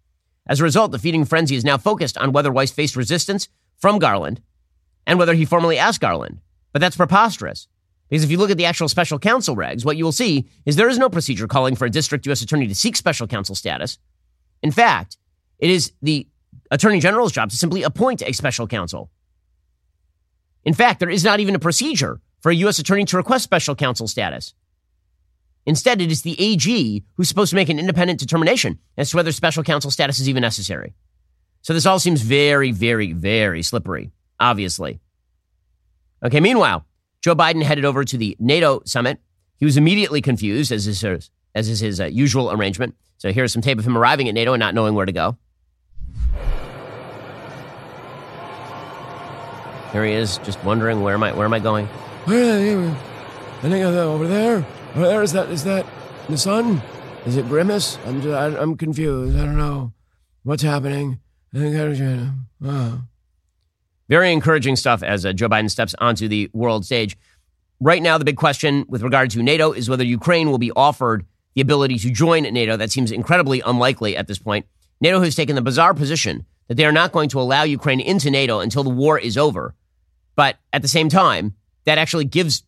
As 0.46 0.61
a 0.61 0.64
result, 0.64 0.92
the 0.92 0.98
feeding 0.98 1.24
frenzy 1.24 1.56
is 1.56 1.64
now 1.64 1.76
focused 1.76 2.16
on 2.16 2.32
whether 2.32 2.52
Weiss 2.52 2.70
faced 2.70 2.96
resistance 2.96 3.48
from 3.76 3.98
Garland 3.98 4.40
and 5.06 5.18
whether 5.18 5.35
he 5.35 5.44
formally 5.44 5.78
asked 5.78 6.00
Garland. 6.00 6.40
But 6.72 6.80
that's 6.80 6.96
preposterous. 6.96 7.68
Because 8.09 8.22
if 8.22 8.30
you 8.30 8.38
look 8.38 8.50
at 8.50 8.56
the 8.56 8.66
actual 8.66 8.88
special 8.88 9.18
counsel 9.18 9.56
regs, 9.56 9.85
what 9.85 9.96
you 9.96 10.04
will 10.04 10.12
see 10.12 10.48
is 10.64 10.76
there 10.76 10.88
is 10.88 10.98
no 10.98 11.09
procedure 11.09 11.48
calling 11.48 11.74
for 11.74 11.87
a 11.87 11.90
district 11.90 12.26
U.S. 12.26 12.42
attorney 12.42 12.68
to 12.68 12.74
seek 12.74 12.96
special 12.96 13.26
counsel 13.26 13.54
status. 13.54 13.98
In 14.62 14.70
fact, 14.70 15.16
it 15.59 15.70
is 15.70 15.92
the 16.02 16.28
attorney 16.70 17.00
general's 17.00 17.32
job 17.32 17.50
to 17.50 17.56
simply 17.56 17.82
appoint 17.82 18.22
a 18.22 18.32
special 18.32 18.66
counsel. 18.66 19.11
In 20.64 20.74
fact, 20.74 21.00
there 21.00 21.11
is 21.11 21.24
not 21.24 21.40
even 21.40 21.54
a 21.54 21.61
procedure 21.61 22.20
for 22.40 22.50
a 22.50 22.54
U.S. 22.56 22.78
attorney 22.78 23.04
to 23.06 23.16
request 23.16 23.44
special 23.44 23.74
counsel 23.74 24.06
status. 24.06 24.54
Instead, 25.66 26.00
it 26.00 26.12
is 26.12 26.22
the 26.22 26.40
AG 26.40 27.05
who's 27.16 27.29
supposed 27.29 27.50
to 27.50 27.57
make 27.57 27.68
an 27.68 27.79
independent 27.79 28.20
determination 28.20 28.79
as 28.96 29.11
to 29.11 29.16
whether 29.16 29.33
special 29.33 29.64
counsel 29.64 29.90
status 29.90 30.20
is 30.20 30.29
even 30.29 30.40
necessary. 30.40 30.94
So 31.62 31.74
this 31.74 31.87
all 31.87 31.98
seems 31.98 32.22
very, 32.22 32.70
very, 32.70 33.12
very 33.12 33.62
slippery, 33.64 34.12
obviously. 34.38 35.00
Okay, 36.24 36.38
meanwhile, 36.38 36.87
Joe 37.20 37.35
Biden 37.35 37.62
headed 37.62 37.85
over 37.85 38.05
to 38.05 38.16
the 38.16 38.37
NATO 38.38 38.81
summit. 38.85 39.18
He 39.59 39.64
was 39.64 39.76
immediately 39.76 40.22
confused, 40.22 40.70
as 40.70 40.87
is, 40.87 41.05
as 41.55 41.68
is 41.68 41.81
his 41.81 42.00
uh, 42.00 42.05
usual 42.05 42.52
arrangement. 42.52 42.94
So 43.18 43.33
here's 43.33 43.52
some 43.52 43.62
tape 43.62 43.79
of 43.79 43.85
him 43.85 43.98
arriving 43.98 44.29
at 44.29 44.35
NATO 44.35 44.52
and 44.52 44.61
not 44.61 44.74
knowing 44.74 44.94
where 44.94 45.07
to 45.07 45.12
go. 45.12 45.37
Here 49.90 50.05
he 50.05 50.12
is, 50.12 50.38
just 50.38 50.62
wondering 50.62 51.00
where 51.00 51.14
am 51.14 51.22
I? 51.22 51.33
Where 51.33 51.46
am 51.46 51.55
I 51.55 51.59
going? 51.59 51.87
Where? 52.26 52.90
I 52.90 53.62
think 53.62 53.85
I'm 53.85 53.94
over 53.94 54.29
there. 54.29 54.64
There 54.96 55.22
is 55.22 55.32
that? 55.32 55.50
Is 55.50 55.64
that 55.64 55.85
the 56.26 56.38
sun? 56.38 56.80
Is 57.26 57.37
it 57.37 57.46
Grimace? 57.48 57.98
I'm 58.06 58.22
just, 58.22 58.35
I, 58.35 58.46
am 58.62 58.78
confused. 58.78 59.37
I 59.37 59.44
don't 59.44 59.59
know 59.59 59.92
what's 60.42 60.62
happening. 60.62 61.20
Uh. 61.54 62.98
Very 64.09 64.32
encouraging 64.32 64.76
stuff 64.76 65.02
as 65.02 65.26
uh, 65.26 65.35
Joe 65.35 65.50
Biden 65.50 65.70
steps 65.70 65.94
onto 65.98 66.28
the 66.28 66.48
world 66.54 66.87
stage. 66.87 67.14
Right 67.78 68.02
now, 68.02 68.16
the 68.16 68.24
big 68.24 68.38
question 68.38 68.87
with 68.88 69.02
regard 69.02 69.28
to 69.32 69.42
NATO 69.42 69.72
is 69.72 69.90
whether 69.90 70.04
Ukraine 70.04 70.50
will 70.50 70.56
be 70.56 70.72
offered 70.74 71.26
the 71.54 71.61
ability 71.61 71.98
to 71.98 72.11
join 72.11 72.44
NATO. 72.44 72.78
That 72.78 72.90
seems 72.90 73.12
incredibly 73.12 73.61
unlikely 73.61 74.16
at 74.16 74.28
this 74.28 74.38
point. 74.38 74.64
NATO 75.02 75.20
has 75.20 75.35
taken 75.35 75.56
the 75.56 75.62
bizarre 75.62 75.92
position 75.92 76.46
that 76.68 76.76
they 76.76 76.87
are 76.87 76.92
not 76.92 77.12
going 77.12 77.28
to 77.30 77.40
allow 77.40 77.64
Ukraine 77.64 78.00
into 78.00 78.30
NATO 78.30 78.61
until 78.61 78.82
the 78.82 78.88
war 78.88 79.18
is 79.18 79.37
over. 79.37 79.74
But 80.37 80.56
at 80.72 80.80
the 80.80 80.88
same 80.88 81.11
time, 81.11 81.54
that 81.85 81.98
actually 81.98 82.24
gives 82.24 82.62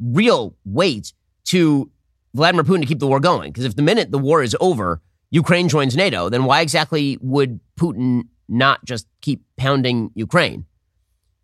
real 0.00 0.56
weight 0.64 1.12
to 1.48 1.90
Vladimir 2.34 2.64
Putin 2.64 2.80
to 2.80 2.86
keep 2.86 2.98
the 2.98 3.06
war 3.06 3.20
going. 3.20 3.50
Because 3.52 3.64
if 3.64 3.76
the 3.76 3.82
minute 3.82 4.10
the 4.10 4.18
war 4.18 4.42
is 4.42 4.56
over, 4.60 5.00
Ukraine 5.30 5.68
joins 5.68 5.96
NATO, 5.96 6.28
then 6.28 6.44
why 6.44 6.60
exactly 6.60 7.18
would 7.20 7.60
Putin 7.78 8.24
not 8.48 8.84
just 8.84 9.06
keep 9.20 9.42
pounding 9.56 10.10
Ukraine. 10.14 10.64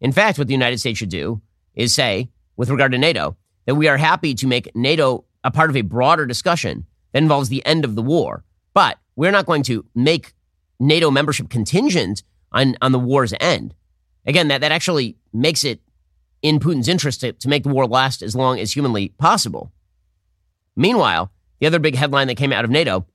In 0.00 0.12
fact, 0.12 0.38
what 0.38 0.46
the 0.46 0.54
United 0.54 0.78
States 0.78 0.98
should 0.98 1.10
do 1.10 1.42
is 1.74 1.92
say, 1.92 2.30
with 2.56 2.70
regard 2.70 2.92
to 2.92 2.98
NATO, 2.98 3.36
that 3.66 3.74
we 3.74 3.88
are 3.88 3.96
happy 3.96 4.34
to 4.34 4.46
make 4.46 4.74
NATO 4.74 5.24
a 5.42 5.50
part 5.50 5.70
of 5.70 5.76
a 5.76 5.82
broader 5.82 6.26
discussion 6.26 6.86
that 7.12 7.22
involves 7.22 7.48
the 7.48 7.64
end 7.66 7.84
of 7.84 7.94
the 7.94 8.02
war. 8.02 8.44
But 8.72 8.98
we're 9.16 9.30
not 9.30 9.46
going 9.46 9.62
to 9.64 9.84
make 9.94 10.32
NATO 10.80 11.10
membership 11.10 11.48
contingent 11.48 12.22
on, 12.52 12.76
on 12.80 12.92
the 12.92 12.98
war's 12.98 13.34
end. 13.40 13.74
Again, 14.26 14.48
that, 14.48 14.60
that 14.62 14.72
actually 14.72 15.16
makes 15.32 15.64
it 15.64 15.80
in 16.42 16.58
Putin's 16.58 16.88
interest 16.88 17.20
to, 17.20 17.32
to 17.32 17.48
make 17.48 17.62
the 17.62 17.68
war 17.68 17.86
last 17.86 18.22
as 18.22 18.34
long 18.34 18.58
as 18.58 18.72
humanly 18.72 19.10
possible. 19.18 19.72
Meanwhile, 20.76 21.30
the 21.60 21.66
other 21.66 21.78
big 21.78 21.94
headline 21.94 22.26
that 22.28 22.36
came 22.36 22.52
out 22.52 22.64
of 22.64 22.70
NATO 22.70 23.06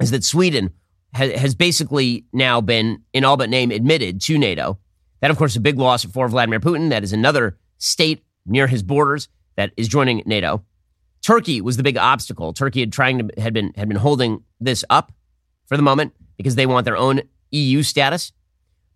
is 0.00 0.10
that 0.10 0.24
Sweden 0.24 0.70
has 1.12 1.54
basically 1.54 2.26
now 2.32 2.60
been, 2.60 3.02
in 3.12 3.24
all 3.24 3.36
but 3.36 3.50
name, 3.50 3.70
admitted 3.70 4.20
to 4.20 4.38
NATO. 4.38 4.78
That, 5.20 5.30
of 5.30 5.38
course, 5.38 5.52
is 5.52 5.56
a 5.56 5.60
big 5.60 5.78
loss 5.78 6.04
for 6.04 6.28
Vladimir 6.28 6.60
Putin. 6.60 6.90
That 6.90 7.02
is 7.02 7.12
another 7.12 7.58
state 7.78 8.22
near 8.46 8.66
his 8.66 8.82
borders 8.82 9.28
that 9.56 9.72
is 9.76 9.88
joining 9.88 10.22
NATO. 10.26 10.64
Turkey 11.22 11.60
was 11.60 11.76
the 11.76 11.82
big 11.82 11.96
obstacle. 11.96 12.52
Turkey 12.52 12.80
had 12.80 12.92
trying 12.92 13.18
to 13.18 13.40
had 13.40 13.52
been 13.52 13.72
had 13.74 13.88
been 13.88 13.96
holding 13.96 14.44
this 14.60 14.84
up 14.88 15.12
for 15.66 15.76
the 15.76 15.82
moment 15.82 16.14
because 16.36 16.54
they 16.54 16.66
want 16.66 16.84
their 16.84 16.96
own 16.96 17.22
EU 17.50 17.82
status. 17.82 18.32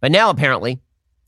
But 0.01 0.13
now 0.13 0.31
apparently 0.31 0.81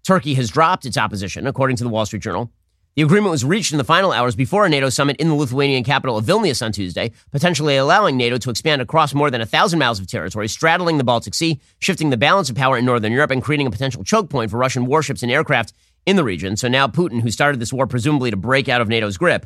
Turkey 0.07 0.35
has 0.35 0.51
dropped 0.51 0.87
its 0.87 0.97
opposition, 0.97 1.47
according 1.47 1.77
to 1.79 1.85
the 1.85 1.91
Wall 1.91 2.07
Street 2.07 2.23
Journal. 2.23 2.53
The 2.97 3.03
agreement 3.03 3.33
was 3.33 3.45
reached 3.45 3.73
in 3.73 3.79
the 3.79 3.83
final 3.83 4.13
hours 4.13 4.37
before 4.37 4.65
a 4.65 4.69
NATO 4.69 4.89
summit 4.89 5.17
in 5.17 5.27
the 5.27 5.35
Lithuanian 5.35 5.83
capital 5.83 6.17
of 6.17 6.25
Vilnius 6.25 6.65
on 6.65 6.71
Tuesday, 6.71 7.11
potentially 7.33 7.77
allowing 7.77 8.17
NATO 8.17 8.39
to 8.39 8.51
expand 8.51 8.81
across 8.81 9.13
more 9.15 9.33
than 9.33 9.41
a 9.41 9.47
thousand 9.47 9.81
miles 9.81 9.99
of 9.99 10.07
territory, 10.07 10.47
straddling 10.47 10.99
the 10.99 11.03
Baltic 11.03 11.35
Sea, 11.35 11.61
shifting 11.81 12.11
the 12.11 12.17
balance 12.17 12.51
of 12.51 12.55
power 12.55 12.79
in 12.79 12.85
Northern 12.85 13.11
Europe, 13.11 13.33
and 13.33 13.43
creating 13.43 13.67
a 13.67 13.71
potential 13.73 14.05
choke 14.05 14.31
point 14.31 14.49
for 14.49 14.59
Russian 14.59 14.87
warships 14.87 15.25
and 15.25 15.33
aircraft 15.33 15.73
in 16.07 16.15
the 16.15 16.23
region. 16.23 16.57
So 16.57 16.69
now 16.69 16.87
Putin, 16.87 17.21
who 17.21 17.33
started 17.33 17.59
this 17.59 17.73
war 17.73 17.89
presumably 17.89 18.31
to 18.31 18.37
break 18.37 18.69
out 18.69 18.81
of 18.81 18.89
NATO's 18.89 19.19
grip, 19.19 19.45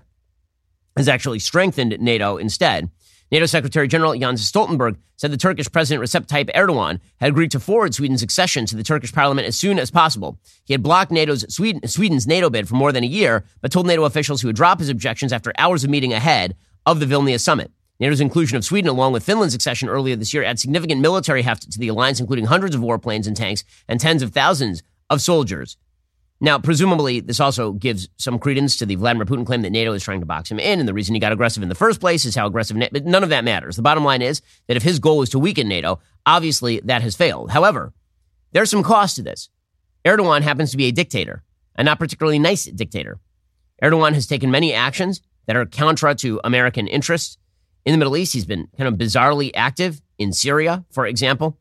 has 0.98 1.08
actually 1.08 1.38
strengthened 1.38 1.96
NATO 1.98 2.37
instead. 2.37 2.90
NATO 3.30 3.44
Secretary 3.44 3.86
General 3.86 4.18
Jens 4.18 4.50
Stoltenberg 4.50 4.96
said 5.16 5.30
the 5.30 5.36
Turkish 5.36 5.70
President 5.70 6.02
Recep 6.02 6.26
Tayyip 6.26 6.54
Erdogan 6.54 7.00
had 7.20 7.28
agreed 7.28 7.50
to 7.50 7.60
forward 7.60 7.94
Sweden's 7.94 8.22
accession 8.22 8.64
to 8.66 8.76
the 8.76 8.82
Turkish 8.82 9.12
parliament 9.12 9.46
as 9.46 9.58
soon 9.58 9.78
as 9.78 9.90
possible. 9.90 10.38
He 10.64 10.72
had 10.72 10.82
blocked 10.82 11.12
NATO's 11.12 11.44
Sweden, 11.54 11.86
Sweden's 11.86 12.26
NATO 12.26 12.48
bid 12.48 12.68
for 12.68 12.74
more 12.74 12.90
than 12.90 13.04
a 13.04 13.08
year, 13.08 13.44
but 13.60 13.70
told 13.70 13.86
NATO 13.86 14.04
officials 14.04 14.40
he 14.40 14.46
would 14.46 14.56
drop 14.56 14.78
his 14.78 14.88
objections 14.88 15.32
after 15.32 15.52
hours 15.58 15.84
of 15.84 15.90
meeting 15.90 16.14
ahead 16.14 16.56
of 16.86 17.00
the 17.00 17.06
Vilnius 17.06 17.40
summit. 17.40 17.70
NATO's 18.00 18.20
inclusion 18.20 18.56
of 18.56 18.64
Sweden, 18.64 18.88
along 18.88 19.12
with 19.12 19.24
Finland's 19.24 19.54
accession 19.54 19.88
earlier 19.88 20.16
this 20.16 20.32
year, 20.32 20.44
adds 20.44 20.62
significant 20.62 21.00
military 21.02 21.42
heft 21.42 21.70
to 21.70 21.78
the 21.78 21.88
alliance, 21.88 22.20
including 22.20 22.46
hundreds 22.46 22.74
of 22.74 22.80
warplanes 22.80 23.26
and 23.26 23.36
tanks 23.36 23.64
and 23.88 24.00
tens 24.00 24.22
of 24.22 24.32
thousands 24.32 24.82
of 25.10 25.20
soldiers. 25.20 25.76
Now, 26.40 26.59
presumably, 26.59 27.18
this 27.18 27.40
also 27.40 27.72
gives 27.72 28.09
some 28.16 28.38
credence 28.38 28.77
to 28.77 28.87
the 28.87 28.94
Vladimir 28.94 29.27
Putin 29.27 29.44
claim 29.44 29.62
that 29.62 29.72
NATO 29.72 29.92
is 29.92 30.05
trying 30.05 30.20
to 30.20 30.27
box 30.27 30.51
him 30.51 30.61
in, 30.61 30.79
and 30.79 30.88
the 30.88 30.94
reason 30.94 31.14
he 31.14 31.20
got 31.20 31.33
aggressive 31.33 31.64
in 31.64 31.68
the 31.68 31.74
first 31.74 32.01
place 32.01 32.24
is 32.24 32.37
how 32.37 32.46
aggressive. 32.46 32.79
but 32.92 33.05
none 33.05 33.24
of 33.24 33.31
that 33.31 33.44
matters. 33.44 33.74
The 33.74 33.83
bottom 33.83 34.05
line 34.05 34.22
is 34.22 34.40
that 34.68 34.77
if 34.77 34.85
his 34.85 35.01
goal 35.01 35.18
was 35.18 35.31
to 35.31 35.38
weaken 35.38 35.66
NATO, 35.66 35.98
obviously 36.24 36.81
that 36.85 37.03
has 37.03 37.16
failed. 37.16 37.51
However, 37.51 37.92
there's 38.53 38.70
some 38.70 38.85
cost 38.85 39.16
to 39.16 39.22
this. 39.22 39.48
Erdogan 40.05 40.42
happens 40.42 40.70
to 40.70 40.77
be 40.77 40.87
a 40.87 40.92
dictator, 40.92 41.42
a 41.74 41.83
not 41.83 41.98
particularly 41.98 42.38
nice 42.38 42.66
dictator. 42.66 43.18
Erdogan 43.83 44.14
has 44.14 44.27
taken 44.27 44.51
many 44.51 44.72
actions 44.72 45.20
that 45.46 45.57
are 45.57 45.66
contra 45.66 46.14
to 46.14 46.40
American 46.44 46.87
interests 46.87 47.37
in 47.85 47.92
the 47.92 47.98
Middle 47.98 48.16
East. 48.16 48.33
He's 48.33 48.44
been 48.44 48.68
kind 48.77 48.87
of 48.87 48.94
bizarrely 48.94 49.51
active 49.55 50.01
in 50.18 50.33
Syria, 50.33 50.85
for 50.90 51.05
example. 51.05 51.59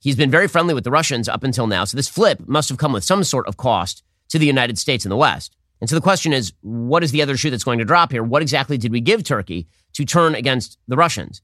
He's 0.00 0.16
been 0.16 0.30
very 0.30 0.48
friendly 0.48 0.74
with 0.74 0.84
the 0.84 0.90
Russians 0.90 1.28
up 1.28 1.42
until 1.42 1.66
now. 1.66 1.84
So 1.84 1.96
this 1.96 2.08
flip 2.08 2.46
must 2.46 2.68
have 2.68 2.78
come 2.78 2.92
with 2.92 3.04
some 3.04 3.24
sort 3.24 3.48
of 3.48 3.56
cost 3.56 4.02
to 4.28 4.38
the 4.38 4.46
United 4.46 4.78
States 4.78 5.04
and 5.04 5.12
the 5.12 5.16
West. 5.16 5.56
And 5.80 5.88
so 5.88 5.96
the 5.96 6.02
question 6.02 6.32
is, 6.32 6.52
what 6.60 7.04
is 7.04 7.12
the 7.12 7.22
other 7.22 7.36
shoe 7.36 7.50
that's 7.50 7.64
going 7.64 7.78
to 7.78 7.84
drop 7.84 8.10
here? 8.10 8.22
What 8.22 8.42
exactly 8.42 8.78
did 8.78 8.92
we 8.92 9.00
give 9.00 9.22
Turkey 9.22 9.68
to 9.92 10.04
turn 10.04 10.34
against 10.34 10.78
the 10.88 10.96
Russians? 10.96 11.40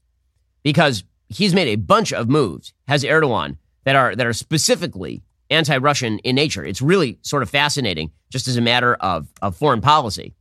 Because 0.63 1.03
he's 1.29 1.53
made 1.53 1.67
a 1.67 1.75
bunch 1.75 2.11
of 2.11 2.29
moves, 2.29 2.73
has 2.87 3.03
Erdogan, 3.03 3.57
that 3.85 3.95
are 3.95 4.15
that 4.15 4.25
are 4.25 4.33
specifically 4.33 5.23
anti-Russian 5.49 6.19
in 6.19 6.35
nature. 6.35 6.65
It's 6.65 6.81
really 6.81 7.19
sort 7.21 7.43
of 7.43 7.49
fascinating, 7.49 8.11
just 8.29 8.47
as 8.47 8.57
a 8.57 8.61
matter 8.61 8.95
of, 8.95 9.27
of 9.41 9.55
foreign 9.55 9.81
policy. 9.81 10.33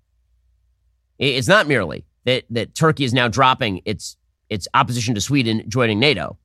It's 1.19 1.49
not 1.49 1.69
merely 1.69 2.05
that 2.25 2.45
that 2.51 2.75
Turkey 2.75 3.05
is 3.05 3.15
now 3.15 3.29
dropping 3.29 3.83
its 3.85 4.17
its 4.49 4.67
opposition 4.75 5.15
to 5.15 5.21
Sweden 5.21 5.65
joining 5.69 6.01
NATO. 6.01 6.39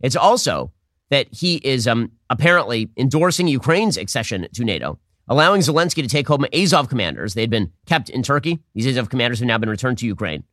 It's 0.00 0.16
also 0.16 0.72
that 1.10 1.26
he 1.32 1.56
is 1.56 1.86
um, 1.86 2.12
apparently 2.28 2.90
endorsing 2.96 3.48
Ukraine's 3.48 3.96
accession 3.96 4.46
to 4.52 4.64
NATO 4.64 4.98
allowing 5.28 5.60
Zelensky 5.60 6.02
to 6.02 6.08
take 6.08 6.28
home 6.28 6.46
Azov 6.52 6.88
commanders. 6.88 7.34
They 7.34 7.42
had 7.42 7.50
been 7.50 7.72
kept 7.86 8.08
in 8.08 8.22
Turkey. 8.22 8.60
These 8.74 8.86
Azov 8.86 9.10
commanders 9.10 9.40
have 9.40 9.48
now 9.48 9.58
been 9.58 9.68
returned 9.68 9.98
to 9.98 10.06
Ukraine. 10.06 10.44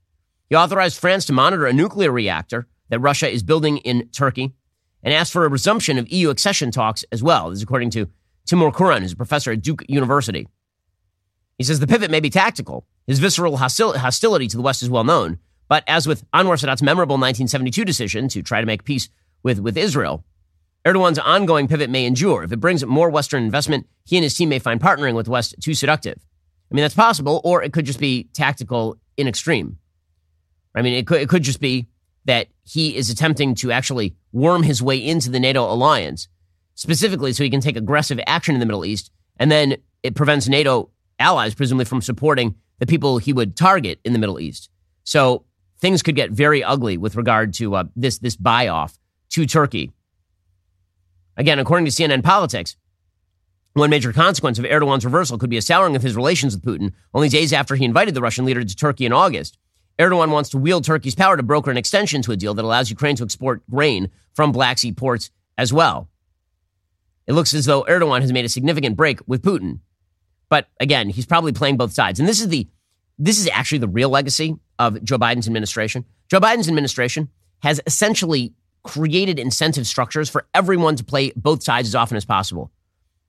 He 0.50 0.56
authorized 0.56 1.00
France 1.00 1.26
to 1.26 1.34
monitor 1.34 1.66
a 1.66 1.74
nuclear 1.74 2.12
reactor 2.12 2.68
that 2.90 3.00
Russia 3.00 3.30
is 3.30 3.44
building 3.44 3.78
in 3.78 4.10
Turkey 4.10 4.54
and 5.04 5.14
asked 5.14 5.34
for 5.34 5.46
a 5.46 5.50
resumption 5.50 5.98
of 5.98 6.10
EU 6.10 6.30
accession 6.30 6.72
talks 6.72 7.04
as 7.12 7.24
well. 7.24 7.50
This 7.50 7.58
is 7.58 7.64
according 7.64 7.92
to 7.92 8.10
Timur 8.46 8.72
Kuran, 8.72 9.02
who's 9.02 9.14
a 9.14 9.18
professor 9.18 9.52
at 9.52 9.62
Duke 9.62 9.84
University. 9.88 10.48
He 11.58 11.64
says 11.64 11.80
the 11.80 11.88
pivot 11.88 12.12
may 12.12 12.20
be 12.20 12.30
tactical. 12.30 12.86
His 13.08 13.20
visceral 13.20 13.58
hostil- 13.58 13.96
hostility 13.96 14.48
to 14.48 14.58
the 14.58 14.64
West 14.64 14.84
is 14.84 14.90
well 14.90 15.04
known. 15.04 15.40
But 15.68 15.84
as 15.88 16.06
with 16.08 16.30
Anwar 16.32 16.60
Sadat's 16.60 16.82
memorable 16.82 17.16
1972 17.16 17.86
decision 17.86 18.28
to 18.30 18.44
try 18.44 18.60
to 18.60 18.68
make 18.68 18.84
peace 18.84 19.10
with, 19.42 19.60
with 19.60 19.78
Israel, 19.78 20.24
Erdogan's 20.86 21.18
ongoing 21.18 21.68
pivot 21.68 21.90
may 21.90 22.06
endure. 22.06 22.44
If 22.44 22.52
it 22.52 22.60
brings 22.60 22.86
more 22.86 23.10
Western 23.10 23.44
investment, 23.44 23.88
he 24.06 24.18
and 24.18 24.24
his 24.24 24.36
team 24.36 24.50
may 24.50 24.60
find 24.60 24.80
partnering 24.80 25.16
with 25.16 25.28
West 25.28 25.56
too 25.60 25.74
seductive. 25.74 26.20
I 26.72 26.76
mean, 26.76 26.84
that's 26.84 26.94
possible, 26.94 27.42
or 27.44 27.64
it 27.64 27.74
could 27.74 27.86
just 27.86 28.00
be 28.00 28.30
tactical 28.34 28.98
in 29.18 29.28
extreme. 29.28 29.78
I 30.76 30.82
mean, 30.82 30.94
it 30.94 31.08
could, 31.08 31.22
it 31.22 31.30
could 31.30 31.44
just 31.44 31.60
be 31.60 31.88
that 32.26 32.48
he 32.64 32.96
is 32.96 33.10
attempting 33.10 33.56
to 33.56 33.72
actually 33.72 34.16
worm 34.32 34.64
his 34.64 34.82
way 34.82 34.98
into 34.98 35.30
the 35.30 35.40
NATO 35.40 35.64
alliance, 35.64 36.28
specifically 36.76 37.34
so 37.34 37.44
he 37.44 37.50
can 37.50 37.62
take 37.62 37.78
aggressive 37.78 38.20
action 38.28 38.56
in 38.56 38.60
the 38.60 38.66
Middle 38.66 38.86
East, 38.86 39.12
and 39.38 39.52
then 39.52 39.78
it 40.04 40.16
prevents 40.16 40.48
NATO 40.48 40.90
allies, 41.20 41.56
presumably, 41.56 41.86
from 41.86 42.02
supporting 42.02 42.56
the 42.80 42.86
people 42.86 43.18
he 43.18 43.34
would 43.34 43.56
target 43.56 44.00
in 44.04 44.14
the 44.14 44.20
Middle 44.20 44.40
East. 44.40 44.70
So 45.04 45.46
things 45.80 46.04
could 46.04 46.16
get 46.16 46.32
very 46.32 46.64
ugly 46.64 46.98
with 46.98 47.16
regard 47.16 47.54
to 47.56 47.76
uh, 47.76 47.84
this 47.96 48.20
this 48.20 48.36
buy 48.36 48.68
off 48.68 49.00
to 49.30 49.46
Turkey 49.46 49.92
Again, 51.38 51.60
according 51.60 51.86
to 51.86 51.92
CNN 51.92 52.24
Politics, 52.24 52.76
one 53.74 53.90
major 53.90 54.14
consequence 54.14 54.58
of 54.58 54.66
Erdogan's 54.66 55.04
reversal 55.04 55.38
could 55.38 55.50
be 55.50 55.58
a 55.58 55.62
souring 55.62 55.96
of 55.96 56.02
his 56.02 56.16
relations 56.16 56.56
with 56.56 56.64
Putin 56.64 56.94
only 57.14 57.28
days 57.28 57.52
after 57.52 57.76
he 57.76 57.84
invited 57.84 58.14
the 58.14 58.22
Russian 58.22 58.46
leader 58.46 58.64
to 58.64 58.76
Turkey 58.76 59.06
in 59.06 59.12
August. 59.12 59.58
Erdogan 60.00 60.32
wants 60.32 60.50
to 60.50 60.58
wield 60.58 60.86
Turkey's 60.86 61.16
power 61.16 61.36
to 61.38 61.44
broker 61.44 61.72
an 61.72 61.78
extension 61.78 62.22
to 62.22 62.32
a 62.32 62.38
deal 62.38 62.54
that 62.54 62.64
allows 62.64 62.90
Ukraine 62.90 63.16
to 63.18 63.24
export 63.24 63.70
grain 63.70 64.10
from 64.34 64.52
Black 64.52 64.78
Sea 64.78 64.92
ports 64.92 65.30
as 65.58 65.74
well. 65.74 66.10
It 67.28 67.34
looks 67.34 67.54
as 67.54 67.66
though 67.66 67.84
Erdogan 67.84 68.22
has 68.22 68.32
made 68.32 68.46
a 68.46 68.50
significant 68.50 68.96
break 68.96 69.20
with 69.28 69.42
Putin. 69.42 69.80
But 70.50 70.68
again, 70.80 71.10
he's 71.10 71.26
probably 71.26 71.54
playing 71.54 71.78
both 71.78 71.92
sides. 71.92 72.20
And 72.20 72.30
this 72.30 72.40
is 72.40 72.50
the 72.50 72.68
this 73.18 73.40
is 73.40 73.50
actually 73.52 73.78
the 73.78 73.88
real 73.88 74.10
legacy 74.10 74.58
of 74.78 75.02
Joe 75.04 75.18
Biden's 75.18 75.48
administration. 75.48 76.06
Joe 76.30 76.40
Biden's 76.40 76.68
administration 76.68 77.30
has 77.60 77.80
essentially 77.88 78.54
created 78.86 79.40
incentive 79.40 79.88
structures 79.88 80.30
for 80.30 80.46
everyone 80.54 80.96
to 80.96 81.04
play 81.04 81.34
both 81.36 81.64
sides 81.64 81.88
as 81.88 81.96
often 81.96 82.16
as 82.16 82.24
possible. 82.24 82.72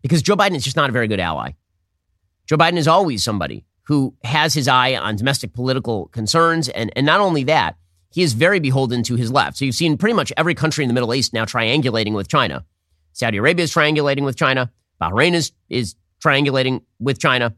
Because 0.02 0.22
Joe 0.22 0.36
Biden 0.36 0.54
is 0.54 0.62
just 0.62 0.76
not 0.76 0.90
a 0.90 0.92
very 0.92 1.08
good 1.08 1.18
ally. 1.18 1.52
Joe 2.46 2.56
Biden 2.56 2.76
is 2.76 2.86
always 2.86 3.24
somebody 3.24 3.64
who 3.84 4.14
has 4.22 4.52
his 4.54 4.68
eye 4.68 4.94
on 4.94 5.16
domestic 5.16 5.54
political 5.54 6.06
concerns. 6.08 6.68
And, 6.68 6.92
and 6.94 7.06
not 7.06 7.20
only 7.20 7.42
that, 7.44 7.76
he 8.12 8.22
is 8.22 8.34
very 8.34 8.60
beholden 8.60 9.02
to 9.04 9.16
his 9.16 9.32
left. 9.32 9.56
So 9.56 9.64
you've 9.64 9.74
seen 9.74 9.96
pretty 9.96 10.14
much 10.14 10.32
every 10.36 10.54
country 10.54 10.84
in 10.84 10.88
the 10.88 10.94
Middle 10.94 11.14
East 11.14 11.32
now 11.32 11.44
triangulating 11.44 12.14
with 12.14 12.28
China. 12.28 12.64
Saudi 13.12 13.38
Arabia 13.38 13.64
is 13.64 13.72
triangulating 13.72 14.24
with 14.24 14.36
China. 14.36 14.70
Bahrain 15.00 15.32
is, 15.32 15.52
is 15.70 15.96
triangulating 16.22 16.82
with 17.00 17.18
China. 17.18 17.54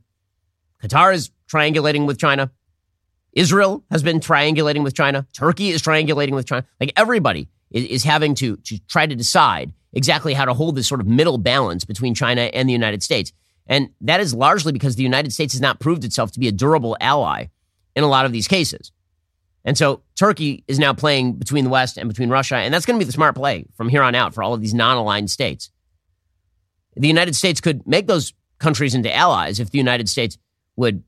Qatar 0.83 1.13
is 1.13 1.31
triangulating 1.51 2.07
with 2.07 2.19
China. 2.19 2.53
Israel 3.33 3.85
has 3.91 4.03
been 4.03 4.21
triangulating 4.21 4.85
with 4.85 4.95
China. 4.95 5.27
Turkey 5.33 5.71
is 5.71 5.83
triangulating 5.83 6.35
with 6.35 6.47
China. 6.47 6.65
Like 6.81 6.93
everybody 6.97 7.49
is, 7.71 8.05
having 8.05 8.35
to, 8.37 8.57
to 8.57 8.79
try 8.87 9.07
to 9.07 9.15
decide 9.15 9.73
exactly 9.93 10.35
how 10.35 10.45
to 10.45 10.55
hold 10.55 10.77
this 10.77 10.87
sort 10.87 11.01
of 11.01 11.07
middle 11.07 11.39
balance 11.39 11.85
between 11.85 12.15
China 12.15 12.43
and 12.43 12.69
the 12.69 12.73
United 12.73 13.03
States. 13.03 13.33
And 13.67 13.91
that 14.01 14.21
is 14.21 14.35
largely 14.35 14.73
because 14.73 14.97
the 14.97 15.03
United 15.03 15.33
States 15.33 15.53
has 15.53 15.61
not 15.61 15.81
proved 15.81 16.05
itself 16.05 16.33
to 16.33 16.41
be 16.41 16.49
a 16.49 16.53
durable 16.53 16.97
ally 17.01 17.47
in 17.95 18.05
a 18.05 18.09
lot 18.09 18.25
of 18.25 18.33
these 18.33 18.49
cases. 18.49 18.93
And 19.65 19.77
so 19.77 20.03
Turkey 20.17 20.65
is 20.67 20.79
now 20.79 20.95
playing 20.95 21.35
between 21.35 21.65
the 21.65 21.71
West 21.71 21.99
and 21.99 22.09
between 22.09 22.31
Russia, 22.31 22.57
and 22.57 22.73
that's 22.73 22.87
going 22.87 22.99
to 22.99 23.05
be 23.05 23.07
the 23.07 23.13
smart 23.13 23.35
play 23.35 23.67
from 23.77 23.89
here 23.89 24.03
on 24.03 24.15
out 24.15 24.35
for 24.35 24.43
all 24.43 24.55
of 24.55 24.61
these 24.61 24.73
non 24.73 24.97
aligned 24.97 25.31
states. 25.31 25.71
The 26.97 27.09
United 27.09 27.37
States 27.37 27.61
could 27.61 27.87
make 27.87 28.07
those 28.07 28.33
countries 28.59 28.95
into 28.95 29.15
allies 29.15 29.61
if 29.61 29.71
the 29.71 29.79
United 29.79 30.09
States 30.09 30.39
would 30.77 31.03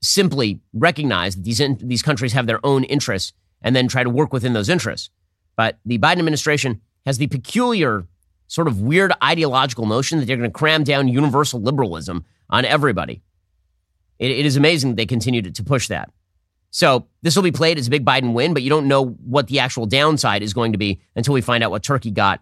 simply 0.00 0.60
recognize 0.72 1.36
that 1.36 1.44
these, 1.44 1.60
in, 1.60 1.78
these 1.82 2.02
countries 2.02 2.32
have 2.32 2.46
their 2.46 2.64
own 2.64 2.84
interests 2.84 3.32
and 3.62 3.74
then 3.74 3.88
try 3.88 4.04
to 4.04 4.10
work 4.10 4.32
within 4.32 4.52
those 4.52 4.68
interests. 4.68 5.10
But 5.58 5.80
the 5.84 5.98
Biden 5.98 6.20
administration 6.20 6.80
has 7.04 7.18
the 7.18 7.26
peculiar, 7.26 8.06
sort 8.46 8.68
of 8.68 8.80
weird 8.80 9.12
ideological 9.22 9.86
notion 9.86 10.20
that 10.20 10.26
they're 10.26 10.36
going 10.36 10.48
to 10.48 10.56
cram 10.56 10.84
down 10.84 11.08
universal 11.08 11.60
liberalism 11.60 12.24
on 12.48 12.64
everybody. 12.64 13.22
it, 14.20 14.30
it 14.30 14.46
is 14.46 14.56
amazing 14.56 14.90
that 14.90 14.96
they 14.96 15.04
continue 15.04 15.42
to, 15.42 15.50
to 15.50 15.64
push 15.64 15.88
that. 15.88 16.10
So 16.70 17.08
this 17.22 17.34
will 17.34 17.42
be 17.42 17.50
played 17.50 17.76
as 17.76 17.88
a 17.88 17.90
big 17.90 18.04
Biden 18.04 18.34
win, 18.34 18.54
but 18.54 18.62
you 18.62 18.70
don't 18.70 18.86
know 18.86 19.06
what 19.06 19.48
the 19.48 19.58
actual 19.58 19.84
downside 19.84 20.42
is 20.42 20.54
going 20.54 20.72
to 20.72 20.78
be 20.78 21.00
until 21.16 21.34
we 21.34 21.40
find 21.40 21.64
out 21.64 21.72
what 21.72 21.82
Turkey 21.82 22.12
got 22.12 22.40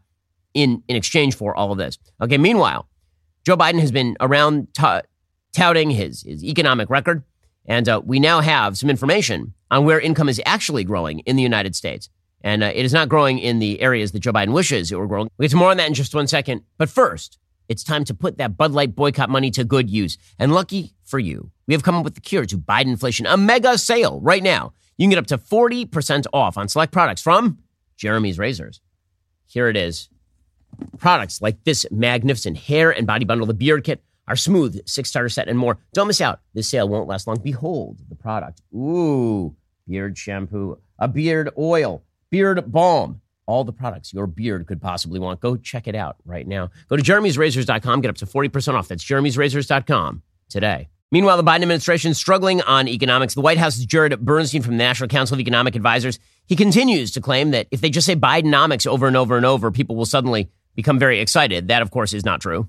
in, 0.53 0.83
in 0.87 0.95
exchange 0.95 1.37
for 1.37 1.57
all 1.57 1.73
of 1.73 1.79
this. 1.79 1.99
Okay, 2.21 2.37
meanwhile, 2.37 2.87
Joe 3.47 3.57
Biden 3.57 3.81
has 3.81 3.93
been 3.93 4.15
around 4.21 4.69
t- 4.75 5.01
touting 5.53 5.91
his, 5.91 6.23
his 6.23 6.45
economic 6.45 6.91
record, 6.91 7.23
and 7.65 7.89
uh, 7.89 8.03
we 8.05 8.21
now 8.21 8.43
have 8.43 8.77
some 8.77 8.91
information 8.91 9.55
on 9.71 9.87
where 9.87 9.99
income 9.99 10.29
is 10.29 10.41
actually 10.45 10.85
growing 10.85 11.21
in 11.21 11.37
the 11.37 11.43
United 11.43 11.75
States. 11.75 12.11
And 12.47 12.63
uh, 12.63 12.71
it 12.73 12.85
is 12.85 12.93
not 12.93 13.09
growing 13.09 13.41
in 13.41 13.59
the 13.59 13.81
areas 13.81 14.13
that 14.13 14.21
Joe 14.21 14.33
Biden 14.33 14.53
wishes 14.53 14.93
it 14.93 14.95
were 14.95 15.09
growing. 15.09 15.29
We'll 15.37 15.47
get 15.47 15.51
to 15.51 15.57
more 15.57 15.73
on 15.73 15.79
that 15.79 15.89
in 15.89 15.95
just 15.95 16.15
one 16.15 16.29
second. 16.29 16.63
But 16.79 16.89
first, 16.89 17.41
it's 17.69 17.83
time 17.83 18.05
to 18.05 18.15
put 18.15 18.39
that 18.39 18.57
Bud 18.57 18.71
Light 18.71 18.95
boycott 18.95 19.29
money 19.29 19.51
to 19.51 19.65
good 19.65 19.91
use. 19.91 20.17
And 20.39 20.55
lucky 20.55 20.95
for 21.03 21.19
you, 21.19 21.51
we 21.67 21.75
have 21.75 21.83
come 21.83 21.97
up 21.97 22.05
with 22.05 22.15
the 22.15 22.21
cure 22.21 22.47
to 22.47 22.57
Biden 22.57 22.87
inflation, 22.87 23.27
a 23.27 23.37
mega 23.37 23.77
sale 23.77 24.21
right 24.21 24.45
now. 24.45 24.73
You 24.97 25.03
can 25.03 25.11
get 25.11 25.19
up 25.19 25.27
to 25.27 25.39
40% 25.39 26.27
off 26.33 26.57
on 26.57 26.69
select 26.69 26.93
products 26.93 27.21
from 27.21 27.59
Jeremy's 27.97 28.39
Razors. 28.39 28.81
Here 29.49 29.69
it 29.69 29.77
is. 29.77 30.09
Products 30.99 31.43
like 31.43 31.65
this 31.65 31.85
magnificent 31.91 32.59
hair 32.59 32.93
and 32.93 33.09
body 33.09 33.25
bundle, 33.25 33.49
the 33.49 33.55
beard 33.55 33.83
kit, 33.83 34.05
our 34.29 34.37
smooth 34.37 34.87
six 34.87 35.09
starter 35.09 35.29
set, 35.29 35.49
and 35.49 35.59
more. 35.59 35.79
Don't 35.95 36.07
miss 36.07 36.21
out. 36.21 36.43
This 36.55 36.69
sale 36.69 36.89
won't 36.89 37.09
last 37.09 37.27
long. 37.27 37.41
Behold 37.43 37.99
the 38.09 38.15
product. 38.15 38.63
Ooh, 38.73 39.57
beard 39.89 40.17
shampoo, 40.17 40.79
a 41.01 41.09
beard 41.09 41.51
oil, 41.59 42.05
beard 42.31 42.71
balm. 42.71 43.21
All 43.47 43.63
the 43.63 43.73
products 43.73 44.13
your 44.13 44.27
beard 44.27 44.67
could 44.67 44.83
possibly 44.83 45.21
want. 45.21 45.41
Go 45.41 45.57
check 45.57 45.87
it 45.87 45.95
out 45.95 46.17
right 46.25 46.47
now. 46.47 46.71
Go 46.89 46.97
to 46.97 47.03
jeremy'srazors.com, 47.03 48.01
get 48.01 48.09
up 48.09 48.17
to 48.17 48.27
40% 48.27 48.75
off. 48.75 48.89
That's 48.89 49.05
jeremy'srazors.com 49.05 50.23
today. 50.49 50.89
Meanwhile, 51.13 51.37
the 51.37 51.45
Biden 51.45 51.63
administration 51.63 52.11
is 52.11 52.19
struggling 52.19 52.61
on 52.63 52.89
economics. 52.89 53.35
The 53.35 53.41
White 53.41 53.59
House's 53.59 53.87
Jared 53.87 54.19
Bernstein 54.19 54.63
from 54.63 54.73
the 54.73 54.79
National 54.79 55.09
Council 55.09 55.35
of 55.35 55.41
Economic 55.41 55.77
Advisors, 55.77 56.19
he 56.47 56.57
continues 56.57 57.13
to 57.13 57.21
claim 57.21 57.53
that 57.53 57.69
if 57.71 57.81
they 57.81 57.91
just 57.91 58.07
say 58.07 58.17
Bidenomics 58.17 58.87
over 58.87 59.07
and 59.07 59.17
over 59.17 59.37
and 59.37 59.47
over, 59.47 59.71
people 59.71 59.95
will 59.95 60.07
suddenly 60.07 60.51
become 60.75 60.99
very 60.99 61.21
excited. 61.21 61.69
That, 61.69 61.83
of 61.83 61.93
course, 61.93 62.13
is 62.13 62.25
not 62.25 62.41
true. 62.41 62.69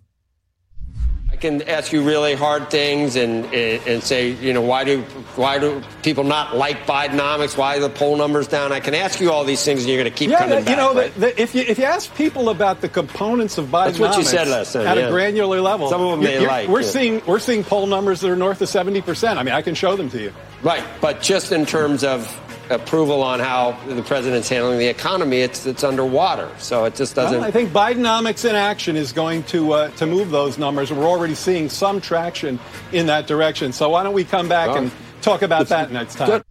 I 1.38 1.40
can 1.40 1.62
ask 1.70 1.92
you 1.92 2.02
really 2.02 2.34
hard 2.34 2.72
things 2.72 3.16
and 3.16 3.46
and 3.54 4.02
say, 4.02 4.32
you 4.32 4.54
know, 4.54 4.62
why 4.62 4.84
do 4.84 5.02
why 5.36 5.60
do 5.60 5.84
people 6.02 6.24
not 6.24 6.56
like 6.56 6.88
Bidenomics? 6.88 7.56
Why 7.56 7.78
are 7.78 7.80
the 7.80 7.92
poll 7.92 8.18
numbers 8.18 8.48
down? 8.48 8.72
I 8.72 8.80
can 8.80 8.96
ask 8.96 9.20
you 9.22 9.32
all 9.32 9.44
these 9.44 9.64
things, 9.64 9.82
and 9.82 9.90
you're 9.90 10.02
going 10.02 10.12
to 10.12 10.18
keep 10.18 10.32
yeah, 10.32 10.40
coming 10.40 10.58
you 10.58 10.66
back. 10.66 10.78
know, 10.78 10.96
right? 10.96 11.14
the, 11.14 11.20
the, 11.20 11.40
if 11.40 11.54
you 11.54 11.62
if 11.62 11.78
you 11.78 11.84
ask 11.84 12.12
people 12.16 12.50
about 12.50 12.82
the 12.82 12.90
components 12.90 13.60
of 13.60 13.68
Bidenomics 13.68 13.86
That's 13.86 14.00
what 14.00 14.18
you 14.18 14.24
said 14.24 14.48
last 14.48 14.74
time, 14.74 14.88
at 14.88 14.98
yeah. 14.98 15.04
a 15.06 15.12
granular 15.12 15.62
level, 15.62 15.90
Some 15.92 16.02
of 16.02 16.10
them 16.10 16.22
you- 16.22 16.40
they 16.40 16.48
like, 16.48 16.70
We're 16.70 16.82
yeah. 16.82 16.88
seeing 16.88 17.22
we're 17.28 17.38
seeing 17.38 17.64
poll 17.64 17.86
numbers 17.86 18.22
that 18.22 18.32
are 18.32 18.36
north 18.36 18.60
of 18.64 18.70
seventy 18.70 19.02
percent. 19.02 19.38
I 19.38 19.44
mean, 19.44 19.54
I 19.54 19.62
can 19.62 19.76
show 19.76 19.96
them 19.96 20.10
to 20.10 20.20
you. 20.20 20.34
Right, 20.64 20.84
but 21.02 21.22
just 21.22 21.52
in 21.52 21.68
terms 21.68 22.04
of 22.04 22.26
approval 22.70 23.22
on 23.24 23.40
how 23.40 23.78
the 23.88 24.02
president's 24.04 24.50
handling 24.50 24.80
the 24.80 24.88
economy, 24.88 25.38
it's 25.38 25.66
it's 25.66 25.84
underwater. 25.84 26.50
So 26.58 26.86
it 26.86 26.96
just 26.96 27.16
doesn't. 27.16 27.40
Well, 27.40 27.48
I 27.48 27.52
think 27.52 27.72
Bidenomics 27.72 28.48
in 28.48 28.56
action 28.56 28.96
is 28.96 29.12
going 29.12 29.44
to 29.44 29.74
uh, 29.74 29.90
to 29.92 30.06
move 30.06 30.32
those 30.32 30.58
numbers. 30.58 30.92
We're 30.92 31.06
already 31.06 31.36
seeing 31.36 31.70
some 31.70 32.02
traction 32.02 32.60
in 32.92 33.06
that 33.08 33.28
direction. 33.28 33.72
So 33.72 33.90
why 33.90 34.04
don't 34.04 34.14
we 34.14 34.24
come 34.24 34.50
back 34.50 34.70
and 34.76 34.92
talk 35.22 35.42
about 35.42 35.68
that 35.70 35.92
next 35.92 36.16
time? 36.16 36.44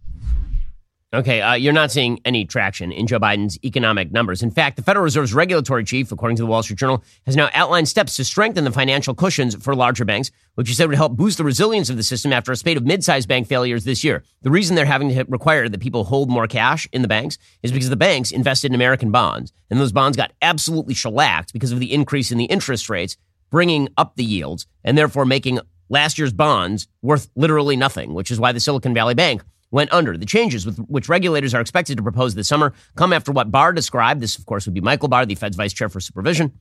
Okay, 1.13 1.39
uh, 1.39 1.53
you're 1.53 1.71
not 1.71 1.89
seeing 1.89 2.19
any 2.25 2.43
traction 2.43 2.91
in 2.91 3.07
Joe 3.07 3.17
Biden's 3.17 3.57
economic 3.63 4.11
numbers. 4.11 4.43
In 4.43 4.51
fact, 4.51 4.75
the 4.75 4.83
Federal 4.83 5.05
Reserve's 5.05 5.33
regulatory 5.33 5.85
chief, 5.85 6.11
according 6.11 6.35
to 6.35 6.43
the 6.43 6.47
Wall 6.47 6.61
Street 6.61 6.79
Journal, 6.79 7.01
has 7.25 7.37
now 7.37 7.49
outlined 7.53 7.87
steps 7.87 8.17
to 8.17 8.25
strengthen 8.25 8.65
the 8.65 8.73
financial 8.73 9.15
cushions 9.15 9.55
for 9.55 9.73
larger 9.73 10.03
banks, 10.03 10.31
which 10.55 10.67
he 10.67 10.73
said 10.73 10.89
would 10.89 10.97
help 10.97 11.15
boost 11.15 11.37
the 11.37 11.45
resilience 11.45 11.89
of 11.89 11.95
the 11.95 12.03
system 12.03 12.33
after 12.33 12.51
a 12.51 12.57
spate 12.57 12.75
of 12.75 12.85
mid-sized 12.85 13.29
bank 13.29 13.47
failures 13.47 13.85
this 13.85 14.03
year. 14.03 14.21
The 14.41 14.51
reason 14.51 14.75
they're 14.75 14.83
having 14.83 15.07
to 15.07 15.23
require 15.29 15.69
that 15.69 15.79
people 15.79 16.03
hold 16.03 16.29
more 16.29 16.45
cash 16.45 16.89
in 16.91 17.03
the 17.03 17.07
banks 17.07 17.37
is 17.63 17.71
because 17.71 17.89
the 17.89 17.95
banks 17.95 18.31
invested 18.31 18.71
in 18.71 18.75
American 18.75 19.09
bonds, 19.09 19.53
and 19.69 19.79
those 19.79 19.93
bonds 19.93 20.17
got 20.17 20.33
absolutely 20.41 20.93
shellacked 20.93 21.53
because 21.53 21.71
of 21.71 21.79
the 21.79 21.93
increase 21.93 22.33
in 22.33 22.37
the 22.37 22.45
interest 22.45 22.89
rates, 22.89 23.15
bringing 23.49 23.87
up 23.95 24.17
the 24.17 24.25
yields, 24.25 24.67
and 24.83 24.97
therefore 24.97 25.25
making 25.25 25.61
last 25.87 26.17
year's 26.17 26.33
bonds 26.33 26.89
worth 27.01 27.29
literally 27.37 27.77
nothing, 27.77 28.13
which 28.13 28.29
is 28.29 28.41
why 28.41 28.51
the 28.51 28.59
Silicon 28.59 28.93
Valley 28.93 29.15
Bank 29.15 29.41
went 29.71 29.91
under. 29.91 30.17
The 30.17 30.25
changes 30.25 30.65
with 30.65 30.77
which 30.87 31.09
regulators 31.09 31.53
are 31.53 31.61
expected 31.61 31.97
to 31.97 32.03
propose 32.03 32.35
this 32.35 32.47
summer 32.47 32.73
come 32.95 33.13
after 33.13 33.31
what 33.31 33.51
Barr 33.51 33.73
described, 33.73 34.21
this 34.21 34.37
of 34.37 34.45
course 34.45 34.65
would 34.65 34.73
be 34.73 34.81
Michael 34.81 35.09
Barr, 35.09 35.25
the 35.25 35.35
Fed's 35.35 35.57
vice 35.57 35.73
chair 35.73 35.89
for 35.89 35.99
supervision, 35.99 36.53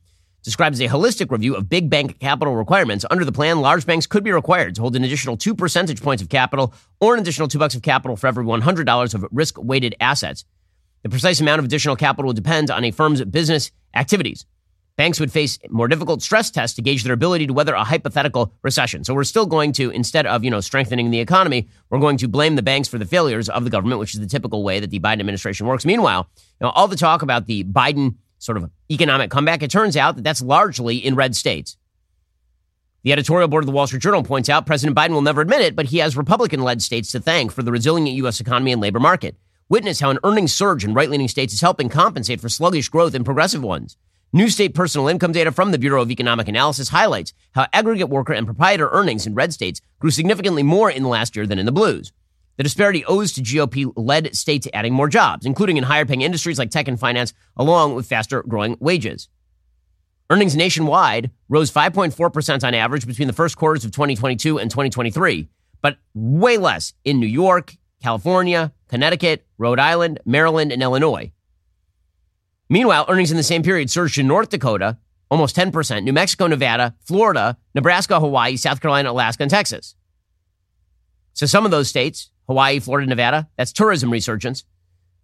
describes 0.43 0.81
a 0.81 0.89
holistic 0.89 1.31
review 1.31 1.57
of 1.57 1.69
big 1.69 1.91
bank 1.91 2.21
capital 2.21 2.55
requirements. 2.55 3.05
Under 3.11 3.25
the 3.25 3.33
plan, 3.33 3.61
large 3.61 3.85
banks 3.85 4.07
could 4.07 4.23
be 4.23 4.31
required 4.31 4.77
to 4.77 4.81
hold 4.81 4.95
an 4.95 5.03
additional 5.03 5.37
2 5.37 5.55
percentage 5.55 6.01
points 6.01 6.23
of 6.23 6.29
capital 6.29 6.73
or 7.01 7.15
an 7.15 7.21
additional 7.21 7.49
2 7.49 7.59
bucks 7.59 7.75
of 7.75 7.83
capital 7.83 8.17
for 8.17 8.29
every 8.29 8.45
$100 8.45 9.15
of 9.15 9.27
risk-weighted 9.33 9.97
assets. 10.01 10.45
The 11.03 11.09
precise 11.09 11.41
amount 11.41 11.59
of 11.59 11.65
additional 11.65 11.97
capital 11.97 12.29
would 12.29 12.37
depend 12.37 12.71
on 12.71 12.85
a 12.85 12.91
firm's 12.91 13.25
business 13.25 13.71
activities. 13.95 14.47
Banks 14.97 15.21
would 15.21 15.31
face 15.31 15.59
more 15.69 15.89
difficult 15.89 16.23
stress 16.23 16.51
tests 16.51 16.75
to 16.77 16.83
gauge 16.83 17.05
their 17.05 17.13
ability 17.13 17.47
to 17.47 17.53
weather 17.53 17.75
a 17.75 17.85
hypothetical 17.85 18.55
recession. 18.63 19.05
So 19.05 19.13
we're 19.13 19.25
still 19.25 19.45
going 19.45 19.73
to, 19.73 19.91
instead 19.91 20.27
of, 20.27 20.43
you 20.43 20.51
know, 20.51 20.61
strengthening 20.61 21.11
the 21.11 21.21
economy, 21.21 21.69
we're 21.91 21.99
going 21.99 22.17
to 22.19 22.29
blame 22.29 22.57
the 22.57 22.63
banks 22.63 22.89
for 22.89 22.97
the 22.97 23.05
failures 23.05 23.51
of 23.51 23.65
the 23.65 23.71
government, 23.71 24.01
which 24.01 24.15
is 24.15 24.21
the 24.21 24.27
typical 24.27 24.63
way 24.63 24.81
that 24.81 24.91
the 24.91 24.99
Biden 24.99 25.21
administration 25.21 25.67
works. 25.67 25.85
Meanwhile, 25.85 26.27
you 26.37 26.65
know, 26.65 26.71
all 26.71 26.89
the 26.89 26.97
talk 26.97 27.21
about 27.21 27.47
the 27.47 27.63
Biden 27.65 28.15
sort 28.39 28.57
of 28.57 28.71
economic 28.91 29.31
comeback, 29.31 29.63
it 29.63 29.71
turns 29.71 29.99
out 29.99 30.17
that 30.17 30.23
that's 30.23 30.41
largely 30.41 30.97
in 30.97 31.15
red 31.15 31.37
states. 31.37 31.77
The 33.03 33.13
editorial 33.13 33.49
board 33.49 33.65
of 33.65 33.67
the 33.67 33.73
Wall 33.73 33.87
Street 33.87 34.03
Journal 34.03 34.23
points 34.23 34.49
out 34.49 34.67
President 34.67 34.97
Biden 34.97 35.11
will 35.11 35.23
never 35.23 35.43
admit 35.43 35.61
it, 35.61 35.77
but 35.77 35.87
he 35.87 35.99
has 35.99 36.17
Republican 36.17 36.63
led 36.63 36.81
states 36.81 37.13
to 37.13 37.21
thank 37.21 37.53
for 37.53 37.63
the 37.63 37.71
resilient 37.71 38.17
U.S. 38.17 38.41
economy 38.41 38.73
and 38.73 38.81
labor 38.81 38.99
market. 38.99 39.37
Witness 39.69 40.01
how 40.01 40.11
an 40.11 40.19
earnings 40.25 40.55
surge 40.55 40.85
in 40.85 40.95
right 40.95 41.11
leaning 41.11 41.29
states 41.29 41.53
is 41.53 41.61
helping 41.61 41.91
compensate 41.91 42.41
for 42.41 42.49
sluggish 42.49 42.89
growth 42.89 43.15
in 43.15 43.25
progressive 43.25 43.63
ones. 43.63 43.97
New 44.33 44.51
state 44.51 44.75
personal 44.75 45.07
income 45.07 45.31
data 45.31 45.53
from 45.53 45.71
the 45.71 45.79
Bureau 45.79 46.03
of 46.03 46.11
Economic 46.11 46.49
Analysis 46.49 46.89
highlights 46.89 47.33
how 47.53 47.67
aggregate 47.73 48.09
worker 48.09 48.33
and 48.33 48.45
proprietor 48.45 48.91
earnings 48.91 49.27
in 49.27 49.35
red 49.35 49.53
states 49.53 49.81
grew 50.01 50.11
significantly 50.11 50.65
more 50.65 50.91
in 50.91 51.05
the 51.05 51.09
last 51.09 51.37
year 51.37 51.47
than 51.47 51.61
in 51.61 51.67
the 51.67 51.73
blues. 51.73 52.13
The 52.57 52.65
disparity 52.65 53.05
owes 53.05 53.33
to 53.35 53.41
GOP 53.41 53.93
led 53.97 54.35
states 54.35 54.67
adding 54.75 54.93
more 54.93 55.09
jobs, 55.09 55.47
including 55.47 55.77
in 55.77 55.85
higher 55.85 56.05
paying 56.05 56.23
industries 56.23 56.59
like 56.59 56.71
tech 56.71 56.89
and 56.89 56.99
finance, 56.99 57.35
along 57.57 57.95
with 57.95 58.09
faster 58.09 58.43
growing 58.43 58.77
wages. 58.81 59.29
Earnings 60.29 60.57
nationwide 60.57 61.31
rose 61.49 61.71
5.4% 61.71 62.65
on 62.65 62.75
average 62.75 63.07
between 63.07 63.29
the 63.29 63.35
first 63.35 63.57
quarters 63.57 63.85
of 63.85 63.93
2022 63.93 64.59
and 64.59 64.71
2023, 64.71 65.49
but 65.81 65.99
way 66.15 66.59
less 66.59 66.95
in 67.05 67.21
New 67.21 67.29
York, 67.29 67.77
California, 68.03 68.73
Connecticut, 68.89 69.47
Rhode 69.57 69.79
Island, 69.79 70.19
Maryland, 70.25 70.73
and 70.73 70.83
Illinois. 70.83 71.31
Meanwhile, 72.69 73.07
earnings 73.09 73.31
in 73.31 73.37
the 73.37 73.43
same 73.43 73.63
period 73.63 73.91
surged 73.91 74.19
in 74.19 74.27
North 74.27 74.51
Dakota, 74.51 74.99
almost 75.31 75.57
10%, 75.57 76.03
New 76.03 76.13
Mexico, 76.13 76.47
Nevada, 76.47 76.95
Florida, 77.05 77.57
Nebraska, 77.75 78.19
Hawaii, 78.21 78.57
South 78.57 78.81
Carolina, 78.81 79.13
Alaska, 79.13 79.43
and 79.43 79.51
Texas. 79.51 79.95
So 81.33 81.47
some 81.47 81.65
of 81.65 81.71
those 81.71 81.89
states, 81.89 82.31
Hawaii, 82.47 82.79
Florida, 82.81 83.09
Nevada, 83.09 83.49
that's 83.57 83.73
tourism 83.73 84.11
resurgence. 84.11 84.65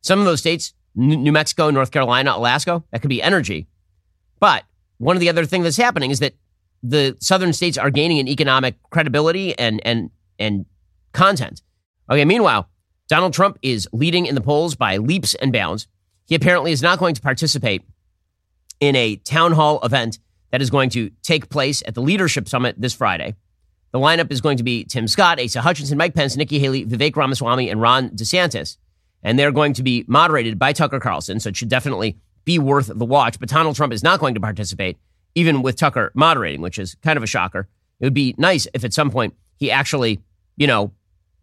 Some 0.03 0.19
of 0.19 0.25
those 0.25 0.41
states, 0.41 0.75
New 0.95 1.33
Mexico, 1.33 1.71
North 1.71 1.91
Carolina, 1.91 2.33
Alaska, 2.37 2.83
that 2.91 3.01
could 3.01 3.09
be 3.09 3.23
energy. 3.23 3.67
But 4.41 4.65
one 4.99 5.17
of 5.17 5.21
the 5.21 5.29
other 5.29 5.47
things 5.47 5.65
that's 5.65 5.77
happening 5.77 6.11
is 6.11 6.19
that 6.19 6.35
the 6.83 7.17
southern 7.21 7.53
states 7.53 7.79
are 7.79 7.91
gaining 7.91 8.19
in 8.19 8.29
economic 8.29 8.77
credibility 8.91 9.57
and 9.59 9.81
and 9.85 10.11
and 10.39 10.67
content. 11.13 11.63
Okay, 12.11 12.25
meanwhile, 12.25 12.69
Donald 13.09 13.33
Trump 13.33 13.59
is 13.63 13.89
leading 13.93 14.27
in 14.27 14.35
the 14.35 14.41
polls 14.41 14.75
by 14.75 14.97
leaps 14.97 15.35
and 15.37 15.53
bounds. 15.53 15.87
He 16.33 16.37
apparently 16.37 16.73
is 16.73 16.81
not 16.81 16.99
going 16.99 17.15
to 17.15 17.21
participate 17.21 17.83
in 18.81 18.97
a 18.97 19.17
town 19.17 19.53
hall 19.53 19.85
event 19.85 20.19
that 20.51 20.63
is 20.63 20.71
going 20.71 20.89
to 20.89 21.11
take 21.23 21.51
place 21.51 21.83
at 21.87 21.95
the 21.95 22.01
Leadership 22.01 22.49
Summit 22.49 22.75
this 22.81 22.95
Friday. 22.95 23.35
The 23.91 23.99
lineup 23.99 24.33
is 24.33 24.41
going 24.41 24.57
to 24.57 24.63
be 24.63 24.85
Tim 24.85 25.07
Scott, 25.09 25.39
Asa 25.39 25.61
Hutchinson, 25.61 25.99
Mike 25.99 26.15
Pence, 26.15 26.35
Nikki 26.35 26.59
Haley, 26.59 26.87
Vivek 26.87 27.17
Ramaswamy, 27.17 27.69
and 27.69 27.83
Ron 27.83 28.09
DeSantis. 28.09 28.79
And 29.23 29.39
they're 29.39 29.53
going 29.53 29.75
to 29.75 29.83
be 29.83 30.07
moderated 30.09 30.59
by 30.59 30.73
Tucker 30.73 31.01
Carlson, 31.01 31.39
so 31.39 31.51
it 31.51 31.57
should 31.59 31.69
definitely 31.69 32.17
be 32.47 32.59
worth 32.59 32.87
the 32.87 33.05
watch. 33.05 33.39
But 33.39 33.51
Donald 33.51 33.77
Trump 33.77 33.93
is 33.93 34.03
not 34.03 34.19
going 34.19 34.33
to 34.33 34.41
participate, 34.41 34.97
even 35.35 35.61
with 35.61 35.77
Tucker 35.77 36.13
moderating, 36.15 36.63
which 36.63 36.79
is 36.79 36.95
kind 37.03 37.19
of 37.19 37.23
a 37.23 37.27
shocker. 37.27 37.69
It 38.01 38.07
would 38.07 38.15
be 38.15 38.35
nice 38.39 38.67
if 38.73 38.85
at 38.85 38.95
some 38.95 39.11
point 39.11 39.35
he 39.57 39.71
actually, 39.71 40.23
you 40.57 40.67
know, 40.67 40.93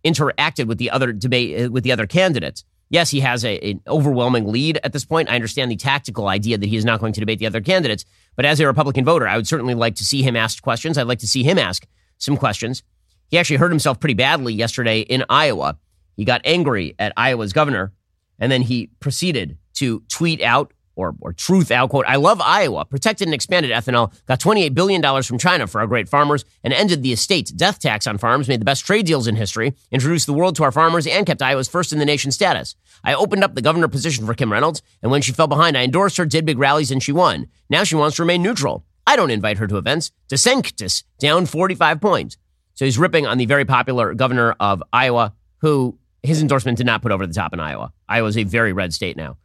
interacted 0.03 0.65
with 0.65 0.79
the 0.79 0.89
other 0.89 1.13
debate 1.13 1.67
uh, 1.67 1.69
with 1.69 1.83
the 1.83 1.91
other 1.91 2.07
candidates. 2.07 2.63
Yes, 2.89 3.11
he 3.11 3.19
has 3.19 3.45
a, 3.45 3.59
an 3.59 3.81
overwhelming 3.87 4.47
lead 4.47 4.79
at 4.83 4.93
this 4.93 5.05
point. 5.05 5.29
I 5.29 5.35
understand 5.35 5.69
the 5.69 5.75
tactical 5.75 6.27
idea 6.27 6.57
that 6.57 6.67
he 6.67 6.75
is 6.75 6.85
not 6.85 6.99
going 6.99 7.13
to 7.13 7.19
debate 7.19 7.37
the 7.37 7.45
other 7.45 7.61
candidates, 7.61 8.03
but 8.35 8.45
as 8.45 8.59
a 8.59 8.65
Republican 8.65 9.05
voter, 9.05 9.27
I 9.27 9.37
would 9.37 9.47
certainly 9.47 9.75
like 9.75 9.95
to 9.95 10.05
see 10.05 10.23
him 10.23 10.35
ask 10.35 10.61
questions. 10.63 10.97
I'd 10.97 11.07
like 11.07 11.19
to 11.19 11.27
see 11.27 11.43
him 11.43 11.59
ask 11.59 11.85
some 12.17 12.35
questions. 12.35 12.81
He 13.27 13.37
actually 13.37 13.57
hurt 13.57 13.71
himself 13.71 13.99
pretty 13.99 14.15
badly 14.15 14.53
yesterday 14.53 15.01
in 15.01 15.23
Iowa. 15.29 15.77
He 16.15 16.25
got 16.25 16.41
angry 16.43 16.95
at 16.97 17.13
Iowa's 17.15 17.53
governor, 17.53 17.93
and 18.39 18.51
then 18.51 18.63
he 18.63 18.87
proceeded 18.99 19.57
to 19.75 20.01
tweet 20.09 20.41
out 20.41 20.73
or, 20.99 21.15
or 21.21 21.33
truth 21.33 21.71
out, 21.71 21.89
quote, 21.89 22.05
I 22.07 22.17
love 22.17 22.41
Iowa, 22.41 22.85
protected 22.85 23.27
and 23.27 23.33
expanded 23.33 23.71
ethanol, 23.71 24.13
got 24.25 24.39
$28 24.39 24.73
billion 24.73 25.23
from 25.23 25.37
China 25.37 25.65
for 25.65 25.79
our 25.79 25.87
great 25.87 26.09
farmers, 26.09 26.43
and 26.63 26.73
ended 26.73 27.01
the 27.01 27.13
estate 27.13 27.53
death 27.55 27.79
tax 27.79 28.05
on 28.05 28.17
farms, 28.17 28.47
made 28.47 28.59
the 28.61 28.65
best 28.65 28.85
trade 28.85 29.05
deals 29.05 29.27
in 29.27 29.35
history, 29.35 29.73
introduced 29.91 30.25
the 30.25 30.33
world 30.33 30.55
to 30.57 30.63
our 30.63 30.71
farmers, 30.71 31.07
and 31.07 31.25
kept 31.25 31.41
Iowa's 31.41 31.69
first 31.69 31.93
in 31.93 31.99
the 31.99 32.05
nation 32.05 32.31
status. 32.31 32.75
I 33.03 33.13
opened 33.13 33.43
up 33.43 33.55
the 33.55 33.61
governor 33.61 33.87
position 33.87 34.25
for 34.25 34.33
Kim 34.33 34.51
Reynolds, 34.51 34.81
and 35.01 35.11
when 35.11 35.21
she 35.21 35.31
fell 35.31 35.47
behind, 35.47 35.77
I 35.77 35.83
endorsed 35.83 36.17
her, 36.17 36.25
did 36.25 36.45
big 36.45 36.59
rallies, 36.59 36.91
and 36.91 37.01
she 37.01 37.13
won. 37.13 37.47
Now 37.69 37.83
she 37.83 37.95
wants 37.95 38.17
to 38.17 38.23
remain 38.23 38.43
neutral. 38.43 38.83
I 39.07 39.15
don't 39.15 39.31
invite 39.31 39.57
her 39.57 39.67
to 39.67 39.77
events. 39.77 40.11
DeSantis 40.29 41.03
down 41.19 41.45
45 41.45 42.01
points. 42.01 42.37
So 42.75 42.85
he's 42.85 42.97
ripping 42.97 43.25
on 43.25 43.37
the 43.37 43.45
very 43.45 43.65
popular 43.65 44.13
governor 44.13 44.55
of 44.59 44.83
Iowa, 44.93 45.33
who 45.57 45.97
his 46.23 46.41
endorsement 46.41 46.77
did 46.77 46.85
not 46.85 47.01
put 47.01 47.11
over 47.11 47.25
the 47.25 47.33
top 47.33 47.53
in 47.53 47.59
Iowa. 47.59 47.91
Iowa's 48.07 48.37
a 48.37 48.43
very 48.43 48.73
red 48.73 48.93
state 48.93 49.17
now. 49.17 49.37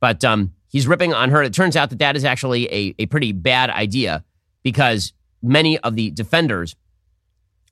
But 0.00 0.24
um, 0.24 0.54
he's 0.68 0.86
ripping 0.86 1.12
on 1.12 1.30
her. 1.30 1.42
It 1.42 1.52
turns 1.52 1.76
out 1.76 1.90
that 1.90 1.98
that 1.98 2.16
is 2.16 2.24
actually 2.24 2.66
a, 2.66 2.94
a 2.98 3.06
pretty 3.06 3.32
bad 3.32 3.70
idea 3.70 4.24
because 4.62 5.12
many 5.42 5.78
of 5.78 5.94
the 5.94 6.10
defenders 6.10 6.76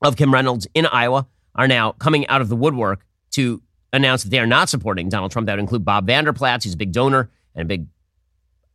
of 0.02 0.16
Kim 0.16 0.32
Reynolds 0.32 0.66
in 0.74 0.86
Iowa 0.86 1.26
are 1.54 1.68
now 1.68 1.92
coming 1.92 2.26
out 2.28 2.40
of 2.40 2.48
the 2.48 2.56
woodwork 2.56 3.04
to 3.32 3.62
announce 3.92 4.22
that 4.22 4.30
they 4.30 4.38
are 4.38 4.46
not 4.46 4.68
supporting 4.68 5.08
Donald 5.08 5.32
Trump. 5.32 5.46
That 5.46 5.54
would 5.54 5.60
include 5.60 5.84
Bob 5.84 6.06
Vander 6.06 6.32
Plaats, 6.32 6.64
who's 6.64 6.74
a 6.74 6.76
big 6.76 6.92
donor 6.92 7.30
and 7.54 7.62
a 7.62 7.64
big 7.64 7.86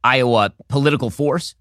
Iowa 0.03 0.53
political 0.67 1.09
force. 1.09 1.55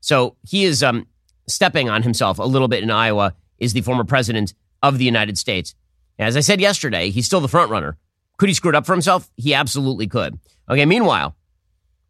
So 0.00 0.36
he 0.46 0.64
is 0.64 0.82
um, 0.82 1.06
stepping 1.46 1.88
on 1.88 2.02
himself 2.02 2.38
a 2.38 2.44
little 2.44 2.68
bit 2.68 2.82
in 2.82 2.90
Iowa 2.90 3.34
is 3.58 3.72
the 3.72 3.80
former 3.80 4.04
president 4.04 4.54
of 4.82 4.98
the 4.98 5.04
United 5.04 5.38
States. 5.38 5.74
As 6.18 6.36
I 6.36 6.40
said 6.40 6.60
yesterday, 6.60 7.10
he's 7.10 7.26
still 7.26 7.40
the 7.40 7.48
front 7.48 7.70
runner. 7.70 7.96
Could 8.36 8.48
he 8.48 8.54
screw 8.54 8.70
it 8.70 8.74
up 8.74 8.86
for 8.86 8.92
himself? 8.92 9.30
He 9.36 9.54
absolutely 9.54 10.06
could. 10.06 10.38
Okay, 10.70 10.84
meanwhile, 10.84 11.34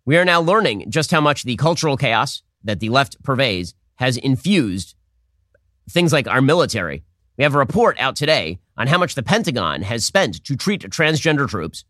we 0.08 0.16
are 0.16 0.24
now 0.24 0.40
learning 0.40 0.90
just 0.90 1.10
how 1.10 1.20
much 1.20 1.42
the 1.42 1.54
cultural 1.56 1.98
chaos 1.98 2.42
that 2.64 2.80
the 2.80 2.88
left 2.88 3.22
pervades 3.22 3.74
has 3.96 4.16
infused 4.16 4.94
things 5.90 6.14
like 6.14 6.26
our 6.26 6.40
military. 6.40 7.04
We 7.36 7.44
have 7.44 7.54
a 7.54 7.58
report 7.58 8.00
out 8.00 8.16
today 8.16 8.58
on 8.78 8.86
how 8.86 8.96
much 8.96 9.16
the 9.16 9.22
Pentagon 9.22 9.82
has 9.82 10.06
spent 10.06 10.42
to 10.44 10.56
treat 10.56 10.80
transgender 10.80 11.46
troops. 11.46 11.84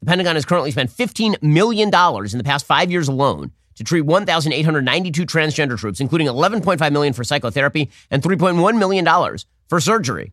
The 0.00 0.06
Pentagon 0.06 0.34
has 0.34 0.44
currently 0.44 0.72
spent 0.72 0.90
$15 0.90 1.40
million 1.44 1.90
in 1.90 2.38
the 2.38 2.44
past 2.44 2.66
five 2.66 2.90
years 2.90 3.06
alone 3.06 3.52
to 3.76 3.84
treat 3.84 4.00
1,892 4.00 5.24
transgender 5.24 5.78
troops, 5.78 6.00
including 6.00 6.26
11.5 6.26 6.90
million 6.90 7.12
for 7.12 7.22
psychotherapy 7.22 7.88
and 8.10 8.20
3.1 8.20 8.78
million 8.80 9.04
dollars 9.04 9.46
for 9.68 9.78
surgery. 9.78 10.32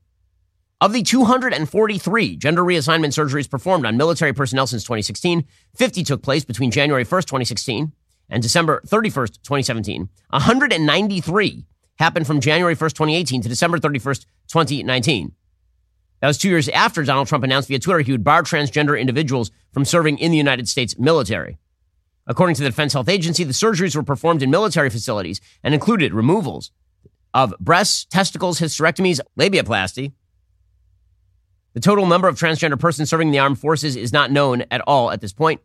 Of 0.79 0.93
the 0.93 1.01
243 1.01 2.35
gender 2.35 2.63
reassignment 2.63 3.07
surgeries 3.07 3.49
performed 3.49 3.83
on 3.87 3.97
military 3.97 4.31
personnel 4.31 4.67
since 4.67 4.83
2016, 4.83 5.43
50 5.75 6.03
took 6.03 6.21
place 6.21 6.45
between 6.45 6.69
January 6.69 7.03
1st, 7.03 7.25
2016 7.25 7.93
and 8.29 8.43
December 8.43 8.83
31st, 8.85 9.41
2017. 9.41 10.07
193 10.29 11.65
happened 11.97 12.27
from 12.27 12.39
January 12.39 12.75
1st, 12.75 12.93
2018 12.93 13.41
to 13.41 13.49
December 13.49 13.79
31st, 13.79 14.25
2019. 14.49 15.31
That 16.21 16.27
was 16.27 16.37
two 16.37 16.49
years 16.49 16.69
after 16.69 17.03
Donald 17.03 17.27
Trump 17.27 17.43
announced 17.43 17.69
via 17.69 17.79
Twitter 17.79 18.01
he 18.01 18.11
would 18.11 18.23
bar 18.23 18.43
transgender 18.43 18.99
individuals 18.99 19.49
from 19.71 19.83
serving 19.83 20.19
in 20.19 20.29
the 20.29 20.37
United 20.37 20.69
States 20.69 20.97
military. 20.99 21.57
According 22.27 22.55
to 22.57 22.61
the 22.61 22.69
Defense 22.69 22.93
Health 22.93 23.09
Agency, 23.09 23.43
the 23.43 23.53
surgeries 23.53 23.95
were 23.95 24.03
performed 24.03 24.43
in 24.43 24.51
military 24.51 24.91
facilities 24.91 25.41
and 25.63 25.73
included 25.73 26.13
removals 26.13 26.71
of 27.33 27.55
breasts, 27.59 28.05
testicles, 28.05 28.59
hysterectomies, 28.59 29.19
labiaplasty. 29.39 30.11
The 31.77 31.81
total 31.81 32.07
number 32.07 32.27
of 32.27 32.39
transgender 32.39 32.79
persons 32.79 33.07
serving 33.07 33.27
in 33.27 33.31
the 33.31 33.37
armed 33.37 33.59
forces 33.59 33.95
is 33.95 34.11
not 34.11 34.31
known 34.31 34.63
at 34.71 34.81
all 34.87 35.11
at 35.11 35.21
this 35.21 35.31
point. 35.31 35.61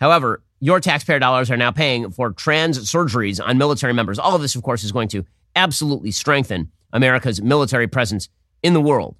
However, 0.00 0.40
your 0.60 0.78
taxpayer 0.78 1.18
dollars 1.18 1.50
are 1.50 1.56
now 1.56 1.72
paying 1.72 2.12
for 2.12 2.30
trans 2.30 2.78
surgeries 2.78 3.44
on 3.44 3.58
military 3.58 3.92
members. 3.92 4.20
All 4.20 4.36
of 4.36 4.40
this, 4.40 4.54
of 4.54 4.62
course, 4.62 4.84
is 4.84 4.92
going 4.92 5.08
to 5.08 5.26
absolutely 5.56 6.12
strengthen 6.12 6.70
America's 6.92 7.42
military 7.42 7.88
presence 7.88 8.28
in 8.62 8.72
the 8.72 8.80
world. 8.80 9.16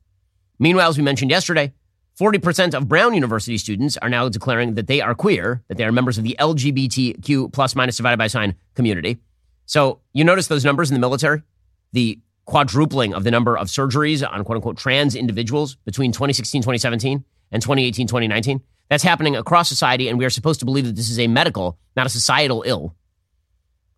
Meanwhile, 0.61 0.91
as 0.91 0.97
we 0.97 1.03
mentioned 1.03 1.33
yesterday, 1.33 1.73
40% 2.21 2.73
of 2.75 2.87
Brown 2.87 3.15
University 3.15 3.59
students 3.59 3.97
are 3.97 4.09
now 4.09 4.29
declaring 4.29 4.75
that 4.75 4.87
they 4.87 5.01
are 5.01 5.17
queer, 5.17 5.65
that 5.67 5.77
they 5.77 5.85
are 5.85 5.91
members 5.91 6.19
of 6.19 6.23
the 6.23 6.37
LGBTQ 6.39 7.53
plus 7.53 7.75
minus 7.75 7.97
divided 7.97 8.19
by 8.19 8.29
sign 8.29 8.55
community. 8.77 9.19
So 9.67 9.99
you 10.13 10.23
notice 10.23 10.47
those 10.47 10.65
numbers 10.65 10.89
in 10.89 10.95
the 10.95 11.01
military? 11.01 11.43
The 11.91 12.21
quadrupling 12.45 13.15
of 13.15 13.25
the 13.25 13.31
number 13.31 13.57
of 13.57 13.69
surgeries 13.69 14.27
on 14.29 14.45
quote 14.45 14.57
unquote 14.57 14.77
trans 14.77 15.15
individuals 15.15 15.77
between 15.85 16.13
2016, 16.13 16.63
2017 16.63 17.25
and 17.51 17.63
2018, 17.63 18.07
2019. 18.07 18.61
That's 18.89 19.03
happening 19.03 19.37
across 19.37 19.69
society, 19.69 20.09
and 20.09 20.19
we 20.19 20.25
are 20.25 20.31
supposed 20.31 20.61
to 20.61 20.67
believe 20.67 20.85
that 20.87 20.97
this 20.97 21.11
is 21.11 21.19
a 21.19 21.27
medical, 21.27 21.79
not 21.97 22.07
a 22.07 22.11
societal 22.11 22.63
ill. 22.67 22.95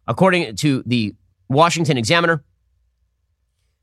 According 0.07 0.57
to 0.57 0.83
the 0.87 1.15
Washington 1.49 1.97
Examiner, 1.97 2.45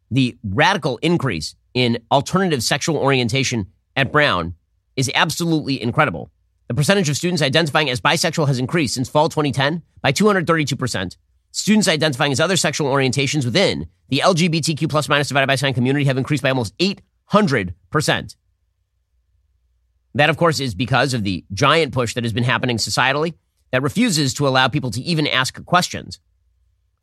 the 0.09 0.38
radical 0.43 0.97
increase 1.01 1.55
in 1.74 1.99
alternative 2.12 2.64
sexual 2.64 2.97
orientation 2.97 3.68
at 3.95 4.12
Brown 4.12 4.55
is 4.95 5.09
absolutely 5.16 5.82
incredible. 5.82 6.32
The 6.68 6.74
percentage 6.74 7.09
of 7.09 7.18
students 7.18 7.41
identifying 7.41 7.89
as 7.89 7.99
bisexual 7.99 8.47
has 8.47 8.59
increased 8.59 8.95
since 8.95 9.09
fall 9.09 9.30
2010 9.30 9.82
by 10.01 10.12
232%. 10.12 11.18
Students 11.52 11.88
identifying 11.88 12.32
as 12.32 12.39
other 12.39 12.58
sexual 12.58 12.91
orientations 12.91 13.43
within 13.45 13.88
the 14.10 14.22
LGBTQ 14.24 14.89
plus 14.89 15.10
minus 15.10 15.28
divided 15.28 15.47
by 15.47 15.56
sign 15.56 15.74
community 15.74 16.06
have 16.06 16.18
increased 16.18 16.43
by 16.43 16.49
almost 16.49 16.78
800%. 16.78 18.36
That, 20.14 20.30
of 20.30 20.38
course, 20.38 20.60
is 20.60 20.76
because 20.76 21.14
of 21.14 21.24
the 21.24 21.45
giant 21.54 21.93
push 21.93 22.14
that 22.14 22.24
has 22.24 22.34
been 22.34 22.43
happening 22.43 22.78
societally 22.78 23.36
that 23.72 23.82
refuses 23.82 24.34
to 24.36 24.47
allow 24.47 24.68
people 24.68 24.91
to 24.91 25.02
even 25.02 25.28
ask 25.28 25.64
questions. 25.66 26.20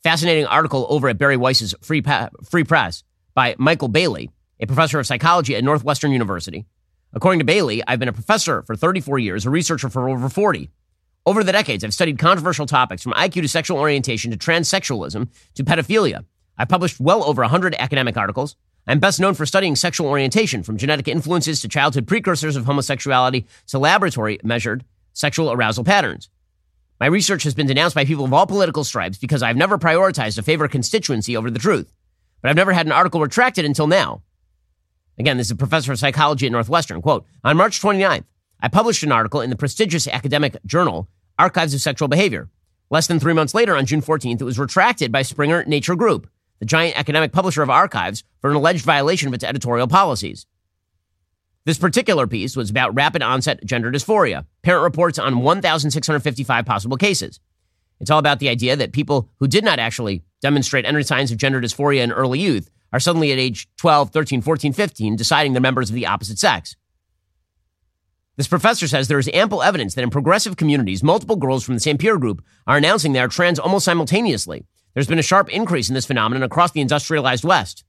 Fascinating 0.02 0.46
article 0.46 0.86
over 0.90 1.08
at 1.08 1.18
Bari 1.18 1.36
Weiss's 1.36 1.74
Free, 1.82 2.02
pa- 2.02 2.28
Free 2.48 2.64
Press 2.64 3.02
by 3.34 3.54
Michael 3.58 3.88
Bailey, 3.88 4.30
a 4.60 4.66
professor 4.66 4.98
of 4.98 5.06
psychology 5.06 5.56
at 5.56 5.64
Northwestern 5.64 6.12
University. 6.12 6.66
According 7.12 7.38
to 7.38 7.44
Bailey, 7.44 7.82
I've 7.86 7.98
been 7.98 8.08
a 8.08 8.12
professor 8.12 8.62
for 8.62 8.76
34 8.76 9.18
years, 9.18 9.46
a 9.46 9.50
researcher 9.50 9.88
for 9.88 10.08
over 10.08 10.28
40. 10.28 10.70
Over 11.28 11.44
the 11.44 11.52
decades, 11.52 11.84
I've 11.84 11.92
studied 11.92 12.18
controversial 12.18 12.64
topics 12.64 13.02
from 13.02 13.12
IQ 13.12 13.42
to 13.42 13.48
sexual 13.48 13.76
orientation 13.76 14.30
to 14.30 14.38
transsexualism 14.38 15.28
to 15.56 15.62
pedophilia. 15.62 16.24
I've 16.56 16.70
published 16.70 16.98
well 17.00 17.22
over 17.22 17.42
100 17.42 17.74
academic 17.78 18.16
articles. 18.16 18.56
I'm 18.86 18.98
best 18.98 19.20
known 19.20 19.34
for 19.34 19.44
studying 19.44 19.76
sexual 19.76 20.06
orientation, 20.06 20.62
from 20.62 20.78
genetic 20.78 21.06
influences 21.06 21.60
to 21.60 21.68
childhood 21.68 22.06
precursors 22.06 22.56
of 22.56 22.64
homosexuality 22.64 23.44
to 23.66 23.78
laboratory 23.78 24.38
measured 24.42 24.86
sexual 25.12 25.52
arousal 25.52 25.84
patterns. 25.84 26.30
My 26.98 27.04
research 27.04 27.42
has 27.42 27.54
been 27.54 27.66
denounced 27.66 27.94
by 27.94 28.06
people 28.06 28.24
of 28.24 28.32
all 28.32 28.46
political 28.46 28.82
stripes 28.82 29.18
because 29.18 29.42
I've 29.42 29.54
never 29.54 29.76
prioritized 29.76 30.38
a 30.38 30.42
favorite 30.42 30.72
constituency 30.72 31.36
over 31.36 31.50
the 31.50 31.58
truth. 31.58 31.92
But 32.40 32.48
I've 32.48 32.56
never 32.56 32.72
had 32.72 32.86
an 32.86 32.92
article 32.92 33.20
retracted 33.20 33.66
until 33.66 33.86
now. 33.86 34.22
Again, 35.18 35.36
this 35.36 35.48
is 35.48 35.50
a 35.50 35.56
professor 35.56 35.92
of 35.92 35.98
psychology 35.98 36.46
at 36.46 36.52
Northwestern. 36.52 37.02
Quote, 37.02 37.26
on 37.44 37.58
March 37.58 37.82
29th, 37.82 38.24
I 38.60 38.68
published 38.68 39.02
an 39.02 39.12
article 39.12 39.42
in 39.42 39.50
the 39.50 39.56
prestigious 39.56 40.08
academic 40.08 40.56
journal, 40.64 41.06
Archives 41.38 41.72
of 41.72 41.80
Sexual 41.80 42.08
Behavior. 42.08 42.50
Less 42.90 43.06
than 43.06 43.20
three 43.20 43.32
months 43.32 43.54
later, 43.54 43.76
on 43.76 43.86
June 43.86 44.02
14th, 44.02 44.40
it 44.40 44.44
was 44.44 44.58
retracted 44.58 45.12
by 45.12 45.22
Springer 45.22 45.62
Nature 45.64 45.94
Group, 45.94 46.28
the 46.58 46.66
giant 46.66 46.98
academic 46.98 47.32
publisher 47.32 47.62
of 47.62 47.70
archives, 47.70 48.24
for 48.40 48.50
an 48.50 48.56
alleged 48.56 48.84
violation 48.84 49.28
of 49.28 49.34
its 49.34 49.44
editorial 49.44 49.86
policies. 49.86 50.46
This 51.64 51.78
particular 51.78 52.26
piece 52.26 52.56
was 52.56 52.70
about 52.70 52.94
rapid 52.94 53.22
onset 53.22 53.64
gender 53.64 53.92
dysphoria. 53.92 54.46
Parent 54.62 54.82
reports 54.82 55.18
on 55.18 55.40
1,655 55.40 56.64
possible 56.64 56.96
cases. 56.96 57.40
It's 58.00 58.10
all 58.10 58.18
about 58.18 58.38
the 58.38 58.48
idea 58.48 58.74
that 58.74 58.92
people 58.92 59.28
who 59.38 59.46
did 59.46 59.64
not 59.64 59.78
actually 59.78 60.24
demonstrate 60.40 60.86
any 60.86 61.02
signs 61.02 61.30
of 61.30 61.38
gender 61.38 61.60
dysphoria 61.60 62.02
in 62.02 62.10
early 62.10 62.40
youth 62.40 62.70
are 62.92 63.00
suddenly 63.00 63.32
at 63.32 63.38
age 63.38 63.68
12, 63.76 64.10
13, 64.10 64.40
14, 64.40 64.72
15 64.72 65.16
deciding 65.16 65.52
they're 65.52 65.60
members 65.60 65.90
of 65.90 65.94
the 65.94 66.06
opposite 66.06 66.38
sex. 66.38 66.74
This 68.38 68.46
professor 68.46 68.86
says 68.86 69.08
there 69.08 69.18
is 69.18 69.28
ample 69.34 69.64
evidence 69.64 69.96
that 69.96 70.04
in 70.04 70.10
progressive 70.10 70.56
communities, 70.56 71.02
multiple 71.02 71.34
girls 71.34 71.64
from 71.64 71.74
the 71.74 71.80
same 71.80 71.98
peer 71.98 72.18
group 72.18 72.40
are 72.68 72.76
announcing 72.76 73.12
they 73.12 73.18
are 73.18 73.26
trans 73.26 73.58
almost 73.58 73.84
simultaneously. 73.84 74.64
There's 74.94 75.08
been 75.08 75.18
a 75.18 75.24
sharp 75.24 75.48
increase 75.48 75.88
in 75.88 75.96
this 75.96 76.06
phenomenon 76.06 76.44
across 76.44 76.70
the 76.70 76.80
industrialized 76.80 77.42
West. 77.42 77.82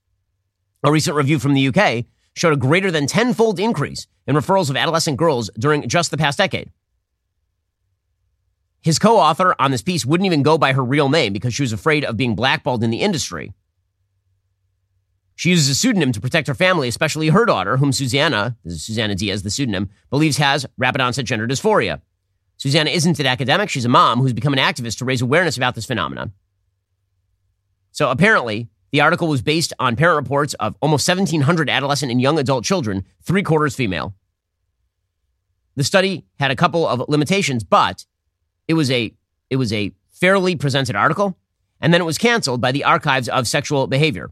A 0.84 0.92
recent 0.92 1.16
review 1.16 1.38
from 1.38 1.54
the 1.54 1.68
UK 1.68 2.06
showed 2.36 2.54
a 2.54 2.58
greater 2.58 2.90
than 2.90 3.06
tenfold 3.06 3.60
increase 3.60 4.08
in 4.26 4.36
referrals 4.36 4.72
of 4.72 4.76
adolescent 4.76 5.18
girls 5.18 5.52
during 5.60 5.88
just 5.88 6.10
the 6.10 6.18
past 6.18 6.40
decade. 6.40 6.72
His 8.82 8.98
co 8.98 9.20
author 9.20 9.56
on 9.60 9.70
this 9.70 9.84
piece 9.84 10.04
wouldn't 10.04 10.26
even 10.26 10.42
go 10.42 10.58
by 10.58 10.74
her 10.74 10.84
real 10.84 11.10
name 11.10 11.32
because 11.32 11.54
she 11.54 11.62
was 11.62 11.74
afraid 11.74 12.04
of 12.04 12.18
being 12.18 12.34
blackballed 12.34 12.84
in 12.84 12.90
the 12.90 13.02
industry. 13.02 13.54
She 15.40 15.52
uses 15.52 15.70
a 15.70 15.76
pseudonym 15.76 16.12
to 16.12 16.20
protect 16.20 16.50
her 16.50 16.54
family, 16.54 16.90
especially 16.90 17.30
her 17.30 17.46
daughter, 17.46 17.78
whom 17.78 17.94
Suzanna, 17.94 18.58
Suzanna 18.68 19.16
Diaz, 19.16 19.42
the 19.42 19.50
pseudonym, 19.50 19.90
believes 20.10 20.36
has 20.36 20.66
rapid 20.78 21.00
onset 21.00 21.24
gender 21.24 21.48
dysphoria. 21.48 22.02
Suzanna 22.58 22.90
isn't 22.90 23.22
an 23.22 23.26
academic, 23.26 23.70
she's 23.70 23.86
a 23.86 23.90
mom 23.90 24.20
who's 24.20 24.34
become 24.34 24.52
an 24.52 24.60
activist 24.60 24.98
to 24.98 25.06
raise 25.06 25.22
awareness 25.22 25.56
about 25.56 25.76
this 25.76 25.86
phenomenon. 25.86 26.34
So 27.94 28.12
apparently, 28.12 28.68
the 28.92 29.00
article 29.00 29.30
was 29.30 29.42
based 29.42 29.72
on 29.80 29.96
parent 29.96 30.18
reports 30.18 30.56
of 30.56 30.76
almost 30.82 31.08
1,700 31.08 31.70
adolescent 31.70 32.12
and 32.12 32.22
young 32.22 32.38
adult 32.38 32.66
children, 32.66 33.06
three 33.24 33.42
quarters 33.42 33.76
female. 33.76 34.16
The 35.78 35.86
study 35.86 36.26
had 36.38 36.52
a 36.52 36.56
couple 36.58 36.86
of 36.86 37.08
limitations, 37.08 37.64
but 37.64 38.06
it 38.68 38.74
was 38.74 38.92
a 38.92 39.14
it 39.50 39.56
was 39.56 39.72
a 39.72 39.94
fairly 40.10 40.58
presented 40.58 40.98
article, 40.98 41.38
and 41.80 41.94
then 41.94 42.02
it 42.02 42.06
was 42.06 42.18
canceled 42.18 42.60
by 42.60 42.74
the 42.74 42.84
Archives 42.84 43.30
of 43.30 43.48
Sexual 43.48 43.88
Behavior. 43.88 44.32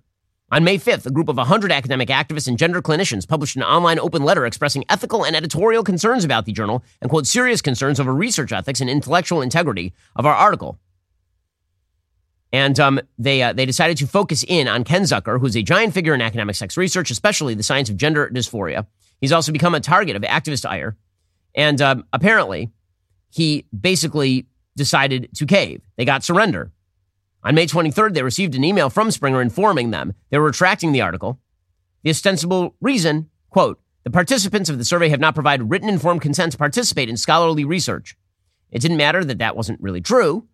On 0.49 0.63
May 0.63 0.77
5th, 0.77 1.05
a 1.05 1.11
group 1.11 1.27
of 1.27 1.35
100 1.35 1.73
academic 1.73 2.07
activists 2.07 2.47
and 2.47 2.57
gender 2.57 2.81
clinicians 2.81 3.27
published 3.27 3.57
an 3.57 3.63
online 3.63 3.99
open 3.99 4.23
letter 4.23 4.45
expressing 4.45 4.85
ethical 4.87 5.25
and 5.25 5.35
editorial 5.35 5.83
concerns 5.83 6.23
about 6.23 6.45
the 6.45 6.53
journal 6.53 6.85
and, 7.01 7.09
quote, 7.09 7.27
serious 7.27 7.61
concerns 7.61 7.99
over 7.99 8.13
research 8.13 8.53
ethics 8.53 8.79
and 8.79 8.89
intellectual 8.89 9.41
integrity 9.41 9.93
of 10.15 10.25
our 10.25 10.33
article. 10.33 10.79
And 12.53 12.79
um, 12.79 13.01
they, 13.17 13.43
uh, 13.43 13.51
they 13.51 13.65
decided 13.65 13.97
to 13.97 14.07
focus 14.07 14.45
in 14.47 14.69
on 14.69 14.85
Ken 14.85 15.01
Zucker, 15.01 15.37
who's 15.37 15.57
a 15.57 15.63
giant 15.63 15.93
figure 15.93 16.13
in 16.13 16.21
academic 16.21 16.55
sex 16.55 16.77
research, 16.77 17.11
especially 17.11 17.53
the 17.53 17.61
science 17.61 17.89
of 17.89 17.97
gender 17.97 18.29
dysphoria. 18.33 18.87
He's 19.19 19.33
also 19.33 19.51
become 19.51 19.75
a 19.75 19.81
target 19.81 20.15
of 20.15 20.21
activist 20.21 20.65
ire. 20.65 20.95
And 21.55 21.81
um, 21.81 22.05
apparently, 22.13 22.71
he 23.31 23.65
basically 23.77 24.45
decided 24.77 25.27
to 25.35 25.45
cave. 25.45 25.81
They 25.97 26.05
got 26.05 26.23
surrender. 26.23 26.71
On 27.47 27.55
May 27.55 27.65
23rd, 27.65 28.13
they 28.13 28.23
received 28.23 28.55
an 28.55 28.65
email 28.65 28.89
from 28.89 29.09
Springer 29.09 29.41
informing 29.41 29.91
them 29.91 30.13
they 30.31 30.37
were 30.37 30.47
retracting 30.47 30.91
the 30.91 30.99
article. 30.99 31.39
The 32.03 32.09
ostensible 32.09 32.75
reason, 32.81 33.29
quote, 33.49 33.79
the 34.03 34.09
participants 34.09 34.69
of 34.69 34.77
the 34.77 34.83
survey 34.83 35.07
have 35.07 35.21
not 35.21 35.33
provided 35.33 35.69
written 35.69 35.87
informed 35.87 36.21
consent 36.21 36.51
to 36.51 36.57
participate 36.57 37.07
in 37.07 37.15
scholarly 37.15 37.63
research. 37.63 38.17
It 38.69 38.81
didn't 38.81 38.97
matter 38.97 39.23
that 39.23 39.37
that 39.37 39.55
wasn't 39.55 39.79
really 39.79 40.01
true. 40.01 40.45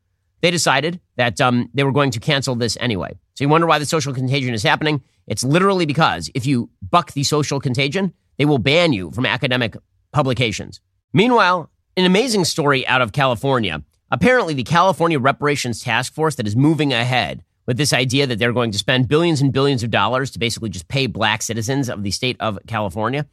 They 0.41 0.52
decided 0.52 1.00
that 1.16 1.41
um, 1.41 1.68
they 1.74 1.84
were 1.84 1.91
going 1.91 2.12
to 2.12 2.20
cancel 2.20 2.54
this 2.54 2.78
anyway. 2.80 3.18
So 3.34 3.44
you 3.44 3.50
wonder 3.50 3.66
why 3.66 3.80
the 3.80 3.88
social 3.88 4.14
contagion 4.14 4.54
is 4.54 4.62
happening? 4.62 5.02
It's 5.26 5.44
literally 5.44 5.88
because 5.88 6.30
if 6.36 6.46
you 6.46 6.70
buck 6.91 7.14
the 7.14 7.24
social 7.24 7.60
contagion, 7.60 8.14
they 8.38 8.46
will 8.46 8.60
ban 8.60 8.94
you 8.94 9.10
from 9.10 9.26
academic 9.26 9.76
publications. 10.12 10.80
Meanwhile, 11.12 11.72
an 11.98 12.06
amazing 12.06 12.46
story 12.46 12.86
out 12.86 13.02
of 13.02 13.14
California. 13.14 13.82
Apparently, 14.14 14.53
the 14.53 14.64
California 14.64 15.18
Reparations 15.18 15.82
Task 15.82 16.14
Force 16.14 16.36
that 16.36 16.45
is 16.45 16.55
moving 16.55 16.93
ahead 16.93 17.43
with 17.66 17.78
this 17.78 17.91
idea 17.91 18.28
that 18.28 18.38
they're 18.38 18.53
going 18.53 18.72
to 18.72 18.78
spend 18.78 19.07
billions 19.07 19.41
and 19.41 19.51
billions 19.51 19.82
of 19.82 19.89
dollars 19.89 20.30
to 20.30 20.39
basically 20.39 20.70
just 20.70 20.88
pay 20.88 21.07
black 21.07 21.41
citizens 21.41 21.89
of 21.89 22.03
the 22.03 22.11
state 22.11 22.38
of 22.39 22.59
California. 22.68 23.26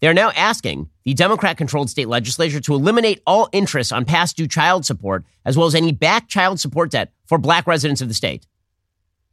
They're 0.00 0.12
now 0.12 0.32
asking 0.34 0.90
the 1.04 1.14
Democrat 1.14 1.56
controlled 1.56 1.88
state 1.88 2.08
legislature 2.08 2.58
to 2.62 2.74
eliminate 2.74 3.22
all 3.28 3.48
interest 3.52 3.92
on 3.92 4.04
past 4.04 4.36
due 4.36 4.48
child 4.48 4.84
support, 4.84 5.24
as 5.44 5.56
well 5.56 5.68
as 5.68 5.74
any 5.76 5.92
back 5.92 6.26
child 6.26 6.58
support 6.58 6.90
debt 6.90 7.12
for 7.26 7.38
black 7.38 7.68
residents 7.68 8.00
of 8.00 8.08
the 8.08 8.14
state. 8.14 8.44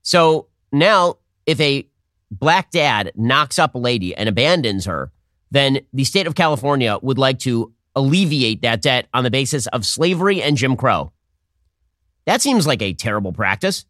So 0.03 0.49
now, 0.71 1.15
if 1.47 1.59
a 1.59 1.89
black 2.29 2.69
dad 2.69 3.11
knocks 3.15 3.57
up 3.57 3.73
a 3.73 3.79
lady 3.79 4.15
and 4.15 4.29
abandons 4.29 4.85
her, 4.85 5.11
then 5.49 5.79
the 5.93 6.03
state 6.03 6.27
of 6.27 6.35
California 6.35 6.99
would 7.01 7.17
like 7.17 7.39
to 7.39 7.73
alleviate 7.95 8.61
that 8.61 8.81
debt 8.81 9.07
on 9.13 9.23
the 9.23 9.31
basis 9.31 9.67
of 9.67 9.85
slavery 9.85 10.41
and 10.41 10.57
Jim 10.57 10.75
Crow. 10.75 11.11
That 12.25 12.41
seems 12.41 12.67
like 12.67 12.81
a 12.81 12.93
terrible 12.93 13.33
practice. 13.33 13.85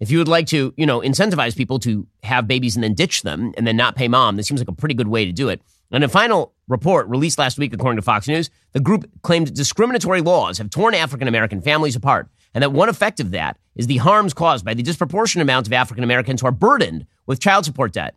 If 0.00 0.10
you 0.10 0.18
would 0.18 0.28
like 0.28 0.46
to, 0.48 0.74
you 0.76 0.86
know, 0.86 1.00
incentivize 1.00 1.56
people 1.56 1.78
to 1.80 2.06
have 2.22 2.48
babies 2.48 2.76
and 2.76 2.82
then 2.82 2.94
ditch 2.94 3.22
them 3.22 3.52
and 3.56 3.66
then 3.66 3.76
not 3.76 3.96
pay 3.96 4.08
mom, 4.08 4.36
this 4.36 4.46
seems 4.46 4.60
like 4.60 4.68
a 4.68 4.72
pretty 4.72 4.94
good 4.94 5.08
way 5.08 5.24
to 5.24 5.32
do 5.32 5.48
it. 5.48 5.62
In 5.90 6.02
a 6.02 6.08
final 6.08 6.52
report 6.66 7.06
released 7.08 7.38
last 7.38 7.58
week, 7.58 7.72
according 7.72 7.96
to 7.96 8.02
Fox 8.02 8.26
News, 8.26 8.50
the 8.72 8.80
group 8.80 9.08
claimed 9.22 9.54
discriminatory 9.54 10.20
laws 10.20 10.58
have 10.58 10.70
torn 10.70 10.94
African 10.94 11.28
American 11.28 11.60
families 11.60 11.94
apart, 11.94 12.28
and 12.52 12.62
that 12.62 12.72
one 12.72 12.88
effect 12.88 13.20
of 13.20 13.30
that 13.30 13.58
is 13.76 13.86
the 13.86 13.98
harms 13.98 14.34
caused 14.34 14.64
by 14.64 14.74
the 14.74 14.82
disproportionate 14.82 15.44
amount 15.44 15.66
of 15.66 15.72
African 15.72 16.02
Americans 16.02 16.40
who 16.40 16.48
are 16.48 16.52
burdened 16.52 17.06
with 17.26 17.40
child 17.40 17.64
support 17.64 17.92
debt. 17.92 18.16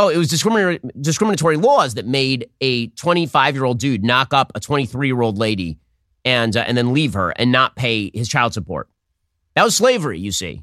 Oh, 0.00 0.10
it 0.10 0.16
was 0.16 0.28
discriminatory, 0.28 0.78
discriminatory 1.00 1.56
laws 1.56 1.94
that 1.94 2.06
made 2.06 2.48
a 2.60 2.86
25 2.90 3.56
year 3.56 3.64
old 3.64 3.80
dude 3.80 4.04
knock 4.04 4.32
up 4.32 4.52
a 4.54 4.60
23 4.60 5.08
year 5.08 5.20
old 5.20 5.38
lady 5.38 5.76
and, 6.24 6.56
uh, 6.56 6.60
and 6.60 6.78
then 6.78 6.92
leave 6.92 7.14
her 7.14 7.30
and 7.30 7.50
not 7.50 7.74
pay 7.74 8.12
his 8.14 8.28
child 8.28 8.54
support. 8.54 8.88
That 9.56 9.64
was 9.64 9.74
slavery, 9.74 10.20
you 10.20 10.30
see. 10.30 10.62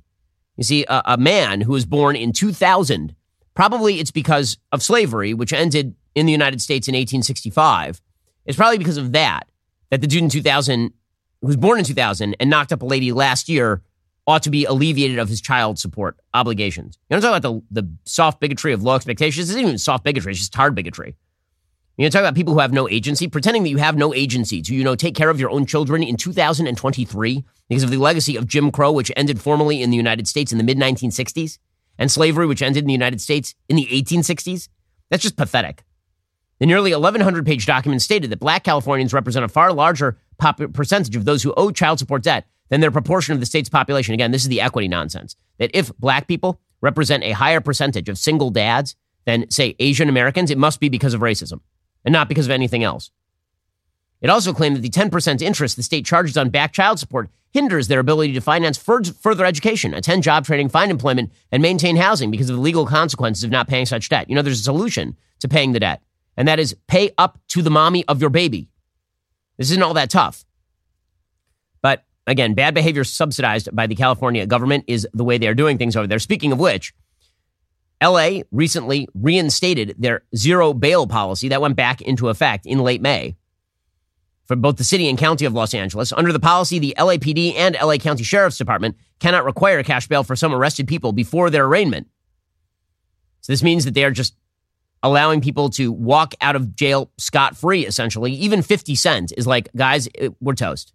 You 0.55 0.63
see, 0.63 0.85
a, 0.87 1.01
a 1.03 1.17
man 1.17 1.59
who 1.59 1.73
was 1.73 1.85
born 1.85 2.15
in 2.15 2.31
2000, 2.31 3.13
probably 3.55 3.99
it's 3.99 4.09
because 4.09 4.57
of 4.71 4.81
slavery, 4.81 5.33
which 5.33 5.51
ended 5.51 5.95
in 6.15 6.25
the 6.25 6.31
United 6.31 6.61
States 6.61 6.87
in 6.87 6.93
1865. 6.93 8.01
It's 8.45 8.55
probably 8.55 8.77
because 8.77 8.95
of 8.95 9.11
that 9.11 9.49
that 9.89 9.99
the 9.99 10.07
dude 10.07 10.23
in 10.23 10.29
2000, 10.29 10.93
who 11.41 11.47
was 11.47 11.57
born 11.57 11.77
in 11.77 11.83
2000 11.83 12.37
and 12.39 12.49
knocked 12.49 12.71
up 12.71 12.81
a 12.81 12.85
lady 12.85 13.11
last 13.11 13.49
year, 13.49 13.81
ought 14.27 14.43
to 14.43 14.49
be 14.49 14.65
alleviated 14.65 15.19
of 15.19 15.29
his 15.29 15.39
child 15.39 15.77
support 15.77 16.17
obligations. 16.33 16.97
You 17.09 17.17
know, 17.17 17.21
talk 17.21 17.37
about 17.37 17.63
the, 17.71 17.81
the 17.81 17.89
soft 18.05 18.39
bigotry 18.39 18.73
of 18.73 18.83
low 18.83 18.95
expectations. 18.95 19.49
Isn't 19.49 19.61
even 19.61 19.77
soft 19.77 20.03
bigotry, 20.03 20.31
it's 20.31 20.39
just 20.39 20.55
hard 20.55 20.75
bigotry. 20.75 21.15
You 21.97 22.05
know, 22.05 22.09
talk 22.09 22.21
about 22.21 22.35
people 22.35 22.53
who 22.53 22.59
have 22.59 22.73
no 22.73 22.89
agency, 22.89 23.27
pretending 23.27 23.63
that 23.63 23.69
you 23.69 23.77
have 23.77 23.95
no 23.95 24.13
agency 24.13 24.61
to, 24.63 24.75
you 24.75 24.83
know, 24.83 24.95
take 24.95 25.15
care 25.15 25.29
of 25.29 25.39
your 25.39 25.49
own 25.49 25.65
children 25.65 26.03
in 26.03 26.17
2023 26.17 27.45
because 27.69 27.83
of 27.83 27.89
the 27.89 27.97
legacy 27.97 28.35
of 28.35 28.47
Jim 28.47 28.69
Crow, 28.69 28.91
which 28.91 29.11
ended 29.15 29.39
formally 29.39 29.81
in 29.81 29.91
the 29.91 29.97
United 29.97 30.27
States 30.27 30.51
in 30.51 30.57
the 30.57 30.63
mid 30.63 30.77
1960s, 30.77 31.57
and 31.97 32.11
slavery, 32.11 32.47
which 32.47 32.61
ended 32.61 32.83
in 32.83 32.87
the 32.87 32.93
United 32.93 33.21
States 33.21 33.55
in 33.69 33.77
the 33.77 33.85
1860s. 33.85 34.67
That's 35.09 35.23
just 35.23 35.37
pathetic. 35.37 35.85
The 36.59 36.65
nearly 36.65 36.91
1,100 36.91 37.45
page 37.45 37.65
document 37.65 38.01
stated 38.01 38.29
that 38.29 38.39
black 38.39 38.63
Californians 38.63 39.13
represent 39.13 39.45
a 39.45 39.49
far 39.49 39.71
larger 39.71 40.17
pop- 40.37 40.73
percentage 40.73 41.15
of 41.15 41.25
those 41.25 41.43
who 41.43 41.53
owe 41.55 41.71
child 41.71 41.99
support 41.99 42.23
debt 42.23 42.45
than 42.69 42.81
their 42.81 42.91
proportion 42.91 43.33
of 43.33 43.39
the 43.39 43.45
state's 43.45 43.69
population. 43.69 44.13
Again, 44.13 44.31
this 44.31 44.43
is 44.43 44.49
the 44.49 44.61
equity 44.61 44.87
nonsense. 44.87 45.35
That 45.59 45.71
if 45.73 45.95
black 45.97 46.27
people 46.27 46.59
represent 46.81 47.23
a 47.23 47.31
higher 47.31 47.61
percentage 47.61 48.09
of 48.09 48.17
single 48.17 48.49
dads 48.49 48.95
than, 49.25 49.49
say, 49.49 49.75
Asian 49.79 50.09
Americans, 50.09 50.51
it 50.51 50.57
must 50.57 50.79
be 50.79 50.89
because 50.89 51.13
of 51.13 51.21
racism 51.21 51.61
and 52.03 52.13
not 52.13 52.29
because 52.29 52.45
of 52.45 52.51
anything 52.51 52.83
else. 52.83 53.11
It 54.21 54.29
also 54.29 54.53
claimed 54.53 54.75
that 54.77 54.81
the 54.81 54.89
10% 54.89 55.41
interest 55.41 55.75
the 55.75 55.83
state 55.83 56.05
charges 56.05 56.37
on 56.37 56.49
back 56.49 56.71
child 56.73 56.99
support 56.99 57.29
hinders 57.51 57.87
their 57.87 57.99
ability 57.99 58.33
to 58.33 58.41
finance 58.41 58.77
further 58.77 59.45
education, 59.45 59.93
attend 59.93 60.23
job 60.23 60.45
training, 60.45 60.69
find 60.69 60.91
employment, 60.91 61.31
and 61.51 61.61
maintain 61.61 61.95
housing 61.95 62.31
because 62.31 62.49
of 62.49 62.55
the 62.55 62.61
legal 62.61 62.85
consequences 62.85 63.43
of 63.43 63.51
not 63.51 63.67
paying 63.67 63.85
such 63.85 64.09
debt. 64.09 64.29
You 64.29 64.35
know, 64.35 64.41
there's 64.41 64.59
a 64.59 64.63
solution 64.63 65.15
to 65.39 65.47
paying 65.47 65.71
the 65.71 65.79
debt, 65.79 66.01
and 66.35 66.47
that 66.47 66.59
is 66.59 66.75
pay 66.87 67.11
up 67.17 67.39
to 67.49 67.61
the 67.61 67.69
mommy 67.69 68.05
of 68.07 68.21
your 68.21 68.29
baby. 68.29 68.69
This 69.57 69.71
isn't 69.71 69.83
all 69.83 69.93
that 69.93 70.09
tough. 70.09 70.44
Again, 72.27 72.53
bad 72.55 72.73
behavior 72.73 73.03
subsidized 73.03 73.69
by 73.75 73.87
the 73.87 73.95
California 73.95 74.45
government 74.45 74.85
is 74.87 75.07
the 75.13 75.23
way 75.23 75.37
they 75.37 75.47
are 75.47 75.53
doing 75.53 75.77
things 75.77 75.95
over 75.95 76.07
there. 76.07 76.19
Speaking 76.19 76.51
of 76.51 76.59
which, 76.59 76.93
LA 78.03 78.41
recently 78.51 79.07
reinstated 79.13 79.95
their 79.97 80.23
zero 80.35 80.73
bail 80.73 81.07
policy 81.07 81.49
that 81.49 81.61
went 81.61 81.75
back 81.75 82.01
into 82.01 82.29
effect 82.29 82.65
in 82.65 82.79
late 82.79 83.01
May 83.01 83.35
for 84.45 84.55
both 84.55 84.77
the 84.77 84.83
city 84.83 85.07
and 85.07 85.17
county 85.17 85.45
of 85.45 85.53
Los 85.53 85.73
Angeles. 85.73 86.11
Under 86.11 86.31
the 86.31 86.39
policy, 86.39 86.77
the 86.77 86.95
LAPD 86.97 87.55
and 87.55 87.77
LA 87.81 87.97
County 87.97 88.23
Sheriff's 88.23 88.57
Department 88.57 88.97
cannot 89.19 89.45
require 89.45 89.81
cash 89.81 90.07
bail 90.07 90.23
for 90.23 90.35
some 90.35 90.53
arrested 90.53 90.87
people 90.87 91.13
before 91.13 91.49
their 91.49 91.65
arraignment. 91.65 92.07
So 93.41 93.53
this 93.53 93.63
means 93.63 93.85
that 93.85 93.93
they 93.93 94.03
are 94.03 94.11
just 94.11 94.35
allowing 95.03 95.41
people 95.41 95.69
to 95.69 95.91
walk 95.91 96.33
out 96.41 96.55
of 96.55 96.75
jail 96.75 97.11
scot 97.17 97.55
free, 97.55 97.85
essentially. 97.85 98.33
Even 98.33 98.63
50 98.63 98.95
Cent 98.95 99.31
is 99.37 99.45
like, 99.45 99.69
guys, 99.75 100.09
we're 100.39 100.53
toast. 100.53 100.93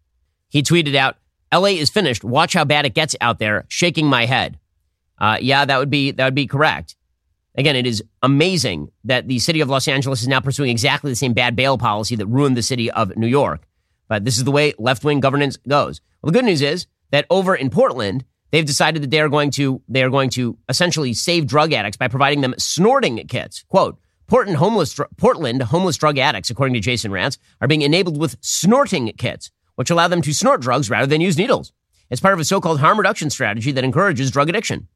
He 0.51 0.63
tweeted 0.63 0.95
out, 0.95 1.17
LA 1.53 1.71
is 1.71 1.91
finished. 1.91 2.23
Watch 2.23 2.53
how 2.53 2.65
bad 2.65 2.85
it 2.85 2.95
gets 2.95 3.17
out 3.21 3.39
there, 3.39 3.65
shaking 3.69 4.07
my 4.07 4.27
head. 4.27 4.59
Uh, 5.19 5.39
yeah, 5.41 5.65
that 5.65 5.79
would 5.79 5.91
be 5.91 6.11
that 6.13 6.25
would 6.25 6.35
be 6.35 6.47
correct. 6.47 6.97
Again, 7.57 7.77
it 7.77 7.87
is 7.87 8.03
amazing 8.23 8.91
that 9.05 9.27
the 9.27 9.39
city 9.39 9.61
of 9.61 9.69
Los 9.69 9.89
Angeles 9.89 10.23
is 10.23 10.29
now 10.29 10.41
pursuing 10.41 10.71
exactly 10.71 11.11
the 11.11 11.17
same 11.17 11.33
bad 11.33 11.57
bail 11.57 11.77
policy 11.79 12.15
that 12.17 12.27
ruined 12.27 12.57
the 12.57 12.63
city 12.63 12.91
of 12.91 13.17
New 13.17 13.27
York. 13.27 13.63
But 14.09 14.25
this 14.25 14.39
is 14.39 14.45
the 14.45 14.53
way 14.53 14.73
left 14.79 15.05
wing 15.05 15.21
governance 15.21 15.57
goes. 15.69 16.01
Well, 16.23 16.33
the 16.33 16.39
good 16.39 16.45
news 16.45 16.63
is 16.63 16.87
that 17.11 17.27
over 17.29 17.55
in 17.55 17.71
Portland, 17.71 18.25
they've 18.51 18.65
decided 18.65 19.03
that 19.03 19.11
they 19.11 19.21
are 19.21 19.29
going 19.29 19.51
to 19.53 19.83
they 19.89 20.03
are 20.03 20.11
going 20.11 20.31
to 20.31 20.57
essentially 20.69 21.13
save 21.13 21.47
drug 21.47 21.73
addicts 21.73 21.97
by 21.97 22.09
providing 22.09 22.41
them 22.41 22.55
snorting 22.59 23.17
kits. 23.27 23.65
Quote. 23.69 23.99
Portland 24.27 24.59
homeless, 24.59 24.99
Portland 25.17 25.61
homeless 25.61 25.97
drug 25.97 26.17
addicts, 26.17 26.51
according 26.51 26.75
to 26.75 26.81
Jason 26.81 27.11
Rantz, 27.11 27.37
are 27.61 27.67
being 27.67 27.83
enabled 27.83 28.17
with 28.17 28.37
snorting 28.41 29.13
kits, 29.19 29.51
which 29.81 29.89
allow 29.89 30.07
them 30.07 30.21
to 30.21 30.35
snort 30.35 30.61
drugs 30.61 30.91
rather 30.91 31.07
than 31.07 31.23
use 31.23 31.39
needles. 31.39 31.73
It's 32.11 32.21
part 32.21 32.35
of 32.35 32.39
a 32.39 32.45
so-called 32.45 32.81
harm 32.81 32.99
reduction 32.99 33.31
strategy 33.31 33.73
that 33.73 33.83
encourages 33.83 34.31
drug 34.31 34.51
addiction. 34.51 34.89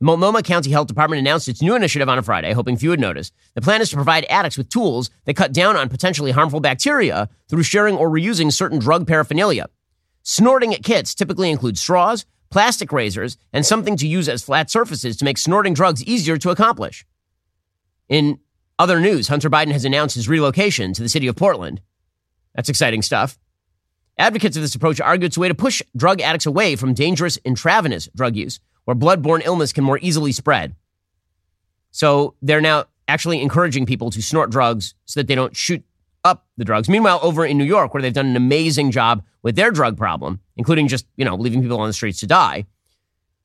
The 0.00 0.06
Multnomah 0.06 0.42
County 0.42 0.72
Health 0.72 0.88
Department 0.88 1.20
announced 1.20 1.46
its 1.46 1.62
new 1.62 1.76
initiative 1.76 2.08
on 2.08 2.18
a 2.18 2.24
Friday, 2.24 2.52
hoping 2.52 2.76
few 2.76 2.90
would 2.90 2.98
notice. 2.98 3.30
The 3.54 3.60
plan 3.60 3.80
is 3.80 3.90
to 3.90 3.94
provide 3.94 4.24
addicts 4.24 4.58
with 4.58 4.68
tools 4.68 5.10
that 5.26 5.36
cut 5.36 5.52
down 5.52 5.76
on 5.76 5.88
potentially 5.88 6.32
harmful 6.32 6.58
bacteria 6.58 7.28
through 7.48 7.62
sharing 7.62 7.94
or 7.94 8.10
reusing 8.10 8.52
certain 8.52 8.80
drug 8.80 9.06
paraphernalia. 9.06 9.66
Snorting 10.24 10.72
kits 10.72 11.14
typically 11.14 11.48
include 11.48 11.78
straws, 11.78 12.26
plastic 12.50 12.90
razors, 12.90 13.36
and 13.52 13.64
something 13.64 13.96
to 13.96 14.08
use 14.08 14.28
as 14.28 14.42
flat 14.42 14.72
surfaces 14.72 15.16
to 15.18 15.24
make 15.24 15.38
snorting 15.38 15.72
drugs 15.72 16.02
easier 16.02 16.36
to 16.38 16.50
accomplish. 16.50 17.06
In 18.08 18.40
other 18.76 18.98
news, 18.98 19.28
Hunter 19.28 19.48
Biden 19.48 19.70
has 19.70 19.84
announced 19.84 20.16
his 20.16 20.28
relocation 20.28 20.94
to 20.94 21.02
the 21.02 21.08
city 21.08 21.28
of 21.28 21.36
Portland. 21.36 21.80
That's 22.56 22.68
exciting 22.68 23.02
stuff. 23.02 23.38
Advocates 24.18 24.56
of 24.56 24.62
this 24.62 24.74
approach 24.74 25.00
argue 25.00 25.26
it's 25.26 25.36
a 25.36 25.40
way 25.40 25.48
to 25.48 25.54
push 25.54 25.82
drug 25.96 26.20
addicts 26.20 26.46
away 26.46 26.76
from 26.76 26.94
dangerous 26.94 27.38
intravenous 27.44 28.08
drug 28.14 28.36
use 28.36 28.60
where 28.84 28.94
blood-borne 28.94 29.42
illness 29.44 29.72
can 29.72 29.84
more 29.84 29.98
easily 30.02 30.32
spread. 30.32 30.74
So 31.90 32.34
they're 32.42 32.60
now 32.60 32.86
actually 33.08 33.40
encouraging 33.40 33.86
people 33.86 34.10
to 34.10 34.22
snort 34.22 34.50
drugs 34.50 34.94
so 35.04 35.20
that 35.20 35.26
they 35.26 35.34
don't 35.34 35.56
shoot 35.56 35.82
up 36.24 36.46
the 36.56 36.64
drugs. 36.64 36.88
Meanwhile, 36.88 37.20
over 37.22 37.44
in 37.44 37.58
New 37.58 37.64
York, 37.64 37.94
where 37.94 38.02
they've 38.02 38.12
done 38.12 38.26
an 38.26 38.36
amazing 38.36 38.90
job 38.90 39.24
with 39.42 39.56
their 39.56 39.70
drug 39.70 39.96
problem, 39.96 40.40
including 40.56 40.88
just, 40.88 41.06
you 41.16 41.24
know, 41.24 41.34
leaving 41.34 41.62
people 41.62 41.80
on 41.80 41.88
the 41.88 41.92
streets 41.92 42.20
to 42.20 42.26
die, 42.26 42.66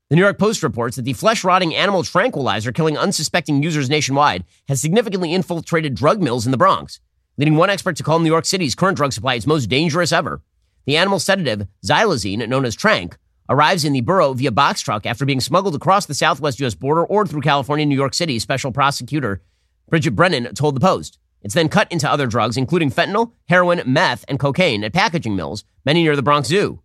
the 0.09 0.15
New 0.15 0.21
York 0.21 0.37
Post 0.37 0.63
reports 0.63 0.95
that 0.95 1.01
the 1.03 1.13
flesh 1.13 1.43
rotting 1.43 1.75
animal 1.75 2.03
tranquilizer 2.03 2.71
killing 2.71 2.97
unsuspecting 2.97 3.61
users 3.61 3.89
nationwide 3.89 4.45
has 4.67 4.79
significantly 4.79 5.33
infiltrated 5.33 5.95
drug 5.95 6.21
mills 6.21 6.45
in 6.45 6.51
the 6.51 6.57
Bronx, 6.57 6.99
leading 7.37 7.55
one 7.55 7.69
expert 7.69 7.97
to 7.97 8.03
call 8.03 8.19
New 8.19 8.29
York 8.29 8.45
City's 8.45 8.75
current 8.75 8.95
drug 8.95 9.11
supply 9.11 9.33
its 9.33 9.47
most 9.47 9.65
dangerous 9.65 10.11
ever. 10.11 10.41
The 10.87 10.95
animal 10.95 11.19
sedative, 11.19 11.67
xylazine, 11.85 12.47
known 12.47 12.63
as 12.63 12.75
Tranq, 12.75 13.15
arrives 13.49 13.83
in 13.83 13.91
the 13.91 13.99
borough 13.99 14.31
via 14.33 14.51
box 14.51 14.79
truck 14.79 15.05
after 15.05 15.25
being 15.25 15.41
smuggled 15.41 15.75
across 15.75 16.05
the 16.05 16.13
southwest 16.13 16.61
U.S. 16.61 16.75
border 16.75 17.05
or 17.05 17.27
through 17.27 17.41
California 17.41 17.83
and 17.83 17.89
New 17.89 17.95
York 17.95 18.13
City, 18.13 18.39
special 18.39 18.71
prosecutor 18.71 19.41
Bridget 19.89 20.11
Brennan 20.11 20.53
told 20.55 20.77
the 20.77 20.79
Post. 20.79 21.19
It's 21.41 21.53
then 21.53 21.67
cut 21.67 21.91
into 21.91 22.09
other 22.09 22.25
drugs, 22.25 22.55
including 22.55 22.89
fentanyl, 22.89 23.33
heroin, 23.49 23.81
meth, 23.85 24.23
and 24.29 24.39
cocaine 24.39 24.85
at 24.85 24.93
packaging 24.93 25.35
mills, 25.35 25.65
many 25.85 26.03
near 26.03 26.15
the 26.15 26.23
Bronx 26.23 26.47
Zoo. 26.47 26.81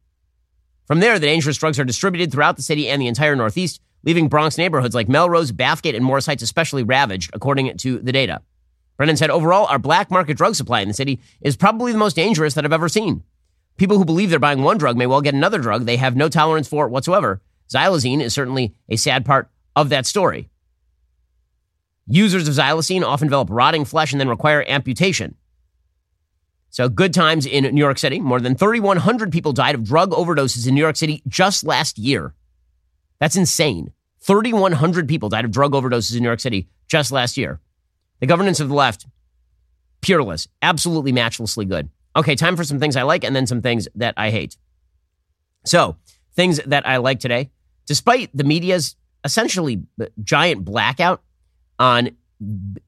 From 0.86 0.98
there, 0.98 1.20
the 1.20 1.26
dangerous 1.26 1.56
drugs 1.56 1.78
are 1.78 1.84
distributed 1.84 2.32
throughout 2.32 2.56
the 2.56 2.62
city 2.62 2.88
and 2.88 3.00
the 3.00 3.06
entire 3.06 3.36
Northeast, 3.36 3.80
leaving 4.02 4.28
Bronx 4.28 4.58
neighborhoods 4.58 4.96
like 4.96 5.08
Melrose, 5.08 5.52
Bathgate, 5.52 5.94
and 5.94 6.04
Morris 6.04 6.26
Heights 6.26 6.42
especially 6.42 6.82
ravaged, 6.82 7.30
according 7.34 7.76
to 7.76 8.00
the 8.00 8.12
data. 8.12 8.42
Brennan 8.96 9.16
said, 9.16 9.30
overall, 9.30 9.66
our 9.66 9.78
black 9.78 10.10
market 10.10 10.36
drug 10.36 10.56
supply 10.56 10.80
in 10.80 10.88
the 10.88 10.94
city 10.94 11.20
is 11.40 11.56
probably 11.56 11.92
the 11.92 11.98
most 11.98 12.16
dangerous 12.16 12.54
that 12.54 12.64
I've 12.64 12.72
ever 12.72 12.88
seen. 12.88 13.22
People 13.76 13.98
who 13.98 14.04
believe 14.04 14.30
they're 14.30 14.38
buying 14.38 14.62
one 14.62 14.78
drug 14.78 14.96
may 14.96 15.06
well 15.06 15.20
get 15.20 15.34
another 15.34 15.58
drug 15.58 15.84
they 15.84 15.96
have 15.96 16.16
no 16.16 16.28
tolerance 16.28 16.68
for 16.68 16.88
whatsoever. 16.88 17.40
Xylazine 17.72 18.20
is 18.20 18.34
certainly 18.34 18.74
a 18.88 18.96
sad 18.96 19.24
part 19.24 19.50
of 19.74 19.88
that 19.88 20.06
story. 20.06 20.50
Users 22.06 22.48
of 22.48 22.54
xylazine 22.54 23.04
often 23.04 23.28
develop 23.28 23.48
rotting 23.50 23.84
flesh 23.84 24.12
and 24.12 24.20
then 24.20 24.28
require 24.28 24.64
amputation. 24.66 25.36
So, 26.70 26.88
good 26.88 27.12
times 27.12 27.44
in 27.46 27.64
New 27.74 27.80
York 27.80 27.98
City. 27.98 28.18
More 28.18 28.40
than 28.40 28.54
3,100 28.54 29.30
people 29.30 29.52
died 29.52 29.74
of 29.74 29.84
drug 29.84 30.10
overdoses 30.10 30.66
in 30.66 30.74
New 30.74 30.80
York 30.80 30.96
City 30.96 31.22
just 31.28 31.64
last 31.64 31.98
year. 31.98 32.34
That's 33.20 33.36
insane. 33.36 33.92
3,100 34.20 35.06
people 35.08 35.28
died 35.28 35.44
of 35.44 35.50
drug 35.50 35.72
overdoses 35.72 36.16
in 36.16 36.22
New 36.22 36.28
York 36.28 36.40
City 36.40 36.68
just 36.88 37.12
last 37.12 37.36
year. 37.36 37.60
The 38.20 38.26
governance 38.26 38.58
of 38.58 38.68
the 38.68 38.74
left, 38.74 39.06
peerless, 40.00 40.48
absolutely 40.62 41.12
matchlessly 41.12 41.64
good. 41.64 41.90
Okay, 42.14 42.34
time 42.34 42.56
for 42.56 42.64
some 42.64 42.78
things 42.78 42.96
I 42.96 43.02
like 43.02 43.24
and 43.24 43.34
then 43.34 43.46
some 43.46 43.62
things 43.62 43.88
that 43.94 44.14
I 44.16 44.30
hate. 44.30 44.56
So, 45.64 45.96
things 46.34 46.60
that 46.66 46.86
I 46.86 46.98
like 46.98 47.20
today, 47.20 47.50
despite 47.86 48.30
the 48.34 48.44
media's 48.44 48.96
essentially 49.24 49.82
giant 50.22 50.64
blackout 50.64 51.22
on 51.78 52.10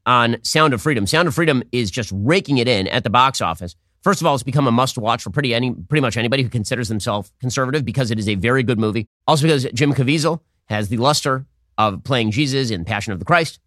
on 0.05 0.37
Sound 0.43 0.73
of 0.73 0.81
Freedom. 0.81 1.07
Sound 1.07 1.27
of 1.27 1.35
Freedom 1.35 1.63
is 1.71 1.89
just 1.89 2.11
raking 2.13 2.57
it 2.57 2.67
in 2.67 2.87
at 2.87 3.03
the 3.03 3.09
box 3.09 3.41
office. 3.41 3.75
First 4.03 4.21
of 4.21 4.27
all, 4.27 4.35
it's 4.35 4.43
become 4.43 4.67
a 4.67 4.71
must 4.71 4.97
watch 4.97 5.23
for 5.23 5.29
pretty 5.29 5.53
any 5.53 5.71
pretty 5.71 6.01
much 6.01 6.17
anybody 6.17 6.43
who 6.43 6.49
considers 6.49 6.89
themselves 6.89 7.31
conservative 7.39 7.85
because 7.85 8.11
it 8.11 8.19
is 8.19 8.27
a 8.27 8.35
very 8.35 8.63
good 8.63 8.79
movie. 8.79 9.07
Also 9.27 9.43
because 9.43 9.65
Jim 9.73 9.93
Caviezel 9.93 10.41
has 10.65 10.89
the 10.89 10.97
luster 10.97 11.45
of 11.77 12.03
playing 12.03 12.31
Jesus 12.31 12.69
in 12.69 12.85
Passion 12.85 13.13
of 13.13 13.19
the 13.19 13.25
Christ. 13.25 13.59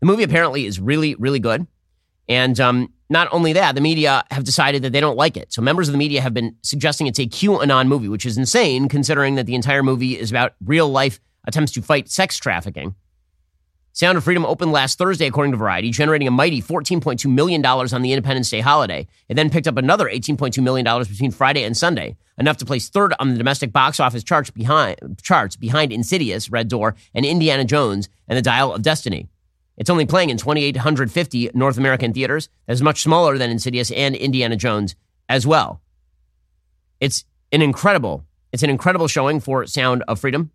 The 0.00 0.06
movie 0.06 0.22
apparently 0.22 0.66
is 0.66 0.80
really 0.80 1.14
really 1.16 1.38
good, 1.38 1.66
and 2.28 2.58
um, 2.58 2.92
not 3.08 3.28
only 3.30 3.52
that, 3.52 3.74
the 3.74 3.80
media 3.80 4.24
have 4.30 4.44
decided 4.44 4.82
that 4.82 4.92
they 4.92 5.00
don't 5.00 5.16
like 5.16 5.36
it. 5.36 5.52
So 5.52 5.62
members 5.62 5.88
of 5.88 5.92
the 5.92 5.98
media 5.98 6.20
have 6.20 6.34
been 6.34 6.56
suggesting 6.62 7.06
it's 7.06 7.18
a 7.18 7.26
QAnon 7.26 7.86
movie, 7.86 8.08
which 8.08 8.26
is 8.26 8.36
insane 8.36 8.88
considering 8.88 9.36
that 9.36 9.46
the 9.46 9.54
entire 9.54 9.82
movie 9.82 10.18
is 10.18 10.30
about 10.30 10.54
real 10.64 10.88
life 10.88 11.20
attempts 11.46 11.72
to 11.72 11.82
fight 11.82 12.08
sex 12.08 12.36
trafficking. 12.36 12.94
Sound 13.92 14.18
of 14.18 14.24
Freedom 14.24 14.44
opened 14.44 14.72
last 14.72 14.98
Thursday, 14.98 15.26
according 15.26 15.52
to 15.52 15.56
Variety, 15.56 15.90
generating 15.90 16.28
a 16.28 16.30
mighty 16.30 16.60
$14.2 16.60 17.32
million 17.32 17.64
on 17.64 18.02
the 18.02 18.12
Independence 18.12 18.50
Day 18.50 18.60
holiday. 18.60 19.06
It 19.30 19.36
then 19.36 19.48
picked 19.48 19.66
up 19.66 19.78
another 19.78 20.04
$18.2 20.04 20.62
million 20.62 20.84
between 21.04 21.30
Friday 21.30 21.62
and 21.62 21.74
Sunday, 21.74 22.16
enough 22.36 22.58
to 22.58 22.66
place 22.66 22.90
third 22.90 23.14
on 23.18 23.30
the 23.30 23.38
domestic 23.38 23.72
box 23.72 23.98
office 23.98 24.22
charts 24.22 24.50
behind, 24.50 25.18
charts 25.22 25.56
behind 25.56 25.92
Insidious, 25.92 26.50
Red 26.50 26.68
Door, 26.68 26.94
and 27.14 27.24
Indiana 27.24 27.64
Jones 27.64 28.10
and 28.28 28.36
the 28.36 28.42
Dial 28.42 28.74
of 28.74 28.82
Destiny. 28.82 29.28
It's 29.76 29.90
only 29.90 30.06
playing 30.06 30.30
in 30.30 30.38
2,850 30.38 31.50
North 31.54 31.76
American 31.76 32.12
theaters. 32.12 32.48
That 32.66 32.72
is 32.72 32.82
much 32.82 33.02
smaller 33.02 33.36
than 33.36 33.50
Insidious 33.50 33.90
and 33.90 34.16
Indiana 34.16 34.56
Jones 34.56 34.96
as 35.28 35.46
well. 35.46 35.80
It's 37.00 37.24
an 37.52 37.62
incredible, 37.62 38.24
it's 38.52 38.62
an 38.62 38.70
incredible 38.70 39.08
showing 39.08 39.40
for 39.40 39.66
Sound 39.66 40.02
of 40.08 40.18
Freedom. 40.18 40.50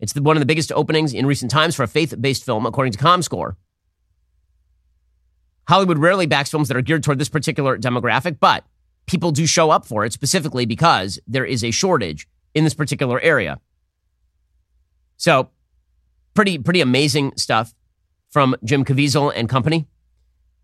It's 0.00 0.12
the, 0.12 0.22
one 0.22 0.36
of 0.36 0.40
the 0.40 0.46
biggest 0.46 0.72
openings 0.72 1.14
in 1.14 1.26
recent 1.26 1.50
times 1.50 1.74
for 1.74 1.84
a 1.84 1.88
faith 1.88 2.14
based 2.20 2.44
film, 2.44 2.66
according 2.66 2.92
to 2.92 2.98
ComScore. 2.98 3.56
Hollywood 5.68 5.98
rarely 5.98 6.26
backs 6.26 6.50
films 6.50 6.68
that 6.68 6.76
are 6.76 6.82
geared 6.82 7.02
toward 7.02 7.18
this 7.18 7.28
particular 7.28 7.78
demographic, 7.78 8.38
but 8.40 8.64
people 9.06 9.30
do 9.30 9.46
show 9.46 9.70
up 9.70 9.86
for 9.86 10.04
it 10.04 10.12
specifically 10.12 10.66
because 10.66 11.18
there 11.26 11.44
is 11.44 11.64
a 11.64 11.70
shortage 11.70 12.28
in 12.54 12.64
this 12.64 12.74
particular 12.74 13.20
area. 13.20 13.60
So, 15.16 15.50
pretty 16.34 16.58
pretty 16.58 16.80
amazing 16.80 17.32
stuff 17.36 17.74
from 18.30 18.56
Jim 18.64 18.84
Caviezel 18.84 19.32
and 19.34 19.48
company. 19.48 19.86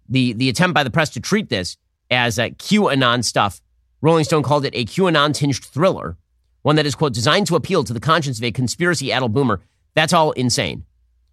The 0.09 0.33
the 0.33 0.49
attempt 0.49 0.75
by 0.75 0.85
the 0.85 0.91
press 0.91 1.11
to 1.11 1.21
treat 1.21 1.49
this 1.49 1.77
as 2.11 2.39
a 2.39 2.51
QAnon 2.51 3.25
stuff. 3.25 3.61
Rolling 4.01 4.25
Stone 4.25 4.43
called 4.43 4.65
it 4.65 4.75
a 4.75 4.85
QAnon 4.85 5.33
tinged 5.33 5.65
thriller 5.65 6.17
one 6.63 6.77
that 6.77 6.87
is, 6.87 6.95
quote, 6.95 7.13
designed 7.13 7.47
to 7.49 7.57
appeal 7.57 7.85
to 7.85 7.93
the 7.93 8.01
conscience 8.01 8.39
of 8.39 8.45
a 8.45 8.53
conspiracy 8.53 9.13
addled 9.13 9.33
boomer. 9.33 9.61
That's 9.95 10.13
all 10.13 10.33
insane. 10.33 10.85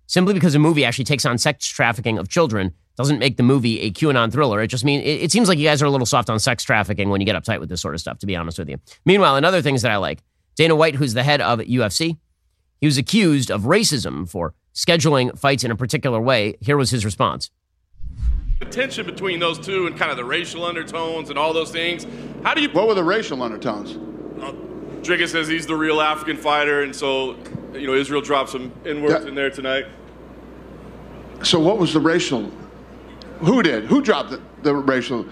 Simply 0.07 0.33
because 0.33 0.55
a 0.55 0.59
movie 0.59 0.83
actually 0.83 1.05
takes 1.05 1.25
on 1.25 1.37
sex 1.37 1.67
trafficking 1.67 2.17
of 2.17 2.27
children 2.27 2.73
doesn't 2.97 3.19
make 3.19 3.37
the 3.37 3.43
movie 3.43 3.79
a 3.81 3.91
QAnon 3.91 4.31
thriller. 4.31 4.59
It 4.61 4.67
just 4.67 4.83
means 4.83 5.03
it, 5.05 5.21
it, 5.21 5.31
seems 5.31 5.47
like 5.47 5.57
you 5.57 5.63
guys 5.65 5.81
are 5.81 5.85
a 5.85 5.89
little 5.89 6.05
soft 6.05 6.29
on 6.29 6.39
sex 6.39 6.63
trafficking 6.63 7.09
when 7.09 7.21
you 7.21 7.25
get 7.25 7.41
uptight 7.41 7.59
with 7.59 7.69
this 7.69 7.79
sort 7.79 7.93
of 7.93 8.01
stuff, 8.01 8.17
to 8.19 8.25
be 8.25 8.35
honest 8.35 8.59
with 8.59 8.67
you. 8.67 8.77
Meanwhile, 9.05 9.37
another 9.37 9.61
things 9.61 9.83
that 9.83 9.91
I 9.91 9.97
like 9.97 10.21
Dana 10.55 10.75
White, 10.75 10.95
who's 10.95 11.13
the 11.13 11.23
head 11.23 11.39
of 11.39 11.59
UFC, 11.59 12.17
he 12.81 12.87
was 12.87 12.97
accused 12.97 13.51
of 13.51 13.61
racism 13.61 14.27
for 14.27 14.53
scheduling 14.79 15.37
fights 15.37 15.63
in 15.63 15.71
a 15.71 15.75
particular 15.75 16.21
way. 16.21 16.55
Here 16.61 16.77
was 16.77 16.89
his 16.89 17.03
response. 17.03 17.51
The 18.59 18.65
tension 18.65 19.05
between 19.05 19.39
those 19.39 19.59
two 19.59 19.87
and 19.87 19.97
kind 19.97 20.11
of 20.11 20.17
the 20.17 20.23
racial 20.23 20.63
undertones 20.63 21.29
and 21.29 21.37
all 21.37 21.53
those 21.53 21.71
things. 21.71 22.05
How 22.43 22.53
do 22.53 22.61
you. 22.61 22.69
What 22.69 22.87
were 22.87 22.93
the 22.93 23.03
racial 23.03 23.41
undertones? 23.43 23.97
Uh, 24.41 24.53
Dricus 25.01 25.29
says 25.29 25.47
he's 25.47 25.65
the 25.65 25.75
real 25.75 26.01
African 26.01 26.37
fighter, 26.37 26.83
and 26.83 26.95
so 26.95 27.37
you 27.73 27.87
know 27.87 27.93
Israel 27.93 28.21
dropped 28.21 28.49
some 28.49 28.71
N 28.85 29.01
words 29.01 29.25
in 29.25 29.35
there 29.35 29.49
tonight. 29.49 29.85
So 31.43 31.59
what 31.59 31.77
was 31.77 31.93
the 31.93 32.01
racial? 32.01 32.51
Who 33.39 33.63
did? 33.63 33.85
Who 33.85 34.01
dropped 34.01 34.31
the, 34.31 34.41
the 34.63 34.75
racial? 34.75 35.25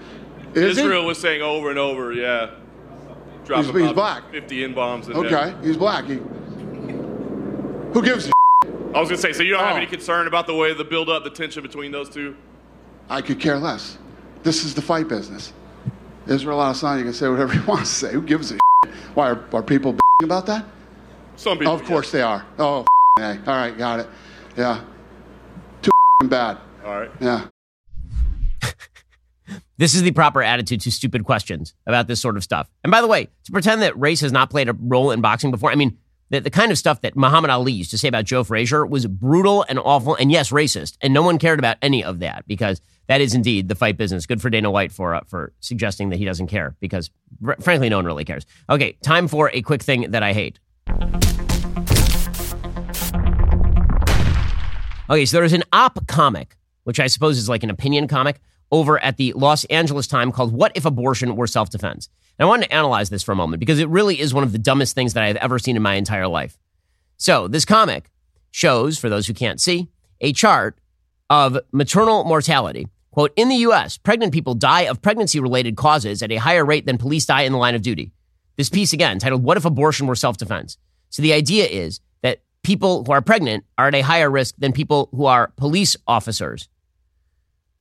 Is 0.54 0.78
Israel 0.78 1.02
he? 1.02 1.08
was 1.08 1.18
saying 1.18 1.42
over 1.42 1.68
and 1.68 1.78
over, 1.78 2.12
yeah. 2.12 2.50
Drop 3.44 3.64
he's, 3.64 3.74
he's 3.74 3.92
black. 3.92 4.30
50 4.30 4.64
N 4.64 4.74
bombs. 4.74 5.08
Okay, 5.08 5.28
there. 5.28 5.62
he's 5.62 5.76
black. 5.76 6.06
He, 6.06 6.14
who 7.92 8.02
gives 8.02 8.28
a 8.28 8.32
I 8.94 9.00
was 9.00 9.08
gonna 9.08 9.20
say, 9.20 9.32
so 9.32 9.42
you 9.42 9.52
don't 9.52 9.62
oh. 9.62 9.66
have 9.66 9.76
any 9.76 9.86
concern 9.86 10.26
about 10.26 10.46
the 10.46 10.54
way 10.54 10.72
the 10.72 10.84
build 10.84 11.10
up, 11.10 11.24
the 11.24 11.30
tension 11.30 11.62
between 11.62 11.92
those 11.92 12.08
two? 12.08 12.36
I 13.10 13.20
could 13.20 13.38
care 13.38 13.58
less. 13.58 13.98
This 14.42 14.64
is 14.64 14.74
the 14.74 14.82
fight 14.82 15.08
business. 15.08 15.52
Israel 16.26 16.58
Adesanya 16.58 17.02
can 17.02 17.12
say 17.12 17.28
whatever 17.28 17.52
he 17.52 17.60
wants 17.66 17.90
to 17.90 18.06
say. 18.06 18.12
Who 18.12 18.22
gives 18.22 18.52
a 18.52 18.58
why 19.14 19.30
are, 19.30 19.44
are 19.52 19.62
people 19.62 19.96
about 20.22 20.46
that? 20.46 20.64
Some 21.36 21.58
people. 21.58 21.74
of 21.74 21.84
course 21.84 22.06
yes. 22.06 22.12
they 22.12 22.22
are. 22.22 22.46
Oh, 22.58 22.86
hey. 23.18 23.38
all 23.46 23.54
right, 23.54 23.76
got 23.76 24.00
it. 24.00 24.08
Yeah, 24.56 24.82
too 25.82 25.90
bad. 26.24 26.58
All 26.84 27.00
right. 27.00 27.10
Yeah. 27.20 27.46
this 29.78 29.94
is 29.94 30.02
the 30.02 30.12
proper 30.12 30.42
attitude 30.42 30.80
to 30.82 30.90
stupid 30.90 31.24
questions 31.24 31.74
about 31.86 32.08
this 32.08 32.20
sort 32.20 32.36
of 32.36 32.42
stuff. 32.42 32.70
And 32.82 32.90
by 32.90 33.00
the 33.00 33.06
way, 33.06 33.28
to 33.44 33.52
pretend 33.52 33.82
that 33.82 33.98
race 33.98 34.20
has 34.20 34.32
not 34.32 34.50
played 34.50 34.68
a 34.68 34.72
role 34.72 35.10
in 35.10 35.20
boxing 35.20 35.50
before, 35.50 35.70
I 35.70 35.74
mean, 35.74 35.98
the, 36.30 36.40
the 36.40 36.50
kind 36.50 36.70
of 36.70 36.78
stuff 36.78 37.00
that 37.02 37.16
Muhammad 37.16 37.50
Ali 37.50 37.72
used 37.72 37.90
to 37.90 37.98
say 37.98 38.08
about 38.08 38.24
Joe 38.24 38.44
Frazier 38.44 38.86
was 38.86 39.06
brutal 39.06 39.64
and 39.68 39.78
awful 39.78 40.14
and 40.14 40.30
yes, 40.30 40.50
racist. 40.50 40.96
And 41.00 41.14
no 41.14 41.22
one 41.22 41.38
cared 41.38 41.58
about 41.58 41.76
any 41.82 42.04
of 42.04 42.20
that 42.20 42.46
because 42.46 42.80
that 43.06 43.20
is 43.20 43.34
indeed 43.34 43.68
the 43.68 43.74
fight 43.74 43.96
business. 43.96 44.26
Good 44.26 44.42
for 44.42 44.50
Dana 44.50 44.70
White 44.70 44.92
for 44.92 45.14
uh, 45.14 45.20
for 45.26 45.52
suggesting 45.60 46.10
that 46.10 46.16
he 46.16 46.24
doesn't 46.24 46.48
care 46.48 46.76
because 46.80 47.10
r- 47.46 47.56
frankly, 47.60 47.88
no 47.88 47.96
one 47.96 48.04
really 48.04 48.24
cares. 48.24 48.44
Okay, 48.68 48.92
time 49.02 49.28
for 49.28 49.50
a 49.52 49.62
quick 49.62 49.82
thing 49.82 50.10
that 50.10 50.22
I 50.22 50.32
hate. 50.32 50.58
Okay, 55.10 55.24
so 55.24 55.38
there's 55.38 55.54
an 55.54 55.64
op 55.72 56.06
comic, 56.06 56.56
which 56.84 57.00
I 57.00 57.06
suppose 57.06 57.38
is 57.38 57.48
like 57.48 57.62
an 57.62 57.70
opinion 57.70 58.08
comic, 58.08 58.40
over 58.70 59.02
at 59.02 59.16
the 59.16 59.32
Los 59.34 59.64
Angeles 59.66 60.06
Times 60.06 60.34
called 60.34 60.52
What 60.52 60.72
If 60.74 60.84
Abortion 60.84 61.36
Were 61.36 61.46
Self 61.46 61.70
Defense? 61.70 62.08
And 62.38 62.46
I 62.46 62.48
wanted 62.48 62.66
to 62.66 62.74
analyze 62.74 63.10
this 63.10 63.22
for 63.22 63.32
a 63.32 63.36
moment 63.36 63.60
because 63.60 63.78
it 63.78 63.88
really 63.88 64.20
is 64.20 64.32
one 64.32 64.44
of 64.44 64.52
the 64.52 64.58
dumbest 64.58 64.94
things 64.94 65.14
that 65.14 65.24
I've 65.24 65.36
ever 65.36 65.58
seen 65.58 65.76
in 65.76 65.82
my 65.82 65.94
entire 65.94 66.28
life. 66.28 66.58
So, 67.16 67.48
this 67.48 67.64
comic 67.64 68.10
shows, 68.50 68.98
for 68.98 69.08
those 69.08 69.26
who 69.26 69.34
can't 69.34 69.60
see, 69.60 69.88
a 70.20 70.32
chart 70.32 70.78
of 71.30 71.58
maternal 71.72 72.24
mortality 72.24 72.86
Quote, 73.18 73.32
in 73.34 73.48
the 73.48 73.56
US, 73.56 73.98
pregnant 73.98 74.32
people 74.32 74.54
die 74.54 74.82
of 74.82 75.02
pregnancy 75.02 75.40
related 75.40 75.76
causes 75.76 76.22
at 76.22 76.30
a 76.30 76.36
higher 76.36 76.64
rate 76.64 76.86
than 76.86 76.98
police 76.98 77.26
die 77.26 77.42
in 77.42 77.50
the 77.50 77.58
line 77.58 77.74
of 77.74 77.82
duty. 77.82 78.12
This 78.56 78.68
piece 78.68 78.92
again, 78.92 79.18
titled 79.18 79.42
What 79.42 79.56
if 79.56 79.64
Abortion 79.64 80.06
Were 80.06 80.14
Self 80.14 80.36
Defense? 80.36 80.78
So 81.10 81.20
the 81.20 81.32
idea 81.32 81.66
is 81.66 81.98
that 82.22 82.42
people 82.62 83.02
who 83.04 83.10
are 83.10 83.20
pregnant 83.20 83.64
are 83.76 83.88
at 83.88 83.96
a 83.96 84.02
higher 84.02 84.30
risk 84.30 84.54
than 84.58 84.72
people 84.72 85.08
who 85.10 85.24
are 85.24 85.52
police 85.56 85.96
officers. 86.06 86.68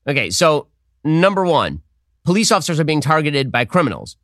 Okay, 0.08 0.32
so 0.32 0.70
number 1.08 1.46
one, 1.46 1.82
police 2.24 2.52
officers 2.52 2.80
are 2.80 2.84
being 2.84 3.02
targeted 3.02 3.52
by 3.52 3.66
criminals. 3.66 4.18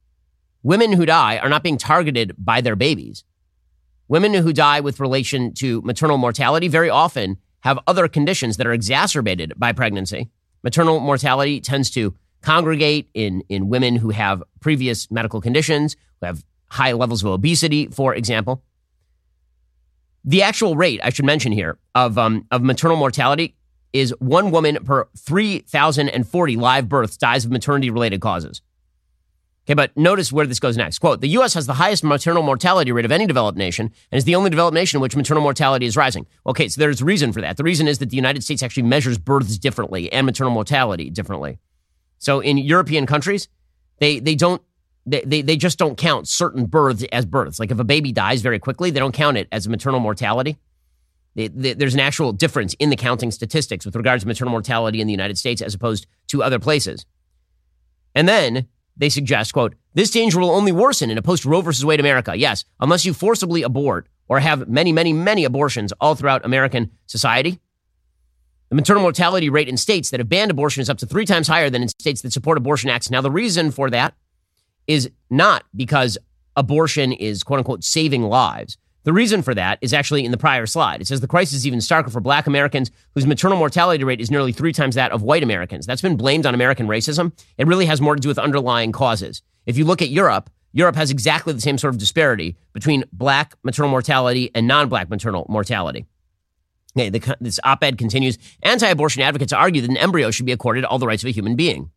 Women 0.61 0.93
who 0.93 1.05
die 1.05 1.37
are 1.37 1.49
not 1.49 1.63
being 1.63 1.77
targeted 1.77 2.35
by 2.37 2.61
their 2.61 2.75
babies. 2.75 3.23
Women 4.07 4.33
who 4.33 4.53
die 4.53 4.79
with 4.79 4.99
relation 4.99 5.53
to 5.55 5.81
maternal 5.81 6.17
mortality 6.17 6.67
very 6.67 6.89
often 6.89 7.37
have 7.61 7.79
other 7.87 8.07
conditions 8.07 8.57
that 8.57 8.67
are 8.67 8.73
exacerbated 8.73 9.53
by 9.57 9.71
pregnancy. 9.71 10.29
Maternal 10.63 10.99
mortality 10.99 11.61
tends 11.61 11.89
to 11.91 12.13
congregate 12.41 13.09
in, 13.13 13.41
in 13.49 13.69
women 13.69 13.95
who 13.95 14.09
have 14.09 14.43
previous 14.59 15.09
medical 15.09 15.39
conditions, 15.41 15.95
who 16.19 16.27
have 16.27 16.43
high 16.69 16.91
levels 16.91 17.23
of 17.23 17.31
obesity, 17.31 17.87
for 17.87 18.13
example. 18.13 18.63
The 20.25 20.41
actual 20.43 20.75
rate, 20.75 20.99
I 21.03 21.09
should 21.09 21.25
mention 21.25 21.51
here, 21.51 21.77
of, 21.95 22.17
um, 22.17 22.45
of 22.51 22.61
maternal 22.61 22.97
mortality 22.97 23.55
is 23.93 24.13
one 24.19 24.51
woman 24.51 24.83
per 24.83 25.07
3,040 25.17 26.55
live 26.57 26.89
births 26.89 27.15
dies 27.15 27.45
of 27.45 27.51
maternity 27.51 27.89
related 27.89 28.19
causes. 28.19 28.61
Okay, 29.65 29.75
but 29.75 29.95
notice 29.95 30.29
where 30.29 30.45
this 30.45 30.59
goes 30.59 30.75
next. 30.75 30.99
Quote 30.99 31.21
The 31.21 31.29
U.S. 31.29 31.53
has 31.53 31.67
the 31.67 31.73
highest 31.73 32.03
maternal 32.03 32.43
mortality 32.43 32.91
rate 32.91 33.05
of 33.05 33.13
any 33.13 33.25
developed 33.25 33.57
nation 33.57 33.91
and 34.11 34.17
is 34.17 34.25
the 34.25 34.35
only 34.35 34.49
developed 34.49 34.75
nation 34.75 34.97
in 34.97 35.01
which 35.01 35.15
maternal 35.15 35.41
mortality 35.41 35.85
is 35.85 35.95
rising. 35.95 36.27
Okay, 36.45 36.67
so 36.67 36.81
there's 36.81 37.01
a 37.01 37.05
reason 37.05 37.31
for 37.31 37.39
that. 37.39 37.55
The 37.55 37.63
reason 37.63 37.87
is 37.87 37.99
that 37.99 38.09
the 38.09 38.17
United 38.17 38.43
States 38.43 38.61
actually 38.61 38.83
measures 38.83 39.17
births 39.17 39.57
differently 39.57 40.11
and 40.11 40.25
maternal 40.25 40.51
mortality 40.51 41.09
differently. 41.09 41.59
So 42.17 42.41
in 42.41 42.57
European 42.57 43.05
countries, 43.05 43.47
they, 43.99 44.19
they 44.19 44.35
don't 44.35 44.61
they, 45.05 45.21
they, 45.21 45.41
they 45.41 45.57
just 45.57 45.77
don't 45.77 45.97
count 45.97 46.27
certain 46.27 46.65
births 46.65 47.03
as 47.11 47.25
births. 47.25 47.59
Like 47.59 47.71
if 47.71 47.79
a 47.79 47.83
baby 47.83 48.11
dies 48.11 48.41
very 48.41 48.59
quickly, 48.59 48.89
they 48.89 48.99
don't 48.99 49.13
count 49.13 49.37
it 49.37 49.47
as 49.51 49.67
maternal 49.67 49.99
mortality. 49.99 50.57
There's 51.35 51.93
an 51.93 51.99
actual 51.99 52.31
difference 52.31 52.75
in 52.75 52.89
the 52.89 52.95
counting 52.95 53.31
statistics 53.31 53.85
with 53.85 53.95
regards 53.95 54.23
to 54.23 54.27
maternal 54.27 54.51
mortality 54.51 55.01
in 55.01 55.07
the 55.07 55.13
United 55.13 55.37
States 55.37 55.61
as 55.61 55.73
opposed 55.73 56.05
to 56.27 56.43
other 56.43 56.59
places. 56.59 57.05
And 58.13 58.27
then 58.27 58.67
they 58.95 59.09
suggest, 59.09 59.53
quote, 59.53 59.75
this 59.95 60.11
danger 60.11 60.39
will 60.39 60.51
only 60.51 60.71
worsen 60.71 61.09
in 61.09 61.17
a 61.17 61.21
post 61.21 61.45
Roe 61.45 61.61
versus 61.61 61.83
Wade 61.83 61.99
America. 61.99 62.35
Yes, 62.35 62.65
unless 62.79 63.05
you 63.05 63.13
forcibly 63.13 63.63
abort 63.63 64.07
or 64.27 64.39
have 64.39 64.67
many, 64.67 64.91
many, 64.91 65.13
many 65.13 65.43
abortions 65.43 65.91
all 65.99 66.15
throughout 66.15 66.45
American 66.45 66.91
society. 67.07 67.59
The 68.69 68.75
maternal 68.75 69.03
mortality 69.03 69.49
rate 69.49 69.67
in 69.67 69.77
states 69.77 70.09
that 70.09 70.19
have 70.19 70.29
banned 70.29 70.51
abortion 70.51 70.81
is 70.81 70.89
up 70.89 70.97
to 70.99 71.05
three 71.05 71.25
times 71.25 71.47
higher 71.47 71.69
than 71.69 71.83
in 71.83 71.89
states 71.89 72.21
that 72.21 72.33
support 72.33 72.57
abortion 72.57 72.89
acts. 72.89 73.09
Now, 73.09 73.21
the 73.21 73.31
reason 73.31 73.71
for 73.71 73.89
that 73.89 74.15
is 74.87 75.09
not 75.29 75.63
because 75.75 76.17
abortion 76.55 77.11
is 77.11 77.43
quote 77.43 77.59
unquote 77.59 77.83
saving 77.83 78.23
lives. 78.23 78.77
The 79.03 79.13
reason 79.13 79.41
for 79.41 79.53
that 79.53 79.79
is 79.81 79.93
actually 79.93 80.23
in 80.23 80.31
the 80.31 80.37
prior 80.37 80.65
slide. 80.65 81.01
It 81.01 81.07
says 81.07 81.19
the 81.19 81.27
crisis 81.27 81.57
is 81.57 81.67
even 81.67 81.79
starker 81.79 82.11
for 82.11 82.21
black 82.21 82.47
Americans 82.47 82.89
whose 83.13 83.25
maternal 83.25 83.57
mortality 83.57 84.03
rate 84.03 84.21
is 84.21 84.31
nearly 84.31 84.53
three 84.53 84.71
times 84.71 84.95
that 84.95 85.11
of 85.11 85.21
white 85.21 85.43
Americans. 85.43 85.85
That's 85.85 86.01
been 86.01 86.15
blamed 86.15 86.45
on 86.45 86.53
American 86.53 86.87
racism. 86.87 87.33
It 87.57 87.67
really 87.67 87.85
has 87.85 87.99
more 87.99 88.15
to 88.15 88.21
do 88.21 88.29
with 88.29 88.39
underlying 88.39 88.93
causes. 88.93 89.41
If 89.65 89.77
you 89.77 89.83
look 89.83 90.01
at 90.01 90.09
Europe, 90.09 90.49
Europe 90.71 90.95
has 90.95 91.11
exactly 91.11 91.53
the 91.53 91.61
same 91.61 91.77
sort 91.77 91.93
of 91.93 91.99
disparity 91.99 92.57
between 92.71 93.03
black 93.11 93.55
maternal 93.63 93.91
mortality 93.91 94.51
and 94.55 94.67
non 94.67 94.87
black 94.87 95.09
maternal 95.09 95.45
mortality. 95.49 96.05
Okay, 96.97 97.09
the, 97.09 97.37
this 97.41 97.59
op 97.63 97.83
ed 97.83 97.97
continues. 97.97 98.37
Anti 98.61 98.87
abortion 98.87 99.21
advocates 99.21 99.51
argue 99.51 99.81
that 99.81 99.89
an 99.89 99.97
embryo 99.97 100.31
should 100.31 100.45
be 100.45 100.51
accorded 100.51 100.85
all 100.85 100.99
the 100.99 101.07
rights 101.07 101.23
of 101.23 101.27
a 101.27 101.31
human 101.31 101.55
being. 101.55 101.91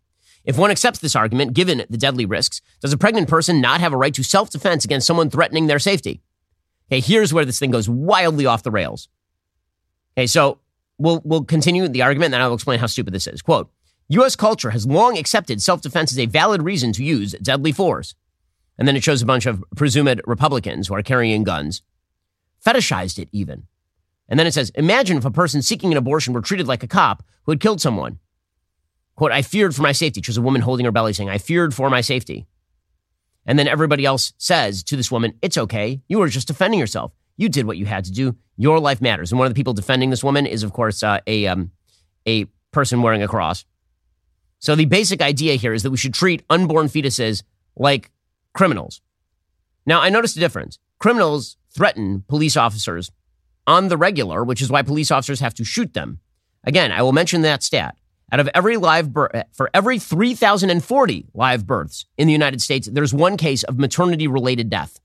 If 0.45 0.59
one 0.59 0.71
accepts 0.71 1.01
this 1.01 1.17
argument, 1.17 1.55
given 1.55 1.85
the 1.91 1.99
deadly 1.99 2.25
risks, 2.25 2.63
does 2.81 2.93
a 2.93 2.99
pregnant 2.99 3.29
person 3.29 3.61
not 3.61 3.81
have 3.81 3.93
a 3.93 3.97
right 3.97 4.15
to 4.15 4.23
self 4.23 4.51
defense 4.51 4.85
against 4.85 5.07
someone 5.07 5.31
threatening 5.31 5.67
their 5.67 5.79
safety? 5.79 6.23
Okay, 6.91 7.01
here's 7.01 7.33
where 7.33 7.45
this 7.45 7.59
thing 7.59 7.71
goes 7.71 7.89
wildly 7.89 8.47
off 8.47 8.63
the 8.63 8.71
rails. 8.71 9.09
Okay, 10.17 10.27
so 10.27 10.61
we'll, 10.99 11.21
we'll 11.25 11.45
continue 11.45 11.87
the 11.89 12.03
argument 12.03 12.27
and 12.27 12.35
then 12.35 12.41
I'll 12.43 12.55
explain 12.55 12.79
how 12.79 12.87
stupid 12.87 13.13
this 13.13 13.27
is. 13.27 13.43
Quote 13.43 13.71
U.S. 14.09 14.37
culture 14.37 14.71
has 14.71 14.87
long 14.87 15.19
accepted 15.19 15.61
self 15.61 15.83
defense 15.83 16.13
as 16.13 16.19
a 16.19 16.27
valid 16.27 16.63
reason 16.63 16.93
to 16.93 17.05
use 17.05 17.33
deadly 17.43 17.73
force. 17.73 18.15
And 18.79 18.87
then 18.87 18.97
it 18.97 19.03
shows 19.03 19.23
a 19.23 19.27
bunch 19.27 19.47
of 19.47 19.65
presumed 19.75 20.21
Republicans 20.27 20.89
who 20.89 20.95
are 20.95 21.03
carrying 21.03 21.45
guns, 21.45 21.83
fetishized 22.65 23.19
it 23.19 23.29
even. 23.33 23.67
And 24.29 24.39
then 24.39 24.47
it 24.47 24.55
says, 24.55 24.71
imagine 24.75 25.17
if 25.17 25.25
a 25.25 25.31
person 25.31 25.63
seeking 25.63 25.93
an 25.93 25.99
abortion 25.99 26.35
were 26.35 26.41
treated 26.41 26.67
like 26.67 26.83
a 26.83 26.89
cop 26.89 27.23
who 27.45 27.53
had 27.53 27.61
killed 27.61 27.81
someone. 27.81 28.19
Quote, 29.15 29.33
I 29.33 29.43
feared 29.43 29.75
for 29.75 29.83
my 29.83 29.93
safety. 29.93 30.21
She 30.21 30.31
was 30.31 30.37
a 30.37 30.43
woman 30.43 30.61
holding 30.61 30.85
her 30.85 30.93
belly 30.93 31.15
saying, 31.15 31.31
I 31.31 31.39
feared 31.39 31.75
for 31.75 31.89
my 31.89 32.03
safety. 32.03 32.47
And 33.47 33.59
then 33.59 33.69
everybody 33.69 34.05
else 34.05 34.33
says 34.39 34.83
to 34.85 34.97
this 34.97 35.11
woman, 35.11 35.35
It's 35.41 35.57
okay. 35.57 36.01
You 36.09 36.19
were 36.19 36.29
just 36.29 36.49
defending 36.49 36.81
yourself. 36.81 37.13
You 37.37 37.49
did 37.49 37.67
what 37.67 37.77
you 37.77 37.87
had 37.87 38.05
to 38.05 38.13
do. 38.13 38.37
Your 38.57 38.81
life 38.81 39.01
matters. 39.01 39.31
And 39.31 39.39
one 39.39 39.47
of 39.47 39.55
the 39.55 39.59
people 39.59 39.75
defending 39.75 40.11
this 40.11 40.25
woman 40.25 40.47
is, 40.47 40.63
of 40.63 40.73
course, 40.73 41.03
uh, 41.03 41.21
a, 41.27 41.47
um, 41.47 41.71
a 42.27 42.47
person 42.73 43.03
wearing 43.03 43.23
a 43.23 43.29
cross. 43.29 43.65
So 44.59 44.75
the 44.75 44.87
basic 44.87 45.21
idea 45.21 45.55
here 45.55 45.75
is 45.75 45.83
that 45.83 45.91
we 45.91 45.97
should 45.97 46.15
treat 46.15 46.43
unborn 46.49 46.87
fetuses 46.87 47.43
like 47.77 48.11
criminals. 48.55 49.01
Now, 49.85 50.01
I 50.01 50.09
noticed 50.09 50.37
a 50.37 50.41
difference. 50.41 50.79
Criminals 50.99 51.57
threaten 51.71 52.25
police 52.27 52.57
officers 52.57 53.11
on 53.67 53.89
the 53.89 53.97
regular, 53.97 54.43
which 54.43 54.63
is 54.63 54.71
why 54.71 54.83
police 54.83 55.11
officers 55.11 55.41
have 55.41 55.55
to 55.55 55.65
shoot 55.65 55.93
them. 55.93 56.21
Again, 56.65 56.91
I 56.91 57.03
will 57.03 57.13
mention 57.13 57.43
that 57.43 57.63
stat. 57.63 57.97
Out 58.33 58.41
of 58.41 58.49
every 58.55 58.77
live 58.77 59.13
birth, 59.13 59.31
eh, 59.35 59.45
for 59.53 59.71
every 59.73 59.99
3,040 59.99 61.27
live 61.33 61.67
births 61.67 62.07
in 62.19 62.27
the 62.27 62.33
United 62.33 62.61
States, 62.61 62.89
there's 62.91 63.15
one 63.15 63.37
case 63.37 63.63
of 63.63 63.79
maternity 63.79 64.27
related 64.27 64.69
death. 64.69 64.99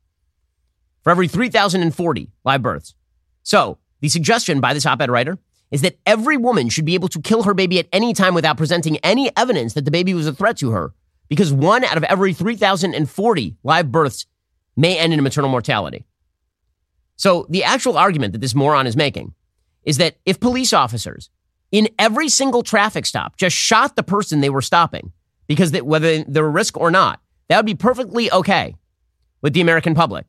For 1.04 1.12
every 1.12 1.28
3,040 1.28 2.32
live 2.44 2.62
births. 2.62 2.96
So, 3.44 3.78
the 4.00 4.10
suggestion 4.10 4.60
by 4.60 4.74
this 4.74 4.86
op 4.88 5.02
ed 5.02 5.12
writer 5.12 5.38
is 5.70 5.82
that 5.82 6.00
every 6.06 6.36
woman 6.36 6.70
should 6.70 6.86
be 6.86 6.96
able 6.96 7.08
to 7.10 7.22
kill 7.22 7.44
her 7.44 7.54
baby 7.54 7.80
at 7.80 7.88
any 7.94 8.14
time 8.14 8.34
without 8.34 8.58
presenting 8.58 8.98
any 8.98 9.32
evidence 9.38 9.74
that 9.74 9.86
the 9.86 9.92
baby 9.92 10.14
was 10.14 10.28
a 10.28 10.34
threat 10.34 10.58
to 10.58 10.72
her, 10.72 10.94
because 11.30 11.54
one 11.54 11.84
out 11.84 11.98
of 11.98 12.04
every 12.06 12.34
3,040 12.34 13.58
live 13.64 13.92
births 13.92 14.26
may 14.76 14.98
end 14.98 15.14
in 15.14 15.22
maternal 15.22 15.50
mortality. 15.50 16.06
So, 17.18 17.46
the 17.50 17.64
actual 17.64 18.00
argument 18.00 18.34
that 18.34 18.42
this 18.42 18.56
moron 18.56 18.88
is 18.88 18.96
making 18.96 19.36
is 19.84 19.98
that 19.98 20.18
if 20.26 20.40
police 20.40 20.74
officers 20.74 21.30
in 21.72 21.90
every 21.98 22.30
single 22.30 22.64
traffic 22.64 23.06
stop 23.06 23.38
just 23.38 23.56
shot 23.56 23.96
the 23.96 24.04
person 24.04 24.42
they 24.42 24.50
were 24.50 24.62
stopping 24.62 25.12
because 25.48 25.72
they, 25.72 25.82
whether 25.82 26.24
they're 26.24 26.46
a 26.46 26.50
risk 26.50 26.78
or 26.78 26.92
not, 26.92 27.20
that 27.50 27.58
would 27.58 27.66
be 27.66 27.76
perfectly 27.76 28.32
okay 28.32 28.76
with 29.42 29.54
the 29.54 29.62
American 29.62 29.96
public. 29.96 30.26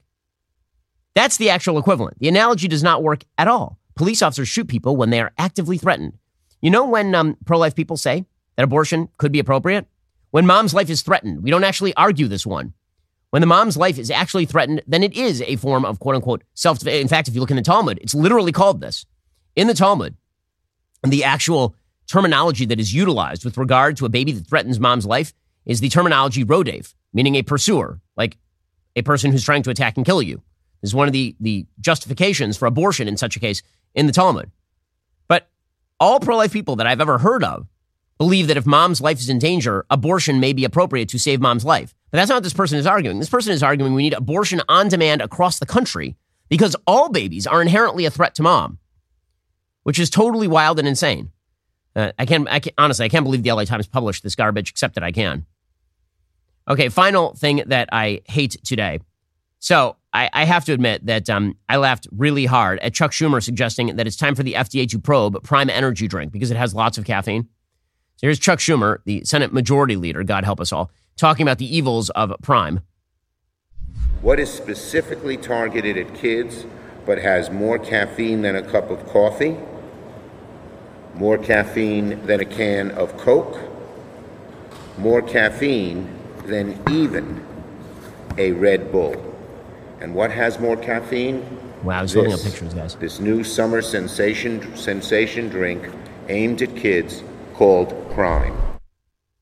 That's 1.14 1.36
the 1.36 1.50
actual 1.50 1.78
equivalent. 1.78 2.18
The 2.18 2.28
analogy 2.28 2.68
does 2.68 2.82
not 2.82 3.02
work 3.02 3.24
at 3.36 3.48
all. 3.48 3.78
Police 3.94 4.22
officers 4.22 4.48
shoot 4.48 4.68
people 4.68 4.96
when 4.96 5.10
they 5.10 5.20
are 5.20 5.32
actively 5.36 5.76
threatened. 5.78 6.14
You 6.62 6.70
know 6.70 6.86
when 6.86 7.14
um, 7.14 7.36
pro 7.44 7.58
life 7.58 7.74
people 7.74 7.96
say 7.96 8.24
that 8.56 8.62
abortion 8.62 9.08
could 9.18 9.32
be 9.32 9.38
appropriate? 9.38 9.86
When 10.30 10.46
mom's 10.46 10.72
life 10.72 10.88
is 10.88 11.02
threatened. 11.02 11.42
We 11.42 11.50
don't 11.50 11.64
actually 11.64 11.94
argue 11.94 12.28
this 12.28 12.46
one. 12.46 12.72
When 13.30 13.40
the 13.40 13.46
mom's 13.46 13.76
life 13.76 13.98
is 13.98 14.10
actually 14.10 14.46
threatened, 14.46 14.82
then 14.86 15.02
it 15.02 15.14
is 15.14 15.42
a 15.42 15.56
form 15.56 15.84
of 15.84 15.98
quote 15.98 16.14
unquote 16.14 16.44
self. 16.54 16.86
In 16.86 17.08
fact, 17.08 17.28
if 17.28 17.34
you 17.34 17.40
look 17.40 17.50
in 17.50 17.56
the 17.56 17.62
Talmud, 17.62 17.98
it's 18.02 18.14
literally 18.14 18.52
called 18.52 18.80
this. 18.80 19.06
In 19.56 19.66
the 19.66 19.74
Talmud, 19.74 20.16
the 21.10 21.24
actual 21.24 21.74
terminology 22.06 22.64
that 22.66 22.80
is 22.80 22.94
utilized 22.94 23.44
with 23.44 23.56
regard 23.56 23.96
to 23.96 24.06
a 24.06 24.08
baby 24.08 24.32
that 24.32 24.46
threatens 24.46 24.78
mom's 24.78 25.06
life 25.06 25.32
is 25.64 25.80
the 25.80 25.88
terminology 25.88 26.44
rodef, 26.44 26.94
meaning 27.12 27.34
a 27.36 27.42
pursuer, 27.42 28.00
like 28.16 28.36
a 28.96 29.02
person 29.02 29.32
who's 29.32 29.44
trying 29.44 29.62
to 29.62 29.70
attack 29.70 29.96
and 29.96 30.06
kill 30.06 30.22
you. 30.22 30.42
This 30.80 30.90
is 30.90 30.94
one 30.94 31.08
of 31.08 31.12
the, 31.12 31.36
the 31.40 31.66
justifications 31.80 32.56
for 32.56 32.66
abortion 32.66 33.08
in 33.08 33.16
such 33.16 33.36
a 33.36 33.40
case 33.40 33.62
in 33.94 34.06
the 34.06 34.12
Talmud. 34.12 34.50
But 35.28 35.48
all 36.00 36.20
pro 36.20 36.36
life 36.36 36.52
people 36.52 36.76
that 36.76 36.86
I've 36.86 37.00
ever 37.00 37.18
heard 37.18 37.44
of 37.44 37.66
believe 38.18 38.48
that 38.48 38.56
if 38.56 38.66
mom's 38.66 39.00
life 39.00 39.18
is 39.18 39.28
in 39.28 39.38
danger, 39.38 39.86
abortion 39.90 40.40
may 40.40 40.52
be 40.52 40.64
appropriate 40.64 41.08
to 41.10 41.18
save 41.18 41.40
mom's 41.40 41.64
life. 41.64 41.94
But 42.10 42.18
that's 42.18 42.28
not 42.28 42.36
what 42.36 42.42
this 42.42 42.52
person 42.52 42.78
is 42.78 42.86
arguing. 42.86 43.18
This 43.18 43.30
person 43.30 43.52
is 43.52 43.62
arguing 43.62 43.94
we 43.94 44.02
need 44.02 44.14
abortion 44.14 44.60
on 44.68 44.88
demand 44.88 45.22
across 45.22 45.58
the 45.58 45.66
country 45.66 46.16
because 46.48 46.76
all 46.86 47.08
babies 47.08 47.46
are 47.46 47.62
inherently 47.62 48.04
a 48.04 48.10
threat 48.10 48.34
to 48.34 48.42
mom 48.42 48.78
which 49.82 49.98
is 49.98 50.10
totally 50.10 50.48
wild 50.48 50.78
and 50.78 50.88
insane. 50.88 51.30
Uh, 51.94 52.12
I 52.18 52.26
can't, 52.26 52.48
I 52.48 52.60
can't, 52.60 52.74
honestly, 52.78 53.04
I 53.04 53.08
can't 53.08 53.24
believe 53.24 53.42
the 53.42 53.52
LA 53.52 53.64
Times 53.64 53.86
published 53.86 54.22
this 54.22 54.34
garbage, 54.34 54.70
except 54.70 54.94
that 54.94 55.04
I 55.04 55.12
can. 55.12 55.46
Okay, 56.68 56.88
final 56.88 57.34
thing 57.34 57.62
that 57.66 57.88
I 57.92 58.22
hate 58.26 58.56
today. 58.64 59.00
So 59.58 59.96
I, 60.12 60.30
I 60.32 60.44
have 60.44 60.64
to 60.66 60.72
admit 60.72 61.06
that 61.06 61.28
um, 61.28 61.56
I 61.68 61.76
laughed 61.76 62.08
really 62.10 62.46
hard 62.46 62.78
at 62.80 62.94
Chuck 62.94 63.12
Schumer 63.12 63.42
suggesting 63.42 63.96
that 63.96 64.06
it's 64.06 64.16
time 64.16 64.34
for 64.34 64.42
the 64.42 64.54
FDA 64.54 64.88
to 64.90 64.98
probe 64.98 65.42
Prime 65.42 65.70
Energy 65.70 66.08
drink 66.08 66.32
because 66.32 66.50
it 66.50 66.56
has 66.56 66.74
lots 66.74 66.98
of 66.98 67.04
caffeine. 67.04 67.44
So 68.16 68.26
here's 68.26 68.38
Chuck 68.38 68.58
Schumer, 68.58 68.98
the 69.04 69.24
Senate 69.24 69.52
Majority 69.52 69.96
Leader, 69.96 70.22
God 70.22 70.44
help 70.44 70.60
us 70.60 70.72
all, 70.72 70.90
talking 71.16 71.44
about 71.44 71.58
the 71.58 71.76
evils 71.76 72.10
of 72.10 72.32
Prime. 72.42 72.80
What 74.20 74.38
is 74.38 74.52
specifically 74.52 75.36
targeted 75.36 75.96
at 75.96 76.14
kids 76.14 76.64
but 77.04 77.18
has 77.18 77.50
more 77.50 77.78
caffeine 77.78 78.42
than 78.42 78.54
a 78.54 78.62
cup 78.62 78.90
of 78.90 79.06
coffee? 79.08 79.56
More 81.14 81.38
caffeine 81.38 82.24
than 82.26 82.40
a 82.40 82.44
can 82.44 82.90
of 82.92 83.16
Coke, 83.18 83.58
more 84.98 85.22
caffeine 85.22 86.08
than 86.46 86.78
even 86.90 87.44
a 88.38 88.52
Red 88.52 88.90
Bull. 88.90 89.14
And 90.00 90.14
what 90.14 90.30
has 90.30 90.58
more 90.58 90.76
caffeine? 90.76 91.44
Wow, 91.82 91.98
I 91.98 92.02
was 92.02 92.14
holding 92.14 92.32
up 92.32 92.40
pictures, 92.40 92.74
guys. 92.74 92.94
This 92.96 93.20
new 93.20 93.44
summer 93.44 93.82
sensation 93.82 94.76
sensation 94.76 95.48
drink 95.48 95.88
aimed 96.28 96.62
at 96.62 96.74
kids 96.76 97.22
called 97.54 97.88
Prime. 98.12 98.56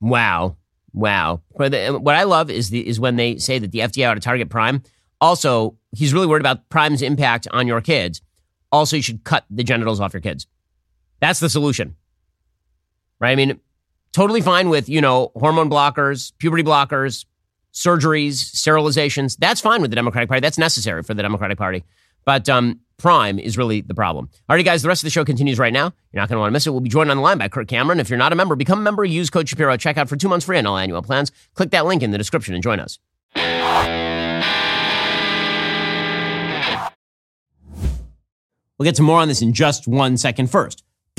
Wow, 0.00 0.56
wow. 0.92 1.42
What 1.50 1.74
I 1.74 2.22
love 2.24 2.50
is 2.50 2.70
the 2.70 2.86
is 2.86 2.98
when 2.98 3.16
they 3.16 3.38
say 3.38 3.58
that 3.58 3.72
the 3.72 3.80
FDA 3.80 4.10
ought 4.10 4.14
to 4.14 4.20
target 4.20 4.48
Prime. 4.48 4.82
Also, 5.20 5.76
he's 5.92 6.14
really 6.14 6.26
worried 6.26 6.40
about 6.40 6.68
Prime's 6.70 7.02
impact 7.02 7.46
on 7.52 7.66
your 7.66 7.82
kids. 7.82 8.22
Also, 8.72 8.96
you 8.96 9.02
should 9.02 9.24
cut 9.24 9.44
the 9.50 9.62
genitals 9.62 10.00
off 10.00 10.14
your 10.14 10.22
kids. 10.22 10.46
That's 11.20 11.40
the 11.40 11.48
solution. 11.48 11.96
Right? 13.20 13.32
I 13.32 13.36
mean, 13.36 13.60
totally 14.12 14.40
fine 14.40 14.68
with, 14.68 14.88
you 14.88 15.00
know, 15.00 15.32
hormone 15.36 15.70
blockers, 15.70 16.32
puberty 16.38 16.62
blockers, 16.62 17.26
surgeries, 17.72 18.32
sterilizations. 18.32 19.36
That's 19.36 19.60
fine 19.60 19.82
with 19.82 19.90
the 19.90 19.96
Democratic 19.96 20.28
Party. 20.28 20.40
That's 20.40 20.58
necessary 20.58 21.02
for 21.02 21.14
the 21.14 21.22
Democratic 21.22 21.58
Party. 21.58 21.84
But 22.24 22.48
um, 22.48 22.80
Prime 22.98 23.38
is 23.38 23.56
really 23.56 23.80
the 23.80 23.94
problem. 23.94 24.28
All 24.48 24.56
right, 24.56 24.64
guys, 24.64 24.82
the 24.82 24.88
rest 24.88 25.02
of 25.02 25.06
the 25.06 25.10
show 25.10 25.24
continues 25.24 25.58
right 25.58 25.72
now. 25.72 25.92
You're 26.12 26.20
not 26.20 26.28
going 26.28 26.36
to 26.36 26.40
want 26.40 26.50
to 26.50 26.52
miss 26.52 26.66
it. 26.66 26.70
We'll 26.70 26.80
be 26.80 26.90
joined 26.90 27.10
on 27.10 27.16
the 27.16 27.22
line 27.22 27.38
by 27.38 27.48
Kirk 27.48 27.68
Cameron. 27.68 28.00
If 28.00 28.10
you're 28.10 28.18
not 28.18 28.32
a 28.32 28.36
member, 28.36 28.56
become 28.56 28.80
a 28.80 28.82
member. 28.82 29.04
Use 29.04 29.30
code 29.30 29.48
Shapiro. 29.48 29.76
Check 29.76 29.96
out 29.96 30.08
for 30.08 30.16
two 30.16 30.28
months 30.28 30.46
free 30.46 30.58
on 30.58 30.66
all 30.66 30.76
annual 30.76 31.02
plans. 31.02 31.32
Click 31.54 31.70
that 31.70 31.86
link 31.86 32.02
in 32.02 32.10
the 32.10 32.18
description 32.18 32.54
and 32.54 32.62
join 32.62 32.80
us. 32.80 32.98
We'll 38.78 38.84
get 38.84 38.94
to 38.96 39.02
more 39.02 39.20
on 39.20 39.28
this 39.28 39.42
in 39.42 39.52
just 39.52 39.86
one 39.86 40.16
second. 40.16 40.50
First, 40.50 40.84